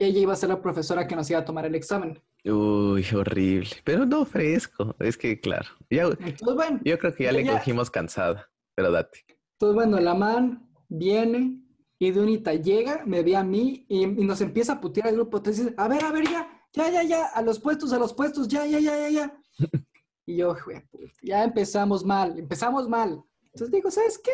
Ella 0.00 0.18
iba 0.18 0.32
a 0.32 0.36
ser 0.36 0.48
la 0.48 0.60
profesora 0.62 1.06
que 1.06 1.14
nos 1.14 1.28
iba 1.30 1.38
a 1.40 1.44
tomar 1.44 1.66
el 1.66 1.74
examen. 1.74 2.20
Uy, 2.44 3.04
horrible. 3.14 3.68
Pero 3.84 4.06
no 4.06 4.24
fresco. 4.24 4.96
Es 4.98 5.16
que, 5.18 5.38
claro. 5.40 5.68
Ya, 5.90 6.04
Entonces, 6.04 6.54
bueno, 6.54 6.80
yo 6.82 6.98
creo 6.98 7.14
que 7.14 7.24
ya 7.24 7.32
le 7.32 7.44
Ya. 7.44 7.52
cogimos 7.52 7.90
cansada. 7.90 8.50
Pero 8.74 8.90
date. 8.90 9.24
Entonces, 9.52 9.74
bueno, 9.74 10.00
la 10.00 10.14
man 10.14 10.68
viene 10.88 11.60
y 11.98 12.10
de 12.12 12.20
unita 12.20 12.54
llega, 12.54 13.04
me 13.04 13.22
ve 13.22 13.36
a 13.36 13.44
mí 13.44 13.84
y, 13.88 14.04
y 14.04 14.24
nos 14.24 14.40
empieza 14.40 14.72
a 14.74 14.80
putear 14.80 15.08
al 15.08 15.16
grupo. 15.16 15.36
Entonces 15.36 15.64
dice, 15.66 15.74
a 15.76 15.86
ver, 15.86 16.02
a 16.02 16.12
ver, 16.12 16.24
ya, 16.24 16.48
ya, 16.72 16.90
ya, 16.90 17.02
ya, 17.02 17.26
a 17.26 17.42
los 17.42 17.60
puestos, 17.60 17.92
a 17.92 17.98
los 17.98 18.14
puestos, 18.14 18.48
ya, 18.48 18.64
ya, 18.66 18.78
ya, 18.80 18.96
ya, 18.96 19.08
ya. 19.10 19.42
Y 20.26 20.36
yo, 20.36 20.54
"Jue 20.54 20.80
puta, 20.90 21.12
ya 21.22 21.42
empezamos 21.44 22.04
mal, 22.04 22.38
empezamos 22.38 22.88
mal. 22.88 23.22
Entonces 23.46 23.70
digo, 23.72 23.90
¿sabes 23.90 24.16
qué? 24.18 24.30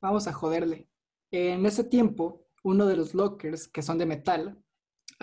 Vamos 0.00 0.26
a 0.28 0.32
joderle. 0.32 0.88
En 1.32 1.66
ese 1.66 1.82
tiempo, 1.84 2.46
uno 2.62 2.86
de 2.86 2.96
los 2.96 3.12
lockers 3.12 3.66
que 3.66 3.82
son 3.82 3.98
de 3.98 4.06
metal, 4.06 4.62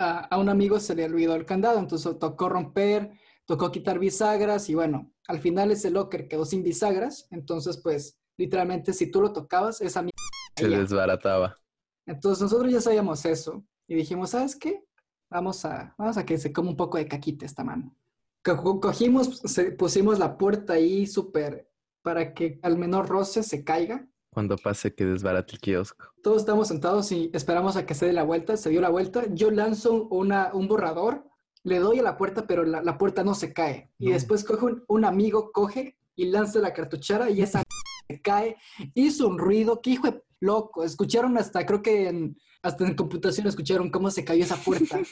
a, 0.00 0.20
a 0.20 0.38
un 0.38 0.48
amigo 0.48 0.80
se 0.80 0.94
le 0.94 1.04
olvidó 1.06 1.34
el 1.36 1.46
candado, 1.46 1.78
entonces 1.78 2.18
tocó 2.18 2.48
romper, 2.48 3.12
tocó 3.46 3.70
quitar 3.72 3.98
bisagras 3.98 4.68
y 4.70 4.74
bueno, 4.74 5.12
al 5.28 5.40
final 5.40 5.70
ese 5.72 5.90
locker 5.90 6.28
quedó 6.28 6.44
sin 6.46 6.62
bisagras, 6.64 7.28
entonces 7.30 7.78
pues 7.82 8.18
literalmente 8.38 8.92
si 8.94 9.10
tú 9.10 9.20
lo 9.22 9.32
tocabas, 9.32 9.80
esa 9.80 10.02
mierda 10.02 10.14
Se 10.56 10.68
desbarataba. 10.68 11.58
Entonces 12.06 12.42
nosotros 12.42 12.72
ya 12.72 12.80
sabíamos 12.80 13.24
eso 13.24 13.64
y 13.86 13.94
dijimos, 13.94 14.30
¿sabes 14.30 14.56
qué? 14.56 14.84
Vamos 15.30 15.64
a, 15.64 15.94
vamos 15.98 16.16
a 16.16 16.24
que 16.26 16.38
se 16.38 16.52
coma 16.52 16.70
un 16.70 16.76
poco 16.76 16.98
de 16.98 17.06
caquita 17.08 17.46
esta 17.46 17.64
mano. 17.64 17.94
Co- 18.42 18.80
cogimos, 18.80 19.42
pusimos 19.78 20.18
la 20.18 20.36
puerta 20.38 20.74
ahí 20.74 21.06
súper 21.06 21.68
para 22.02 22.34
que 22.34 22.58
al 22.62 22.78
menor 22.78 23.08
roce 23.08 23.42
se 23.42 23.64
caiga. 23.64 24.08
Cuando 24.32 24.56
pase 24.56 24.94
que 24.94 25.04
desbarate 25.04 25.54
el 25.54 25.60
kiosco. 25.60 26.06
Todos 26.22 26.38
estamos 26.42 26.68
sentados 26.68 27.10
y 27.12 27.30
esperamos 27.32 27.76
a 27.76 27.84
que 27.84 27.94
se 27.94 28.06
dé 28.06 28.12
la 28.12 28.22
vuelta. 28.22 28.56
Se 28.56 28.70
dio 28.70 28.80
la 28.80 28.88
vuelta. 28.88 29.24
Yo 29.32 29.50
lanzo 29.50 30.04
una, 30.08 30.50
un 30.54 30.68
borrador, 30.68 31.26
le 31.64 31.78
doy 31.80 31.98
a 31.98 32.02
la 32.02 32.16
puerta, 32.16 32.46
pero 32.46 32.64
la, 32.64 32.82
la 32.82 32.96
puerta 32.96 33.24
no 33.24 33.34
se 33.34 33.52
cae. 33.52 33.90
Y 33.98 34.06
No. 34.06 34.12
después 34.12 34.44
coge 34.44 34.64
un, 34.66 34.84
un 34.86 35.04
amigo, 35.04 35.50
coge 35.52 35.98
y 36.14 36.26
lanza 36.26 36.60
la 36.60 36.72
cartuchera 36.72 37.28
y 37.30 37.42
esa 37.42 37.62
se 38.08 38.20
cae. 38.22 38.56
Hizo 38.94 39.26
un 39.26 39.38
ruido 39.38 39.80
que 39.80 39.90
hijo 39.90 40.10
de 40.10 40.22
loco. 40.40 40.84
Escucharon 40.84 41.36
hasta, 41.36 41.66
creo 41.66 41.82
que 41.82 42.08
en, 42.08 42.38
hasta 42.62 42.86
en 42.86 42.94
computación 42.94 43.46
escucharon 43.48 43.90
cómo 43.90 44.10
se 44.12 44.24
cayó 44.24 44.44
esa 44.44 44.56
puerta. 44.56 45.00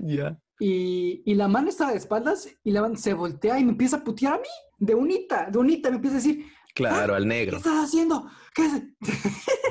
Ya. 0.00 0.38
Y, 0.58 1.22
y 1.24 1.34
la 1.34 1.46
mano 1.48 1.68
estaba 1.68 1.92
de 1.92 1.98
espaldas 1.98 2.48
y 2.64 2.70
la 2.72 2.82
mano 2.82 2.96
se 2.96 3.14
voltea 3.14 3.58
y 3.60 3.64
me 3.64 3.72
empieza 3.72 3.98
a 3.98 4.04
putear 4.04 4.34
a 4.34 4.38
mí. 4.38 4.48
De 4.78 4.94
unita, 4.94 5.48
de 5.50 5.58
unita. 5.58 5.90
Me 5.90 5.96
empieza 5.96 6.16
a 6.16 6.20
decir, 6.20 6.46
Claro, 6.78 7.16
al 7.16 7.24
¿Qué 7.24 7.28
negro. 7.28 7.56
estás 7.56 7.86
haciendo? 7.86 8.30
¿Qué 8.54 8.62
haces? 8.62 8.84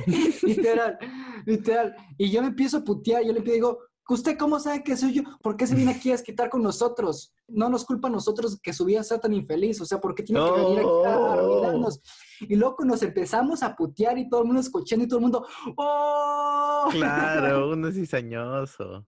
literal, 0.43 0.97
literal. 1.45 1.95
Y 2.17 2.29
yo 2.29 2.41
me 2.41 2.49
empiezo 2.49 2.77
a 2.77 2.83
putear, 2.83 3.23
yo 3.23 3.31
le 3.31 3.39
digo, 3.39 3.79
¿usted 4.09 4.37
cómo 4.37 4.59
sabe 4.59 4.83
que 4.83 4.97
soy 4.97 5.13
yo? 5.13 5.23
¿Por 5.41 5.55
qué 5.55 5.65
se 5.67 5.75
viene 5.75 5.91
aquí 5.91 6.09
a 6.09 6.13
desquitar 6.13 6.49
con 6.49 6.61
nosotros? 6.61 7.33
No 7.47 7.69
nos 7.69 7.85
culpa 7.85 8.09
a 8.09 8.11
nosotros 8.11 8.59
que 8.61 8.73
su 8.73 8.83
vida 8.83 9.03
sea 9.03 9.19
tan 9.19 9.31
infeliz, 9.31 9.79
o 9.79 9.85
sea, 9.85 10.01
¿por 10.01 10.15
qué 10.15 10.23
tiene 10.23 10.43
que 10.43 10.51
venir 10.51 10.79
aquí 10.79 11.05
a 11.05 11.33
arruinarnos? 11.33 12.01
Y 12.41 12.57
loco, 12.57 12.83
nos 12.83 13.01
empezamos 13.03 13.63
a 13.63 13.73
putear 13.73 14.17
y 14.17 14.27
todo 14.27 14.41
el 14.41 14.47
mundo 14.47 14.59
escuchando 14.59 15.05
y 15.05 15.07
todo 15.07 15.19
el 15.19 15.23
mundo, 15.23 15.47
¡oh! 15.77 16.89
Claro, 16.91 17.69
uno 17.71 17.87
es 17.87 17.95
cizañoso. 17.95 19.05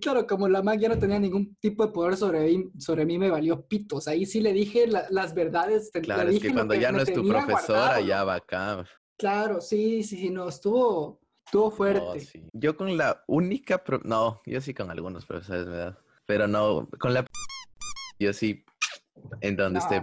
Claro, 0.00 0.26
como 0.26 0.48
la 0.48 0.62
mag 0.62 0.78
ya 0.78 0.88
no 0.88 0.98
tenía 0.98 1.18
ningún 1.18 1.54
tipo 1.56 1.86
de 1.86 1.92
poder 1.92 2.16
sobre 2.16 2.40
mí, 2.46 2.70
sobre 2.78 3.04
mí 3.04 3.18
me 3.18 3.30
valió 3.30 3.66
pitos. 3.66 4.08
Ahí 4.08 4.26
sí 4.26 4.40
le 4.40 4.52
dije 4.52 4.86
la- 4.86 5.06
las 5.10 5.34
verdades. 5.34 5.90
le 5.94 6.00
Claro, 6.00 6.30
es 6.30 6.40
que 6.40 6.52
cuando 6.52 6.74
ya 6.74 6.90
no 6.92 7.00
es 7.00 7.12
tu 7.12 7.26
profesora, 7.26 7.80
guardado. 7.80 8.06
ya 8.06 8.24
va 8.24 8.34
acá. 8.36 8.84
Claro, 9.18 9.60
sí, 9.60 10.02
sí, 10.02 10.16
sí, 10.16 10.30
no, 10.30 10.48
estuvo, 10.48 11.20
estuvo 11.44 11.64
No, 11.66 11.70
fuerte. 11.70 12.20
sí. 12.20 12.42
Yo 12.52 12.76
con 12.76 12.96
la 12.96 13.22
única, 13.28 13.84
pro- 13.84 14.00
no, 14.04 14.40
yo 14.46 14.60
sí 14.60 14.72
con 14.72 14.90
algunos 14.90 15.26
profesores 15.26 15.66
me 15.66 15.76
da, 15.76 15.98
pero 16.26 16.48
no, 16.48 16.88
con 16.98 17.12
la, 17.12 17.26
yo 18.18 18.32
sí, 18.32 18.64
en 19.42 19.56
donde 19.56 19.78
No. 19.80 19.84
esté. 19.84 20.02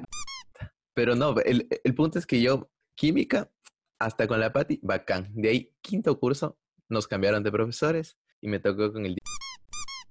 Pero 0.94 1.16
no, 1.16 1.36
el, 1.40 1.68
el 1.84 1.96
punto 1.96 2.20
es 2.20 2.26
que 2.26 2.42
yo, 2.42 2.70
química, 2.96 3.52
hasta 4.00 4.28
con 4.28 4.40
la 4.40 4.54
Pati, 4.54 4.80
bacán. 4.84 5.30
De 5.34 5.50
ahí, 5.50 5.74
quinto 5.82 6.20
curso, 6.20 6.58
nos 6.90 7.08
cambiaron 7.08 7.44
de 7.44 7.52
profesores 7.52 8.18
y 8.42 8.48
me 8.48 8.60
tocó 8.60 8.92
con 8.94 9.06
el... 9.06 9.18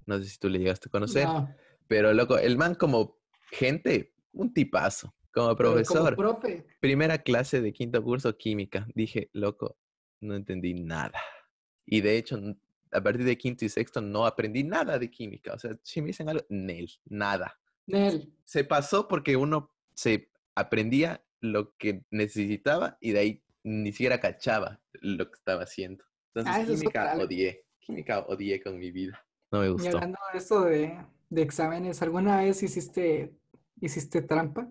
No 0.07 0.19
sé 0.19 0.25
si 0.27 0.39
tú 0.39 0.49
le 0.49 0.59
llegaste 0.59 0.89
a 0.89 0.91
conocer, 0.91 1.25
No, 1.25 1.55
pero 1.89 2.13
loco, 2.15 2.39
el 2.39 2.57
man 2.57 2.75
como 2.75 3.19
gente, 3.51 4.15
un 4.33 4.53
tipazo. 4.53 5.15
Como 5.33 5.55
pero 5.55 5.71
como 5.71 5.83
profesor, 5.85 6.17
profe, 6.17 6.67
primera 6.81 7.19
clase 7.19 7.61
de 7.61 7.73
quinto 7.73 8.03
curso, 8.03 8.37
química. 8.39 8.87
Dije, 8.95 9.29
loco, 9.35 9.77
no 10.21 10.35
entendí 10.35 10.73
nada. 10.73 11.21
Y 11.85 12.01
de 12.01 12.17
hecho, 12.17 12.39
a 12.91 13.01
partir 13.03 13.25
de 13.25 13.37
quinto 13.37 13.65
y 13.65 13.69
sexto 13.69 14.01
no 14.01 14.25
aprendí 14.25 14.65
nada 14.65 14.99
de 14.99 15.11
química. 15.11 15.53
O 15.53 15.59
sea, 15.59 15.79
si 15.83 16.01
me 16.01 16.09
dicen 16.09 16.29
algo, 16.29 16.45
Nel, 16.49 16.89
nada. 17.05 17.61
Nel, 17.87 18.33
Se 18.45 18.65
pasó 18.65 19.09
porque 19.09 19.37
uno 19.37 19.73
se 19.95 20.31
aprendía 20.55 21.23
lo 21.41 21.77
que 21.77 22.05
necesitaba 22.11 22.97
y 23.01 23.13
de 23.13 23.19
ahí 23.19 23.45
ni 23.63 23.93
siquiera 23.93 24.21
cachaba 24.21 24.81
lo 24.95 25.31
que 25.31 25.35
estaba 25.37 25.65
haciendo. 25.65 26.05
Entonces, 26.35 26.55
Ah, 26.55 26.65
química 26.67 27.17
odié. 27.19 27.67
Química 27.81 28.21
odié 28.21 28.63
con 28.63 28.79
mi 28.79 28.91
vida. 28.91 29.26
No 29.57 29.77
me 29.77 29.85
y 29.85 29.89
hablando 29.89 30.19
de 30.33 30.39
esto 30.39 30.65
de, 30.65 30.99
de 31.31 31.43
exámenes, 31.43 32.03
¿alguna 32.03 32.39
vez 32.39 32.63
hiciste, 32.63 33.35
hiciste 33.81 34.23
trampa? 34.23 34.71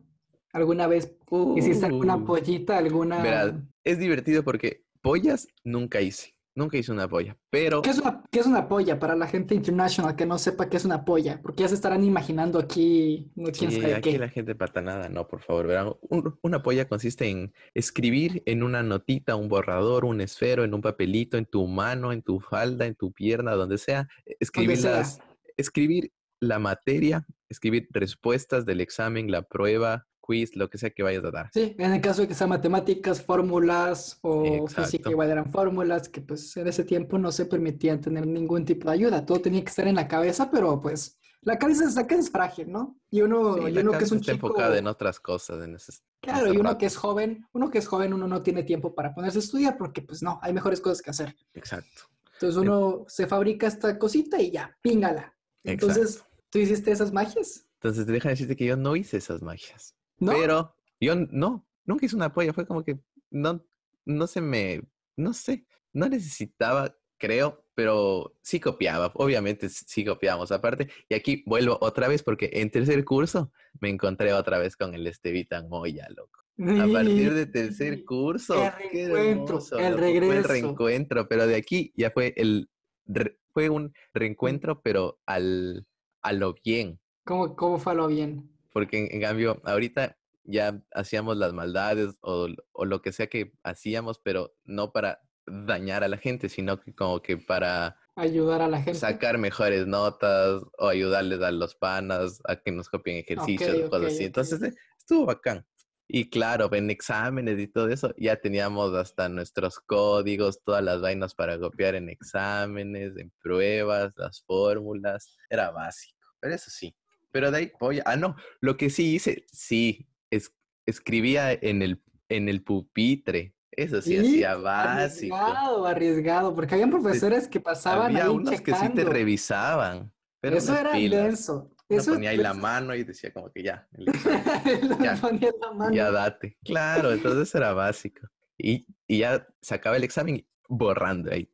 ¿Alguna 0.54 0.88
vez 0.88 1.12
hiciste 1.58 1.86
alguna 1.86 2.16
Uh. 2.18 2.26
pollita, 2.26 2.78
alguna... 2.78 3.22
Verás, 3.22 3.54
es 3.84 4.00
divertido 4.00 4.44
porque 4.44 4.86
pollas 5.02 5.48
nunca 5.64 6.02
hice. 6.02 6.35
Nunca 6.58 6.78
hice 6.78 6.94
una 6.94 7.08
polla. 7.10 7.38
Pero 7.50 7.82
¿Qué 7.82 7.90
es, 7.90 8.00
una, 8.00 8.24
¿Qué 8.32 8.40
es 8.40 8.46
una 8.46 8.70
polla 8.70 8.98
para 8.98 9.14
la 9.16 9.28
gente 9.28 9.54
international 9.56 10.16
que 10.16 10.26
no 10.26 10.38
sepa 10.38 10.70
qué 10.70 10.78
es 10.78 10.86
una 10.86 11.04
polla? 11.04 11.42
Porque 11.42 11.64
ya 11.64 11.68
se 11.68 11.76
estarán 11.76 12.04
imaginando 12.06 12.58
aquí, 12.60 13.30
no 13.36 13.52
quién 13.52 13.72
Sí, 13.72 13.82
sabe 13.82 13.96
aquí 13.96 14.12
qué. 14.14 14.20
la 14.20 14.30
gente 14.30 14.56
patanada, 14.56 15.10
no, 15.10 15.28
por 15.28 15.42
favor, 15.42 15.68
verán. 15.68 15.94
un- 16.10 16.40
una 16.42 16.64
polla 16.64 16.88
consiste 16.88 17.28
en 17.30 17.54
escribir 17.74 18.42
en 18.46 18.64
una 18.64 18.84
notita, 18.84 19.36
un 19.36 19.50
borrador, 19.50 20.06
un 20.06 20.22
esfero, 20.22 20.64
en 20.64 20.74
un 20.74 20.82
papelito, 20.82 21.38
en 21.38 21.46
tu 21.46 21.68
mano, 21.68 22.14
en 22.14 22.22
tu 22.22 22.40
falda, 22.40 22.86
en 22.86 22.96
tu 22.96 23.12
pierna, 23.12 23.52
donde 23.52 23.78
sea. 23.78 24.08
Escribir, 24.40 24.78
sea. 24.78 24.92
las- 25.00 25.20
escribir 25.58 26.14
la 26.40 26.60
materia, 26.60 27.26
escribir 27.50 27.88
respuestas 27.92 28.66
del 28.66 28.80
examen, 28.80 29.30
la 29.30 29.42
prueba, 29.42 30.06
quiz, 30.26 30.56
lo 30.56 30.70
que 30.70 30.78
sea 30.80 30.90
que 30.90 31.04
vayas 31.04 31.24
a 31.24 31.30
dar. 31.32 31.50
Sí, 31.54 31.76
en 31.78 31.94
el 31.94 32.02
caso 32.02 32.22
de 32.24 32.28
que 32.28 32.34
sean 32.34 32.50
matemáticas, 32.50 33.22
fórmulas 33.22 34.18
o 34.22 34.66
física, 34.68 34.82
Exacto. 34.84 35.12
igual 35.12 35.30
eran 35.30 35.52
fórmulas 35.52 36.10
que 36.10 36.22
pues 36.22 36.58
en 36.58 36.68
ese 36.68 36.84
tiempo 36.84 37.18
no 37.20 37.32
se 37.32 37.46
permitían 37.46 38.02
tener 38.02 38.26
ningún 38.26 38.66
tipo 38.66 38.88
de 38.90 38.96
ayuda. 38.96 39.26
Todo 39.26 39.40
tenía 39.42 39.62
que 39.62 39.70
estar 39.70 39.88
en 39.88 39.96
la 39.96 40.08
cabeza, 40.08 40.50
pero 40.50 40.80
pues 40.80 41.20
la 41.42 41.60
cabeza, 41.60 41.86
la 41.86 42.08
cabeza 42.08 42.28
es 42.28 42.32
frágil, 42.32 42.72
¿no? 42.72 42.98
Y 43.12 43.22
uno, 43.22 43.56
Sí, 43.58 43.72
y 43.74 43.78
uno 43.78 43.92
que 43.92 44.04
es 44.04 44.12
un 44.12 44.18
está 44.20 44.34
chico... 44.34 44.48
enfocada 44.48 44.78
en 44.80 44.88
otras 44.88 45.20
cosas. 45.20 45.64
En 45.64 45.76
ese, 45.76 45.94
Claro, 46.22 46.46
esos 46.48 46.56
y 46.56 46.60
uno 46.60 46.70
que 46.70 46.86
ratos. 46.88 46.94
es 46.94 46.98
joven, 46.98 47.46
uno 47.54 47.70
que 47.70 47.78
es 47.78 47.88
joven, 47.88 48.14
uno 48.14 48.28
no 48.28 48.42
tiene 48.42 48.64
tiempo 48.64 48.96
para 48.96 49.14
ponerse 49.14 49.38
a 49.38 49.42
estudiar 49.42 49.78
porque 49.78 50.02
pues 50.02 50.24
no, 50.24 50.40
hay 50.42 50.54
mejores 50.54 50.82
cosas 50.82 51.04
que 51.04 51.12
hacer. 51.12 51.36
Exacto. 51.54 52.02
Entonces 52.34 52.58
uno 52.58 53.06
se 53.08 53.28
fabrica 53.28 53.68
esta 53.68 53.98
cosita 54.00 54.42
y 54.42 54.50
ya, 54.52 54.76
píngala. 54.82 55.34
Entonces, 55.64 56.16
Exacto. 56.16 56.36
¿tú 56.50 56.60
hiciste 56.60 56.92
esas 56.92 57.14
magias? 57.14 57.66
Entonces, 57.76 58.08
deja 58.08 58.30
decirte 58.30 58.56
que 58.56 58.66
yo 58.66 58.76
no 58.76 58.96
hice 58.96 59.18
esas 59.18 59.44
magias. 59.44 59.96
¿No? 60.20 60.32
Pero 60.34 60.76
yo 61.00 61.16
no, 61.16 61.68
nunca 61.86 62.06
hice 62.06 62.16
una 62.16 62.34
polla. 62.34 62.54
Fue 62.54 62.66
como 62.66 62.84
que 62.84 63.00
no, 63.32 63.64
no 64.06 64.28
se 64.28 64.42
me, 64.42 64.82
no 65.16 65.34
sé, 65.34 65.66
no 65.94 66.08
necesitaba, 66.08 66.96
creo, 67.18 67.66
pero 67.74 68.36
sí 68.42 68.60
copiaba. 68.60 69.12
Obviamente 69.16 69.70
sí 69.70 70.06
copiamos 70.06 70.52
aparte. 70.52 70.90
Y 71.10 71.16
aquí 71.16 71.44
vuelvo 71.46 71.78
otra 71.82 72.08
vez 72.08 72.24
porque 72.24 72.50
en 72.54 72.72
tercer 72.72 73.04
curso 73.04 73.52
me 73.80 73.90
encontré 73.90 74.34
otra 74.34 74.58
vez 74.58 74.76
con 74.78 74.94
el 74.94 75.06
Estevita 75.08 75.62
Moya, 75.64 76.08
loco. 76.16 76.42
A 76.58 76.88
partir 76.88 77.34
de 77.34 77.46
tercer 77.48 78.06
curso. 78.06 78.54
El 78.64 78.72
qué 78.92 79.08
reencuentro, 79.10 79.56
hermoso, 79.58 79.78
el 79.80 79.92
loco, 79.92 79.98
Fue 79.98 80.08
el 80.14 80.22
regreso. 80.22 80.48
reencuentro, 80.48 81.28
pero 81.28 81.48
de 81.48 81.56
aquí 81.56 81.92
ya 81.98 82.12
fue 82.12 82.34
el, 82.38 82.70
re- 83.06 83.38
fue 83.52 83.70
un 83.70 83.94
reencuentro, 84.14 84.82
pero 84.82 85.20
al, 85.26 85.86
a 86.22 86.32
lo 86.32 86.54
bien. 86.64 87.02
¿Cómo, 87.26 87.56
cómo 87.58 87.78
fue 87.78 87.92
a 87.92 87.96
lo 87.96 88.08
bien? 88.08 88.50
Porque 88.76 88.98
en, 88.98 89.08
en 89.10 89.22
cambio, 89.22 89.62
ahorita 89.64 90.18
ya 90.44 90.84
hacíamos 90.94 91.38
las 91.38 91.54
maldades 91.54 92.18
o, 92.20 92.50
o 92.74 92.84
lo 92.84 93.02
que 93.02 93.14
sea 93.14 93.28
que 93.28 93.54
hacíamos, 93.64 94.20
pero 94.20 94.54
no 94.66 94.92
para 94.92 95.22
dañar 95.48 96.04
a 96.04 96.10
la 96.10 96.18
gente, 96.18 96.50
sino 96.50 96.82
que 96.82 96.94
como 96.94 97.22
que 97.22 97.38
para 97.38 97.98
Ayudar 98.18 98.62
a 98.62 98.68
la 98.68 98.82
gente. 98.82 99.00
sacar 99.00 99.38
mejores 99.38 99.88
notas 99.88 100.62
o 100.78 100.88
ayudarles 100.90 101.42
a 101.42 101.52
los 101.52 101.76
panas 101.76 102.42
a 102.44 102.58
que 102.58 102.74
nos 102.74 102.90
copien 102.90 103.16
ejercicios 103.16 103.76
o 103.76 103.86
ok, 103.86 103.90
cosas 103.90 104.08
así. 104.08 104.16
ok. 104.18 104.26
Entonces 104.26 104.62
eh, 104.62 104.74
estuvo 104.98 105.26
bacán. 105.26 105.66
Y 106.08 106.30
claro, 106.30 106.70
en 106.74 106.90
exámenes 106.90 107.58
y 107.58 107.68
todo 107.68 107.88
eso, 107.88 108.14
ya 108.18 108.36
teníamos 108.36 108.94
hasta 108.94 109.30
nuestros 109.30 109.80
códigos, 109.80 110.62
todas 110.66 110.84
las 110.84 111.00
vainas 111.00 111.34
para 111.34 111.58
copiar 111.58 111.96
en 111.96 112.10
exámenes, 112.10 113.18
en 113.18 113.32
pruebas, 113.42 114.14
las 114.18 114.44
fórmulas. 114.44 115.38
Era 115.50 115.72
básico, 115.72 116.28
pero 116.42 116.54
eso 116.54 116.70
sí. 116.70 116.94
Pero 117.36 117.52
de 117.52 117.58
ahí, 117.58 117.72
oye, 117.82 118.02
ah, 118.06 118.16
no, 118.16 118.38
lo 118.62 118.78
que 118.78 118.90
sí 118.90 119.14
hice, 119.16 119.46
sí, 119.52 120.08
es, 120.32 120.54
escribía 120.86 121.52
en 121.52 121.82
el, 121.82 122.02
en 122.30 122.48
el 122.48 122.64
pupitre. 122.64 123.54
Eso 123.72 124.02
sí, 124.02 124.16
hacía 124.16 124.56
básico. 124.56 125.36
Arriesgado, 125.36 125.86
arriesgado, 125.86 126.56
porque 126.56 126.76
habían 126.76 126.92
profesores 126.92 127.50
que 127.50 127.60
pasaban 127.60 128.12
Había 128.12 128.24
ahí 128.24 128.30
unos 128.30 128.62
que 128.62 128.72
sí 128.74 128.80
te 128.80 128.88
checando. 128.88 129.12
revisaban. 129.12 130.14
Pero 130.40 130.56
Eso 130.56 130.78
era 130.78 130.94
denso. 130.94 131.76
Eso 131.90 132.14
ponía 132.14 132.30
ahí 132.30 132.38
la 132.38 132.54
mano 132.54 132.96
y 132.96 133.04
decía 133.04 133.34
como 133.34 133.52
que 133.52 133.64
ya, 133.64 133.86
examen, 133.98 135.04
Ya. 135.04 135.16
ponía 135.18 135.50
la 135.60 135.72
mano. 135.74 135.94
ya 135.94 136.12
date. 136.12 136.58
Claro, 136.64 137.12
entonces 137.12 137.54
era 137.54 137.74
básico. 137.74 138.30
Y, 138.58 138.88
y 139.10 139.18
ya 139.18 139.46
sacaba 139.62 139.98
el 139.98 140.06
examen 140.06 140.48
borrando 140.70 141.34
ahí, 141.34 141.52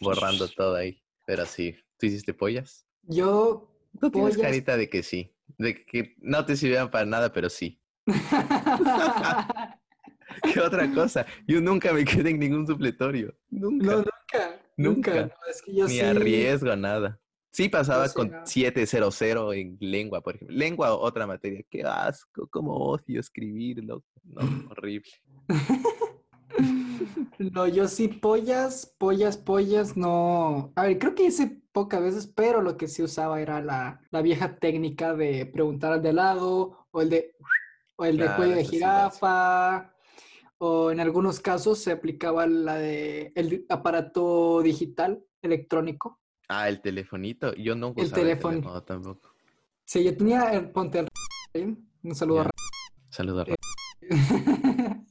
borrando 0.00 0.46
todo 0.56 0.76
ahí. 0.76 1.02
Pero 1.26 1.46
sí, 1.46 1.74
¿tú 1.98 2.06
hiciste 2.06 2.32
pollas? 2.32 2.86
Yo 3.02 3.73
Tú 4.00 4.10
tienes 4.10 4.36
Pollas. 4.36 4.38
carita 4.38 4.76
de 4.76 4.88
que 4.88 5.02
sí, 5.02 5.32
de 5.58 5.84
que 5.84 6.14
no 6.18 6.44
te 6.44 6.56
sirvieron 6.56 6.90
para 6.90 7.06
nada, 7.06 7.32
pero 7.32 7.48
sí. 7.48 7.80
¿Qué 10.42 10.60
otra 10.60 10.92
cosa? 10.92 11.26
Yo 11.46 11.60
nunca 11.60 11.92
me 11.92 12.04
quedé 12.04 12.30
en 12.30 12.38
ningún 12.38 12.66
supletorio. 12.66 13.34
Nunca. 13.50 13.86
No, 13.86 13.96
nunca, 13.98 14.60
nunca. 14.76 14.76
Nunca. 14.76 15.14
no, 15.26 15.50
es 15.50 15.62
que 15.62 15.74
yo 15.74 15.86
Ni 15.86 15.94
sí. 15.94 16.00
arriesgo 16.00 16.74
nada. 16.76 17.20
Sí 17.52 17.68
pasaba 17.68 18.08
sí, 18.08 18.14
con 18.14 18.30
no. 18.32 18.44
700 18.44 19.22
en 19.54 19.76
lengua, 19.78 20.20
por 20.20 20.34
ejemplo. 20.34 20.56
Lengua 20.56 20.92
otra 20.94 21.26
materia. 21.26 21.62
Qué 21.70 21.82
asco, 21.84 22.48
cómo 22.48 22.74
odio 22.74 23.20
escribirlo. 23.20 24.02
No, 24.24 24.40
horrible. 24.70 25.10
No, 27.38 27.66
yo 27.66 27.88
sí, 27.88 28.08
pollas, 28.08 28.94
pollas, 28.98 29.36
pollas, 29.36 29.96
no. 29.96 30.72
A 30.76 30.84
ver, 30.84 30.98
creo 30.98 31.14
que 31.14 31.24
hice 31.26 31.62
pocas 31.72 32.00
veces, 32.00 32.26
pero 32.26 32.62
lo 32.62 32.76
que 32.76 32.88
sí 32.88 33.02
usaba 33.02 33.40
era 33.40 33.60
la, 33.60 34.00
la 34.10 34.22
vieja 34.22 34.56
técnica 34.56 35.14
de 35.14 35.46
preguntar 35.46 35.92
al 35.92 36.02
de 36.02 36.12
lado, 36.12 36.86
o 36.90 37.02
el 37.02 37.10
de, 37.10 37.34
o 37.96 38.04
el 38.04 38.16
de 38.16 38.24
Claro, 38.24 38.36
cuello 38.36 38.54
de 38.56 38.64
sí 38.64 38.70
jirafa, 38.70 39.94
o 40.58 40.90
en 40.90 41.00
algunos 41.00 41.40
casos 41.40 41.78
se 41.80 41.92
aplicaba 41.92 42.46
la 42.46 42.76
de 42.76 43.32
el 43.34 43.66
aparato 43.68 44.62
digital 44.62 45.24
electrónico. 45.42 46.20
Ah, 46.48 46.68
el 46.68 46.80
telefonito. 46.80 47.54
Yo 47.54 47.74
nunca 47.74 48.00
El 48.02 48.06
usaba 48.06 48.22
teléfono. 48.22 48.54
el 48.54 48.60
teléfono 48.60 48.82
tampoco. 48.84 49.34
Sí, 49.84 50.04
yo 50.04 50.16
tenía 50.16 50.52
el 50.52 50.70
ponte 50.70 51.00
al 51.00 51.08
un 52.02 52.14
saludo 52.14 52.40
a 52.40 52.44
Ya. 52.44 52.50
Saludos. 53.10 53.48
Eh, 54.06 55.04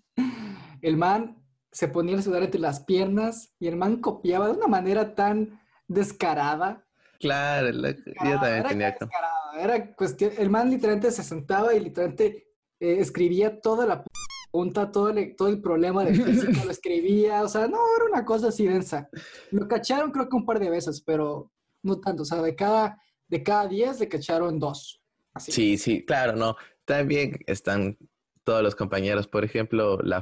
el 0.82 0.98
man 0.98 1.43
se 1.74 1.90
ponía 1.90 2.16
el 2.16 2.24
sudar 2.24 2.44
entre 2.44 2.62
las 2.62 2.80
piernas 2.86 3.54
y 3.60 3.68
el 3.68 3.76
man 3.76 4.00
copiaba 4.00 4.46
de 4.48 4.54
una 4.54 4.68
manera 4.68 5.14
tan 5.16 5.60
descarada. 5.88 6.86
Claro, 7.20 7.72
la- 7.72 7.92
yo 7.92 8.04
también 8.16 8.56
Era 8.60 8.70
tenía. 8.70 8.92
descarada, 8.92 9.34
Era 9.60 9.96
cuestión, 9.96 10.32
el 10.38 10.50
man 10.50 10.70
literalmente 10.70 11.12
se 11.12 11.24
sentaba 11.24 11.74
y 11.74 11.80
literalmente 11.80 12.48
eh, 12.80 12.98
escribía 13.00 13.60
toda 13.62 13.86
la 13.86 14.04
punta, 14.52 14.92
todo 14.92 15.10
el, 15.10 15.36
todo 15.36 15.48
el 15.48 15.62
problema 15.62 16.04
de 16.04 16.14
física 16.56 16.64
lo 16.66 16.72
escribía, 16.72 17.42
o 17.44 17.48
sea, 17.48 17.68
no, 17.68 17.78
era 17.98 18.06
una 18.12 18.26
cosa 18.26 18.48
así 18.50 18.66
densa. 18.68 19.10
Lo 19.52 19.68
cacharon 19.68 20.12
creo 20.12 20.28
que 20.30 20.36
un 20.36 20.46
par 20.46 20.60
de 20.60 20.70
veces, 20.70 21.02
pero 21.06 21.52
no 21.84 22.00
tanto, 22.00 22.24
o 22.24 22.26
sea, 22.26 22.42
de 22.42 22.56
cada, 22.56 22.98
de 23.28 23.44
cada 23.44 23.68
10 23.68 24.00
le 24.00 24.08
cacharon 24.10 24.60
dos. 24.60 25.02
Así. 25.34 25.52
Sí, 25.52 25.78
sí, 25.78 26.06
claro, 26.06 26.36
no. 26.36 26.56
También 26.86 27.40
están 27.48 27.98
todos 28.44 28.62
los 28.62 28.76
compañeros. 28.76 29.28
Por 29.28 29.44
ejemplo, 29.46 29.98
la 30.02 30.22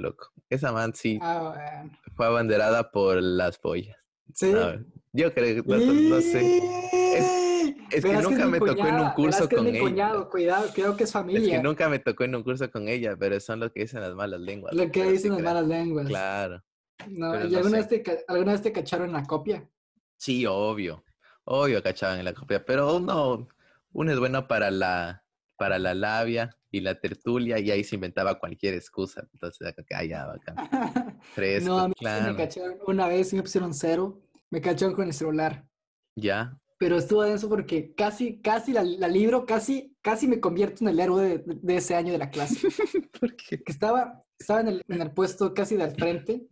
loco. 0.00 0.32
Esa 0.48 0.72
man 0.72 0.94
sí 0.94 1.18
Ah, 1.22 1.52
bueno. 1.54 1.98
fue 2.16 2.26
abanderada 2.26 2.90
por 2.90 3.22
las 3.22 3.58
pollas. 3.58 3.96
Sí. 4.34 4.52
No, 4.52 4.72
yo 5.12 5.32
creo 5.34 5.62
que 5.64 5.68
no, 5.68 5.76
no 6.16 6.20
sé. 6.20 6.60
es 7.90 8.04
que 8.04 8.12
nunca 8.22 8.46
me 8.46 8.58
tocó 8.58 8.86
en 8.86 8.94
un 9.00 9.10
curso 9.10 9.44
es 9.44 9.48
con 9.50 9.64
mi 9.64 9.70
ella. 9.70 9.80
cuñado, 9.80 10.28
cuidado, 10.30 10.68
creo 10.74 10.96
que 10.96 11.04
es 11.04 11.08
Es 11.10 11.12
familia. 11.12 11.56
que 11.56 11.62
nunca 11.62 11.88
me 11.88 11.98
tocó 11.98 12.24
en 12.24 12.34
un 12.36 12.42
curso 12.42 12.70
con 12.70 12.88
ella, 12.88 13.16
pero 13.18 13.38
son 13.40 13.60
los 13.60 13.72
que 13.72 13.80
dicen 13.82 14.00
las 14.00 14.14
malas 14.14 14.40
lenguas. 14.40 14.74
Lo 14.74 14.90
que 14.90 15.04
dicen 15.10 15.32
las 15.32 15.42
malas 15.42 15.66
lenguas. 15.66 16.06
Claro. 16.06 16.62
No, 17.08 17.34
¿Y 17.46 17.54
alguna, 17.54 17.78
vez 17.78 17.88
te, 17.88 18.24
alguna 18.28 18.52
vez 18.52 18.62
te 18.62 18.72
cacharon 18.72 19.12
la 19.12 19.24
copia? 19.24 19.68
Sí, 20.16 20.44
obvio. 20.46 21.02
Obvio 21.44 21.82
cachaban 21.82 22.18
en 22.18 22.26
la 22.26 22.34
copia. 22.34 22.64
Pero 22.64 22.96
uno, 22.96 23.48
uno 23.92 24.12
es 24.12 24.18
bueno 24.18 24.46
para 24.46 24.70
la, 24.70 25.24
para 25.60 25.78
la 25.78 25.92
labia 25.92 26.56
y 26.70 26.80
la 26.80 26.98
tertulia 26.98 27.58
y 27.58 27.70
ahí 27.70 27.84
se 27.84 27.96
inventaba 27.96 28.38
cualquier 28.38 28.72
excusa. 28.72 29.28
Entonces, 29.34 29.74
ya, 30.08 30.26
bacán. 30.26 30.56
Fresco, 31.34 31.68
no, 31.68 31.78
a 31.80 31.88
mí 31.88 31.94
sí 31.98 32.02
claro. 32.02 32.32
me 32.32 32.36
cacharon 32.38 32.78
una 32.86 33.06
vez 33.08 33.30
y 33.34 33.36
me 33.36 33.42
pusieron 33.42 33.74
cero. 33.74 34.22
Me 34.48 34.62
cacharon 34.62 34.94
con 34.94 35.06
el 35.06 35.12
celular. 35.12 35.68
Ya. 36.16 36.58
Pero 36.78 36.96
estuvo 36.96 37.24
denso 37.24 37.50
porque 37.50 37.94
casi, 37.94 38.40
casi 38.40 38.72
la, 38.72 38.82
la 38.82 39.06
libro, 39.06 39.44
casi, 39.44 39.94
casi 40.00 40.26
me 40.26 40.40
convierto 40.40 40.82
en 40.82 40.88
el 40.88 40.98
héroe 40.98 41.28
de, 41.28 41.42
de 41.44 41.76
ese 41.76 41.94
año 41.94 42.10
de 42.10 42.18
la 42.18 42.30
clase. 42.30 42.66
¿Por 43.20 43.36
qué? 43.36 43.62
que 43.62 43.70
estaba, 43.70 44.24
estaba 44.38 44.62
en, 44.62 44.68
el, 44.68 44.82
en 44.88 45.02
el 45.02 45.12
puesto 45.12 45.52
casi 45.52 45.76
del 45.76 45.90
frente 45.90 46.46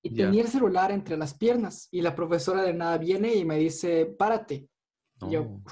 y 0.00 0.14
tenía 0.14 0.40
el 0.40 0.48
celular 0.48 0.90
entre 0.90 1.18
las 1.18 1.34
piernas. 1.34 1.88
Y 1.90 2.00
la 2.00 2.14
profesora 2.14 2.62
de 2.62 2.72
nada 2.72 2.96
viene 2.96 3.34
y 3.34 3.44
me 3.44 3.58
dice, 3.58 4.06
párate. 4.06 4.70
Yo, 5.20 5.42
No. 5.44 5.64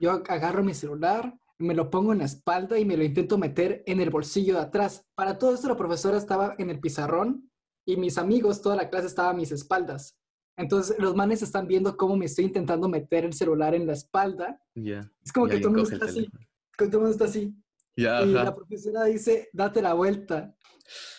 Yo 0.00 0.22
agarro 0.28 0.64
mi 0.64 0.74
celular, 0.74 1.32
me 1.58 1.74
lo 1.74 1.90
pongo 1.90 2.12
en 2.12 2.18
la 2.18 2.24
espalda 2.24 2.78
y 2.78 2.84
me 2.84 2.96
lo 2.96 3.04
intento 3.04 3.38
meter 3.38 3.82
en 3.86 4.00
el 4.00 4.10
bolsillo 4.10 4.54
de 4.54 4.60
atrás. 4.60 5.04
Para 5.14 5.38
todo 5.38 5.54
esto, 5.54 5.68
la 5.68 5.76
profesora 5.76 6.16
estaba 6.16 6.54
en 6.58 6.70
el 6.70 6.80
pizarrón 6.80 7.50
y 7.86 7.96
mis 7.96 8.18
amigos, 8.18 8.62
toda 8.62 8.76
la 8.76 8.90
clase 8.90 9.06
estaba 9.06 9.30
a 9.30 9.34
mis 9.34 9.52
espaldas. 9.52 10.16
Entonces, 10.56 10.96
los 10.98 11.14
manes 11.16 11.42
están 11.42 11.66
viendo 11.66 11.96
cómo 11.96 12.16
me 12.16 12.26
estoy 12.26 12.46
intentando 12.46 12.88
meter 12.88 13.24
el 13.24 13.32
celular 13.32 13.74
en 13.74 13.86
la 13.86 13.92
espalda. 13.92 14.60
Es 14.74 15.32
como 15.32 15.46
Y 15.46 15.50
que 15.50 15.58
todo 15.58 15.68
el 15.70 15.76
mundo 15.76 15.90
está 15.90 16.04
así. 16.04 16.30
Todo 16.76 16.88
el 16.88 16.98
mundo 16.98 17.10
está 17.10 17.24
así. 17.24 17.54
Y 17.96 18.06
ajá. 18.06 18.24
la 18.24 18.54
profesora 18.54 19.04
dice, 19.04 19.48
date 19.52 19.82
la 19.82 19.94
vuelta. 19.94 20.54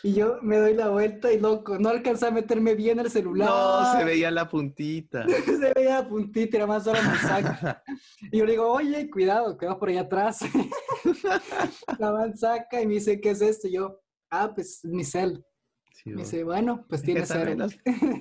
Y 0.04 0.14
yo 0.14 0.38
me 0.42 0.58
doy 0.58 0.74
la 0.76 0.90
vuelta 0.90 1.32
y 1.34 1.40
loco, 1.40 1.80
no 1.80 1.90
alcancé 1.90 2.28
a 2.28 2.32
meterme 2.32 2.76
bien 2.76 3.00
el 3.00 3.10
celular. 3.10 3.50
No, 3.50 3.98
se 4.00 4.04
veía 4.06 4.30
la 4.32 4.48
puntita. 4.48 5.26
se 5.28 5.74
veía 5.74 6.02
la 6.02 6.08
puntita, 6.08 6.58
era 6.58 6.68
más 6.68 6.84
solo 6.84 7.00
me 7.02 7.18
saca. 7.18 7.84
Y 8.32 8.38
yo 8.38 8.46
le 8.46 8.52
digo, 8.54 8.72
oye, 8.72 9.10
cuidado, 9.10 9.58
quedó 9.58 9.78
por 9.80 9.90
allá 9.90 10.02
atrás. 10.02 10.40
la 12.00 12.12
man 12.12 12.38
saca 12.38 12.82
y 12.82 12.88
me 12.88 12.96
dice, 12.96 13.20
¿qué 13.20 13.32
es 13.32 13.42
esto? 13.42 13.68
Y 13.68 13.74
yo, 13.74 14.00
ah, 14.30 14.52
pues 14.54 14.82
mi 14.84 15.04
cel. 15.04 15.46
Sí, 15.94 16.10
Me 16.12 16.22
dice, 16.22 16.44
bueno, 16.44 16.86
pues 16.88 17.02
Es 17.02 17.06
que 17.08 17.12
tiene 17.14 17.26
cero. 17.26 17.56
los- 17.58 17.78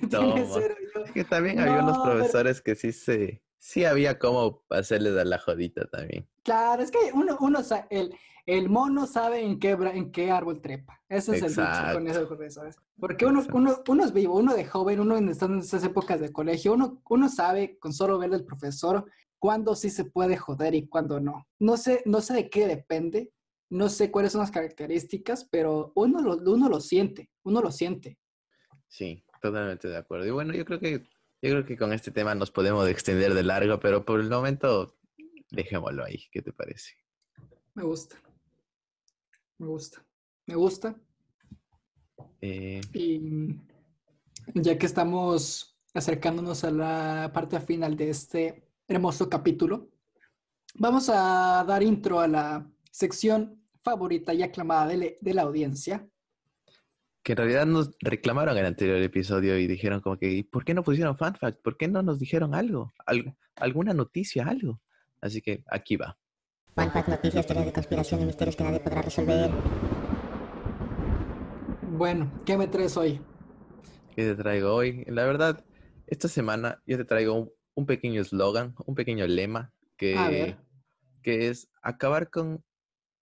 tiene 0.09 0.47
cero. 0.51 0.75
Yo, 0.95 1.03
Es 1.05 1.11
que 1.11 1.23
también 1.25 1.59
había 1.59 1.83
unos 1.83 1.97
pero- 1.99 2.15
profesores 2.15 2.61
que 2.61 2.75
sí 2.75 2.91
se, 2.91 3.43
sí 3.65 3.83
había 3.83 4.19
como 4.19 4.63
hacerles 4.69 5.17
a 5.17 5.25
la 5.25 5.39
jodita 5.39 5.85
también. 5.87 6.29
Claro, 6.43 6.83
es 6.83 6.91
que 6.91 6.99
uno, 7.13 7.35
uno 7.39 7.59
el, 7.89 8.15
el 8.45 8.69
mono 8.69 9.07
sabe 9.07 9.43
en 9.43 9.57
qué, 9.57 9.71
en 9.71 10.11
qué 10.11 10.29
árbol 10.29 10.61
trepa. 10.61 11.01
Ese 11.09 11.35
es 11.35 11.41
el 11.41 11.49
dicho 11.49 11.93
con 11.93 12.07
eso, 12.07 12.51
¿sabes? 12.51 12.77
Porque 12.99 13.25
uno, 13.25 13.43
uno, 13.51 13.81
uno 13.87 14.05
es 14.05 14.13
vivo, 14.13 14.37
uno 14.37 14.53
de 14.53 14.65
joven, 14.65 14.99
uno 14.99 15.17
en 15.17 15.29
esas 15.29 15.83
épocas 15.83 16.19
de 16.19 16.31
colegio, 16.31 16.73
uno, 16.73 17.01
uno 17.09 17.27
sabe 17.27 17.79
con 17.79 17.91
solo 17.91 18.19
ver 18.19 18.35
al 18.35 18.45
profesor 18.45 19.05
cuándo 19.39 19.75
sí 19.75 19.89
se 19.89 20.05
puede 20.05 20.37
joder 20.37 20.75
y 20.75 20.87
cuándo 20.87 21.19
no. 21.19 21.47
No 21.57 21.75
sé, 21.75 22.03
no 22.05 22.21
sé 22.21 22.35
de 22.35 22.49
qué 22.51 22.67
depende, 22.67 23.31
no 23.71 23.89
sé 23.89 24.11
cuáles 24.11 24.33
son 24.33 24.41
las 24.41 24.51
características, 24.51 25.43
pero 25.43 25.91
uno 25.95 26.21
lo, 26.21 26.35
uno 26.51 26.69
lo 26.69 26.79
siente, 26.81 27.31
uno 27.41 27.63
lo 27.63 27.71
siente. 27.71 28.19
Sí, 28.87 29.25
totalmente 29.41 29.87
de 29.87 29.97
acuerdo. 29.97 30.27
Y 30.27 30.31
bueno, 30.31 30.53
yo 30.53 30.65
creo 30.65 30.79
que 30.79 31.07
yo 31.41 31.51
creo 31.51 31.65
que 31.65 31.77
con 31.77 31.93
este 31.93 32.11
tema 32.11 32.35
nos 32.35 32.51
podemos 32.51 32.87
extender 32.87 33.33
de 33.33 33.43
largo, 33.43 33.79
pero 33.79 34.05
por 34.05 34.19
el 34.19 34.29
momento 34.29 34.97
dejémoslo 35.51 36.03
ahí. 36.03 36.25
¿Qué 36.31 36.41
te 36.41 36.51
parece? 36.51 36.93
Me 37.73 37.83
gusta. 37.83 38.15
Me 39.57 39.67
gusta. 39.67 40.05
Me 40.47 40.55
gusta. 40.55 40.95
Eh, 42.41 42.81
Y 42.93 43.21
ya 44.53 44.77
que 44.77 44.85
estamos 44.85 45.77
acercándonos 45.93 46.63
a 46.63 46.71
la 46.71 47.31
parte 47.33 47.59
final 47.59 47.95
de 47.95 48.09
este 48.09 48.67
hermoso 48.87 49.29
capítulo, 49.29 49.89
vamos 50.75 51.09
a 51.09 51.63
dar 51.67 51.81
intro 51.81 52.19
a 52.19 52.27
la 52.27 52.69
sección 52.91 53.65
favorita 53.83 54.33
y 54.33 54.43
aclamada 54.43 54.87
de, 54.87 55.17
la 55.21 55.43
audiencia. 55.43 56.07
Que 57.25 57.31
en 57.31 57.37
realidad 57.37 57.65
nos 57.65 57.89
reclamaron 58.01 58.53
en 58.55 58.59
el 58.59 58.65
anterior 58.67 58.97
episodio 59.01 59.57
y 59.57 59.65
dijeron 59.65 59.99
como 59.99 60.15
que, 60.15 60.29
"¿Y 60.31 60.43
¿por 60.43 60.63
qué 60.63 60.75
no 60.75 60.83
pusieron 60.83 61.17
fan 61.17 61.33
fact? 61.33 61.59
¿Por 61.63 61.75
qué 61.75 61.87
no 61.87 62.03
nos 62.03 62.19
dijeron 62.19 62.53
algo? 62.53 62.93
Al- 63.07 63.35
¿Alguna 63.55 63.95
noticia, 63.95 64.45
algo? 64.47 64.79
Así 65.21 65.41
que 65.41 65.63
aquí 65.71 65.95
va. 65.95 66.19
Fun 66.75 66.91
fact, 66.91 67.07
noticias, 67.07 67.47
teorías 67.47 67.65
de 67.65 67.73
conspiración 67.73 68.21
y 68.21 68.25
misterios 68.25 68.55
que 68.55 68.63
nadie 68.63 68.79
podrá 68.79 69.01
resolver. 69.01 69.49
Bueno, 71.97 72.31
¿qué 72.45 72.57
me 72.57 72.67
traes 72.67 72.95
hoy? 72.95 73.19
¿Qué 74.15 74.23
te 74.23 74.35
traigo 74.35 74.75
hoy? 74.75 75.03
La 75.07 75.25
verdad, 75.25 75.65
esta 76.05 76.27
semana 76.27 76.83
yo 76.85 76.95
te 76.97 77.05
traigo 77.05 77.33
un, 77.33 77.51
un 77.73 77.85
pequeño 77.87 78.21
eslogan, 78.21 78.75
un 78.85 78.93
pequeño 78.93 79.25
lema 79.25 79.73
que, 79.97 80.13
que 81.23 81.47
es 81.47 81.71
acabar 81.81 82.29
con 82.29 82.63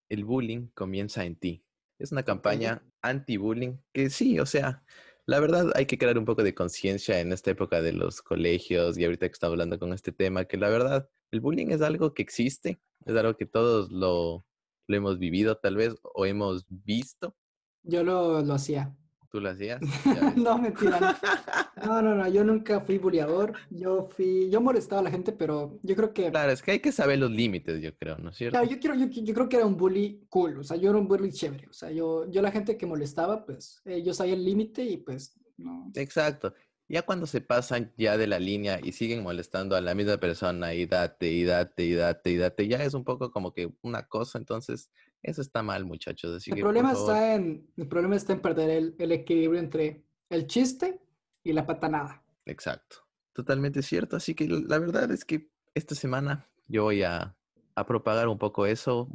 el 0.10 0.26
bullying 0.26 0.68
comienza 0.74 1.24
en 1.24 1.38
ti. 1.38 1.63
Es 2.04 2.12
una 2.12 2.24
campaña 2.24 2.84
anti-bullying 3.02 3.78
que 3.94 4.10
sí, 4.10 4.38
o 4.38 4.46
sea, 4.46 4.84
la 5.26 5.40
verdad 5.40 5.72
hay 5.74 5.86
que 5.86 5.98
crear 5.98 6.18
un 6.18 6.26
poco 6.26 6.44
de 6.44 6.54
conciencia 6.54 7.22
en 7.22 7.32
esta 7.32 7.52
época 7.52 7.82
de 7.82 7.94
los 7.94 8.22
colegios 8.22 8.98
y 8.98 9.06
ahorita 9.06 9.26
que 9.26 9.32
estamos 9.32 9.54
hablando 9.54 9.80
con 9.80 9.94
este 9.94 10.12
tema, 10.12 10.44
que 10.44 10.58
la 10.58 10.68
verdad 10.68 11.10
el 11.32 11.40
bullying 11.40 11.68
es 11.68 11.82
algo 11.82 12.14
que 12.14 12.22
existe, 12.22 12.82
es 13.06 13.16
algo 13.16 13.38
que 13.38 13.46
todos 13.46 13.90
lo, 13.90 14.46
lo 14.90 14.98
hemos 14.98 15.18
vivido 15.18 15.56
tal 15.56 15.78
vez 15.78 15.96
o 16.14 16.26
hemos 16.26 16.66
visto. 16.68 17.38
Yo 17.84 18.04
lo, 18.04 18.42
lo 18.42 18.54
hacía. 18.54 18.94
¿Tú 19.34 19.40
lo 19.40 19.50
hacías? 19.50 19.82
No, 20.36 20.60
mentira. 20.60 21.00
No. 21.00 21.88
no, 21.88 22.02
no, 22.04 22.16
no, 22.16 22.28
yo 22.28 22.44
nunca 22.44 22.80
fui 22.80 23.00
bulleador. 23.00 23.54
Yo 23.72 24.08
fui, 24.16 24.48
yo 24.52 24.62
molestaba 24.62 25.02
a 25.02 25.04
la 25.06 25.10
gente, 25.10 25.32
pero 25.32 25.80
yo 25.82 25.96
creo 25.96 26.14
que 26.14 26.30
Claro, 26.30 26.52
es 26.52 26.62
que 26.62 26.70
hay 26.70 26.80
que 26.80 26.92
saber 26.92 27.18
los 27.18 27.32
límites, 27.32 27.82
yo 27.82 27.96
creo, 27.98 28.16
¿no 28.20 28.30
es 28.30 28.38
cierto? 28.38 28.60
Claro, 28.60 28.70
yo, 28.70 28.80
quiero, 28.80 28.96
yo, 28.96 29.08
yo 29.08 29.34
creo 29.34 29.50
que 29.50 29.56
era 29.56 29.66
un 29.66 29.76
bully 29.76 30.28
cool, 30.30 30.60
o 30.60 30.64
sea, 30.64 30.78
yo 30.78 30.92
era 30.92 31.00
un 31.00 31.08
bully 31.08 31.32
chévere, 31.32 31.68
o 31.68 31.74
sea, 31.74 31.90
yo, 31.90 32.30
yo 32.30 32.44
la 32.44 32.52
gente 32.52 32.78
que 32.78 32.86
molestaba, 32.86 33.44
pues, 33.44 33.82
eh, 33.86 34.04
yo 34.04 34.14
sabía 34.14 34.36
el 34.36 34.46
límite 34.46 34.84
y 34.84 34.98
pues, 34.98 35.36
no. 35.58 35.92
Exacto. 35.96 36.54
Ya 36.90 37.02
cuando 37.04 37.26
se 37.26 37.42
pasan 37.42 37.94
ya 37.98 38.18
de 38.18 38.28
la 38.28 38.40
línea 38.40 38.80
y 38.84 38.92
siguen 38.92 39.24
molestando 39.24 39.76
a 39.76 39.82
la 39.82 39.96
misma 39.96 40.18
persona 40.18 40.74
y 40.74 40.86
date, 40.86 41.32
y 41.32 41.44
date, 41.44 41.86
y 41.86 41.94
date, 41.94 42.30
y 42.32 42.38
date, 42.38 42.68
ya 42.68 42.84
es 42.84 42.94
un 42.94 43.04
poco 43.04 43.32
como 43.32 43.54
que 43.54 43.74
una 43.82 44.08
cosa, 44.08 44.38
entonces 44.38 44.92
eso 45.22 45.42
está 45.42 45.64
mal, 45.64 45.86
muchachos. 45.86 46.36
Así 46.36 46.52
El 46.52 46.58
que, 46.58 46.62
problema 46.62 46.92
está 46.92 47.36
en, 47.36 47.72
el 47.78 47.88
problema 47.88 48.16
está 48.16 48.34
en 48.34 48.42
perder 48.42 48.70
el, 48.70 48.96
el 49.00 49.12
equilibrio 49.12 49.60
entre 49.60 50.04
el 50.30 50.46
chiste 50.48 51.00
y 51.44 51.54
la 51.54 51.66
patanada. 51.66 52.24
Exacto. 52.46 52.98
Totalmente 53.34 53.82
cierto. 53.82 54.16
Así 54.16 54.36
que 54.36 54.48
la 54.48 54.78
verdad 54.78 55.10
es 55.12 55.26
que 55.26 55.50
esta 55.74 55.96
semana 55.96 56.48
yo 56.68 56.84
voy 56.84 57.02
a, 57.04 57.36
a 57.76 57.86
propagar 57.86 58.28
un 58.28 58.38
poco 58.38 58.66
eso 58.66 59.10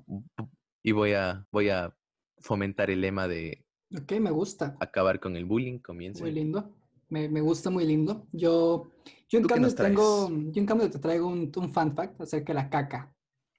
y 0.83 0.93
voy 0.93 1.12
a, 1.12 1.47
voy 1.53 1.69
a 1.69 1.97
fomentar 2.39 2.91
el 2.91 3.03
lema 3.03 3.29
de 3.29 3.64
Ok, 3.97 4.12
me 4.21 4.31
gusta, 4.31 4.77
acabar 4.81 5.19
con 5.21 5.37
el 5.37 5.45
bullying, 5.47 5.79
comienza. 5.79 6.23
muy 6.23 6.33
lindo, 6.33 6.75
me, 7.09 7.28
me 7.28 7.40
gusta 7.40 7.70
muy 7.70 7.84
lindo. 7.86 8.26
Yo, 8.32 8.90
yo 9.28 9.38
en 9.38 9.42
¿Tú 9.42 9.48
qué 9.48 9.54
cambio 9.54 9.74
tengo, 9.74 10.28
yo 10.30 10.61
en 10.61 10.66
cambio 10.66 10.90
te 10.90 10.98
traigo 10.98 11.26
un, 11.28 11.50
un 11.56 11.72
fun 11.72 11.94
fact 11.94 12.20
acerca 12.20 12.52
de 12.52 12.54
la 12.54 12.70
caca. 12.70 13.14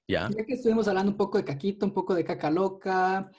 ¿Ya? 0.08 0.28
Ya 0.36 0.44
que 0.44 0.54
estuvimos 0.54 0.88
hablando 0.88 1.12
un 1.12 1.16
poco 1.16 1.38
de 1.38 1.44
caquita, 1.44 1.86
un 1.86 1.92
poco 1.92 2.14
de 2.14 2.24
caca 2.24 2.50
loca, 2.50 3.30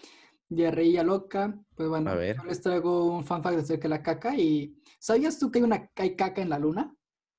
diarreía 0.50 1.04
loca, 1.04 1.58
pues 1.76 1.90
bueno, 1.90 2.12
A 2.12 2.16
ver. 2.16 2.38
yo 2.38 2.44
les 2.44 2.62
traigo 2.62 3.06
un 3.06 3.24
fan 3.24 3.42
fact 3.44 3.60
acerca 3.60 3.84
de 3.84 3.90
la 3.90 4.04
caca 4.04 4.36
y 4.38 4.76
¿sabías 5.00 5.38
tú 5.40 5.50
que 5.52 5.60
hay 5.60 5.64
una 5.64 5.90
hay 5.96 6.16
caca 6.16 6.42
en 6.42 6.50
la 6.50 6.60
luna? 6.60 6.96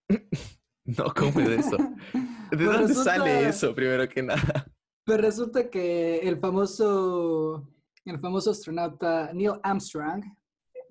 No, 0.84 1.04
¿cómo 1.16 1.38
es 1.38 1.66
eso? 1.66 1.76
¿De 2.50 2.56
Pues 2.56 2.60
dónde 2.64 2.88
resulta- 2.88 3.04
sale 3.16 3.48
eso, 3.48 3.72
primero 3.74 4.08
que 4.08 4.22
nada? 4.22 4.42
Pues 5.04 5.20
resulta 5.20 5.68
que 5.70 6.18
el 6.18 6.38
famoso, 6.38 7.68
el 8.04 8.18
famoso 8.20 8.50
astronauta 8.52 9.32
Neil 9.32 9.52
Armstrong 9.62 10.22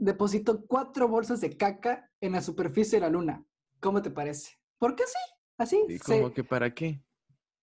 depositó 0.05 0.65
cuatro 0.65 1.07
bolsas 1.07 1.41
de 1.41 1.55
caca 1.55 2.09
en 2.19 2.31
la 2.33 2.41
superficie 2.41 2.97
de 2.97 3.01
la 3.01 3.09
luna. 3.09 3.45
¿Cómo 3.79 4.01
te 4.01 4.09
parece? 4.09 4.57
¿Por 4.79 4.95
qué 4.95 5.03
sí? 5.05 5.33
Así, 5.57 5.85
¿Y 5.87 5.99
se- 5.99 6.17
cómo 6.19 6.33
que 6.33 6.43
para 6.43 6.73
qué? 6.73 7.03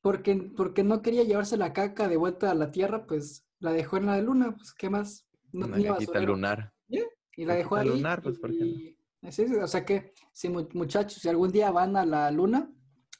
porque, 0.00 0.36
porque 0.56 0.84
no 0.84 1.02
quería 1.02 1.24
llevarse 1.24 1.56
la 1.56 1.72
caca 1.72 2.06
de 2.06 2.16
vuelta 2.16 2.50
a 2.50 2.54
la 2.54 2.70
Tierra, 2.70 3.04
pues 3.06 3.44
la 3.58 3.72
dejó 3.72 3.96
en 3.96 4.06
la 4.06 4.20
luna, 4.20 4.54
pues 4.56 4.72
¿qué 4.72 4.88
más? 4.88 5.26
No 5.52 5.66
Una 5.66 5.74
tenía 5.76 5.92
basurero. 5.92 6.26
lunar. 6.26 6.72
Y 7.36 7.44
la 7.44 7.54
dejó 7.54 7.76
ahí. 7.76 7.88
lunar, 7.88 8.22
pues, 8.22 8.38
¿por 8.38 8.50
qué 8.50 8.64
y- 8.64 8.96
o 9.60 9.66
sea 9.66 9.84
que, 9.84 10.12
si 10.32 10.48
mu- 10.48 10.68
muchachos, 10.74 11.20
si 11.20 11.28
algún 11.28 11.50
día 11.50 11.70
van 11.72 11.96
a 11.96 12.06
la 12.06 12.30
luna, 12.30 12.70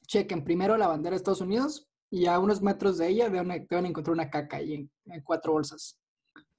chequen 0.06 0.44
primero 0.44 0.76
la 0.76 0.86
bandera 0.86 1.10
de 1.14 1.16
Estados 1.16 1.40
Unidos 1.40 1.88
y 2.10 2.26
a 2.26 2.38
unos 2.38 2.62
metros 2.62 2.98
de 2.98 3.08
ella 3.08 3.28
van 3.28 3.50
a, 3.50 3.56
encontrar 3.56 4.12
una 4.14 4.30
caca 4.30 4.58
ahí 4.58 4.74
en, 4.74 4.90
en 5.06 5.22
cuatro 5.22 5.52
bolsas. 5.52 5.98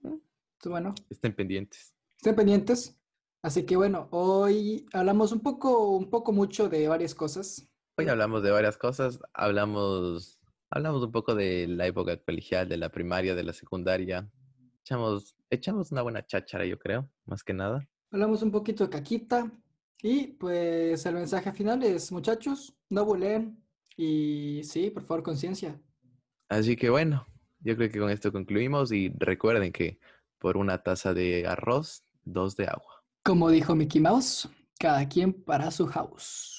Entonces, 0.04 0.22
bueno, 0.66 0.94
Estén 1.10 1.34
pendientes. 1.34 1.96
Estén 2.20 2.36
pendientes. 2.36 3.00
Así 3.42 3.66
que 3.66 3.78
bueno, 3.78 4.10
hoy 4.12 4.86
hablamos 4.92 5.32
un 5.32 5.40
poco, 5.40 5.92
un 5.92 6.10
poco 6.10 6.34
mucho 6.34 6.68
de 6.68 6.90
varias 6.90 7.16
cosas. 7.16 7.66
Hoy 7.98 8.10
hablamos 8.10 8.44
de 8.44 8.52
varias 8.52 8.78
cosas. 8.78 9.20
Hablamos, 9.34 10.42
hablamos 10.70 11.02
un 11.02 11.14
poco 11.14 11.34
de 11.34 11.68
la 11.68 11.88
época 11.88 12.22
colegial, 12.22 12.68
de 12.68 12.76
la 12.76 12.90
primaria, 12.90 13.36
de 13.36 13.44
la 13.44 13.54
secundaria. 13.54 14.30
Echamos, 14.82 15.38
echamos 15.50 15.94
una 15.94 16.02
buena 16.02 16.26
cháchara, 16.26 16.66
yo 16.66 16.78
creo, 16.78 17.10
más 17.26 17.42
que 17.42 17.54
nada. 17.54 17.88
Hablamos 18.12 18.42
un 18.42 18.52
poquito 18.52 18.84
de 18.84 18.90
caquita 18.90 19.50
y 20.02 20.28
pues 20.28 21.06
el 21.06 21.16
mensaje 21.16 21.54
final 21.54 21.82
es, 21.84 22.12
muchachos, 22.12 22.76
no 22.90 23.06
buleen 23.06 23.64
y 23.96 24.62
sí, 24.66 24.90
por 24.90 25.04
favor, 25.04 25.24
conciencia. 25.24 25.80
Así 26.50 26.76
que 26.76 26.90
bueno, 26.90 27.26
yo 27.62 27.78
creo 27.78 27.90
que 27.90 28.00
con 28.00 28.10
esto 28.10 28.34
concluimos 28.34 28.92
y 28.92 29.08
recuerden 29.18 29.72
que 29.72 30.00
por 30.38 30.58
una 30.58 30.84
taza 30.84 31.14
de 31.14 31.46
arroz, 31.46 32.04
dos 32.32 32.56
de 32.56 32.66
agua. 32.66 33.04
Como 33.24 33.50
dijo 33.50 33.76
Mickey 33.76 34.02
Mouse, 34.02 34.50
cada 34.80 35.08
quien 35.08 35.34
para 35.34 35.72
su 35.72 35.88
house. 35.88 36.59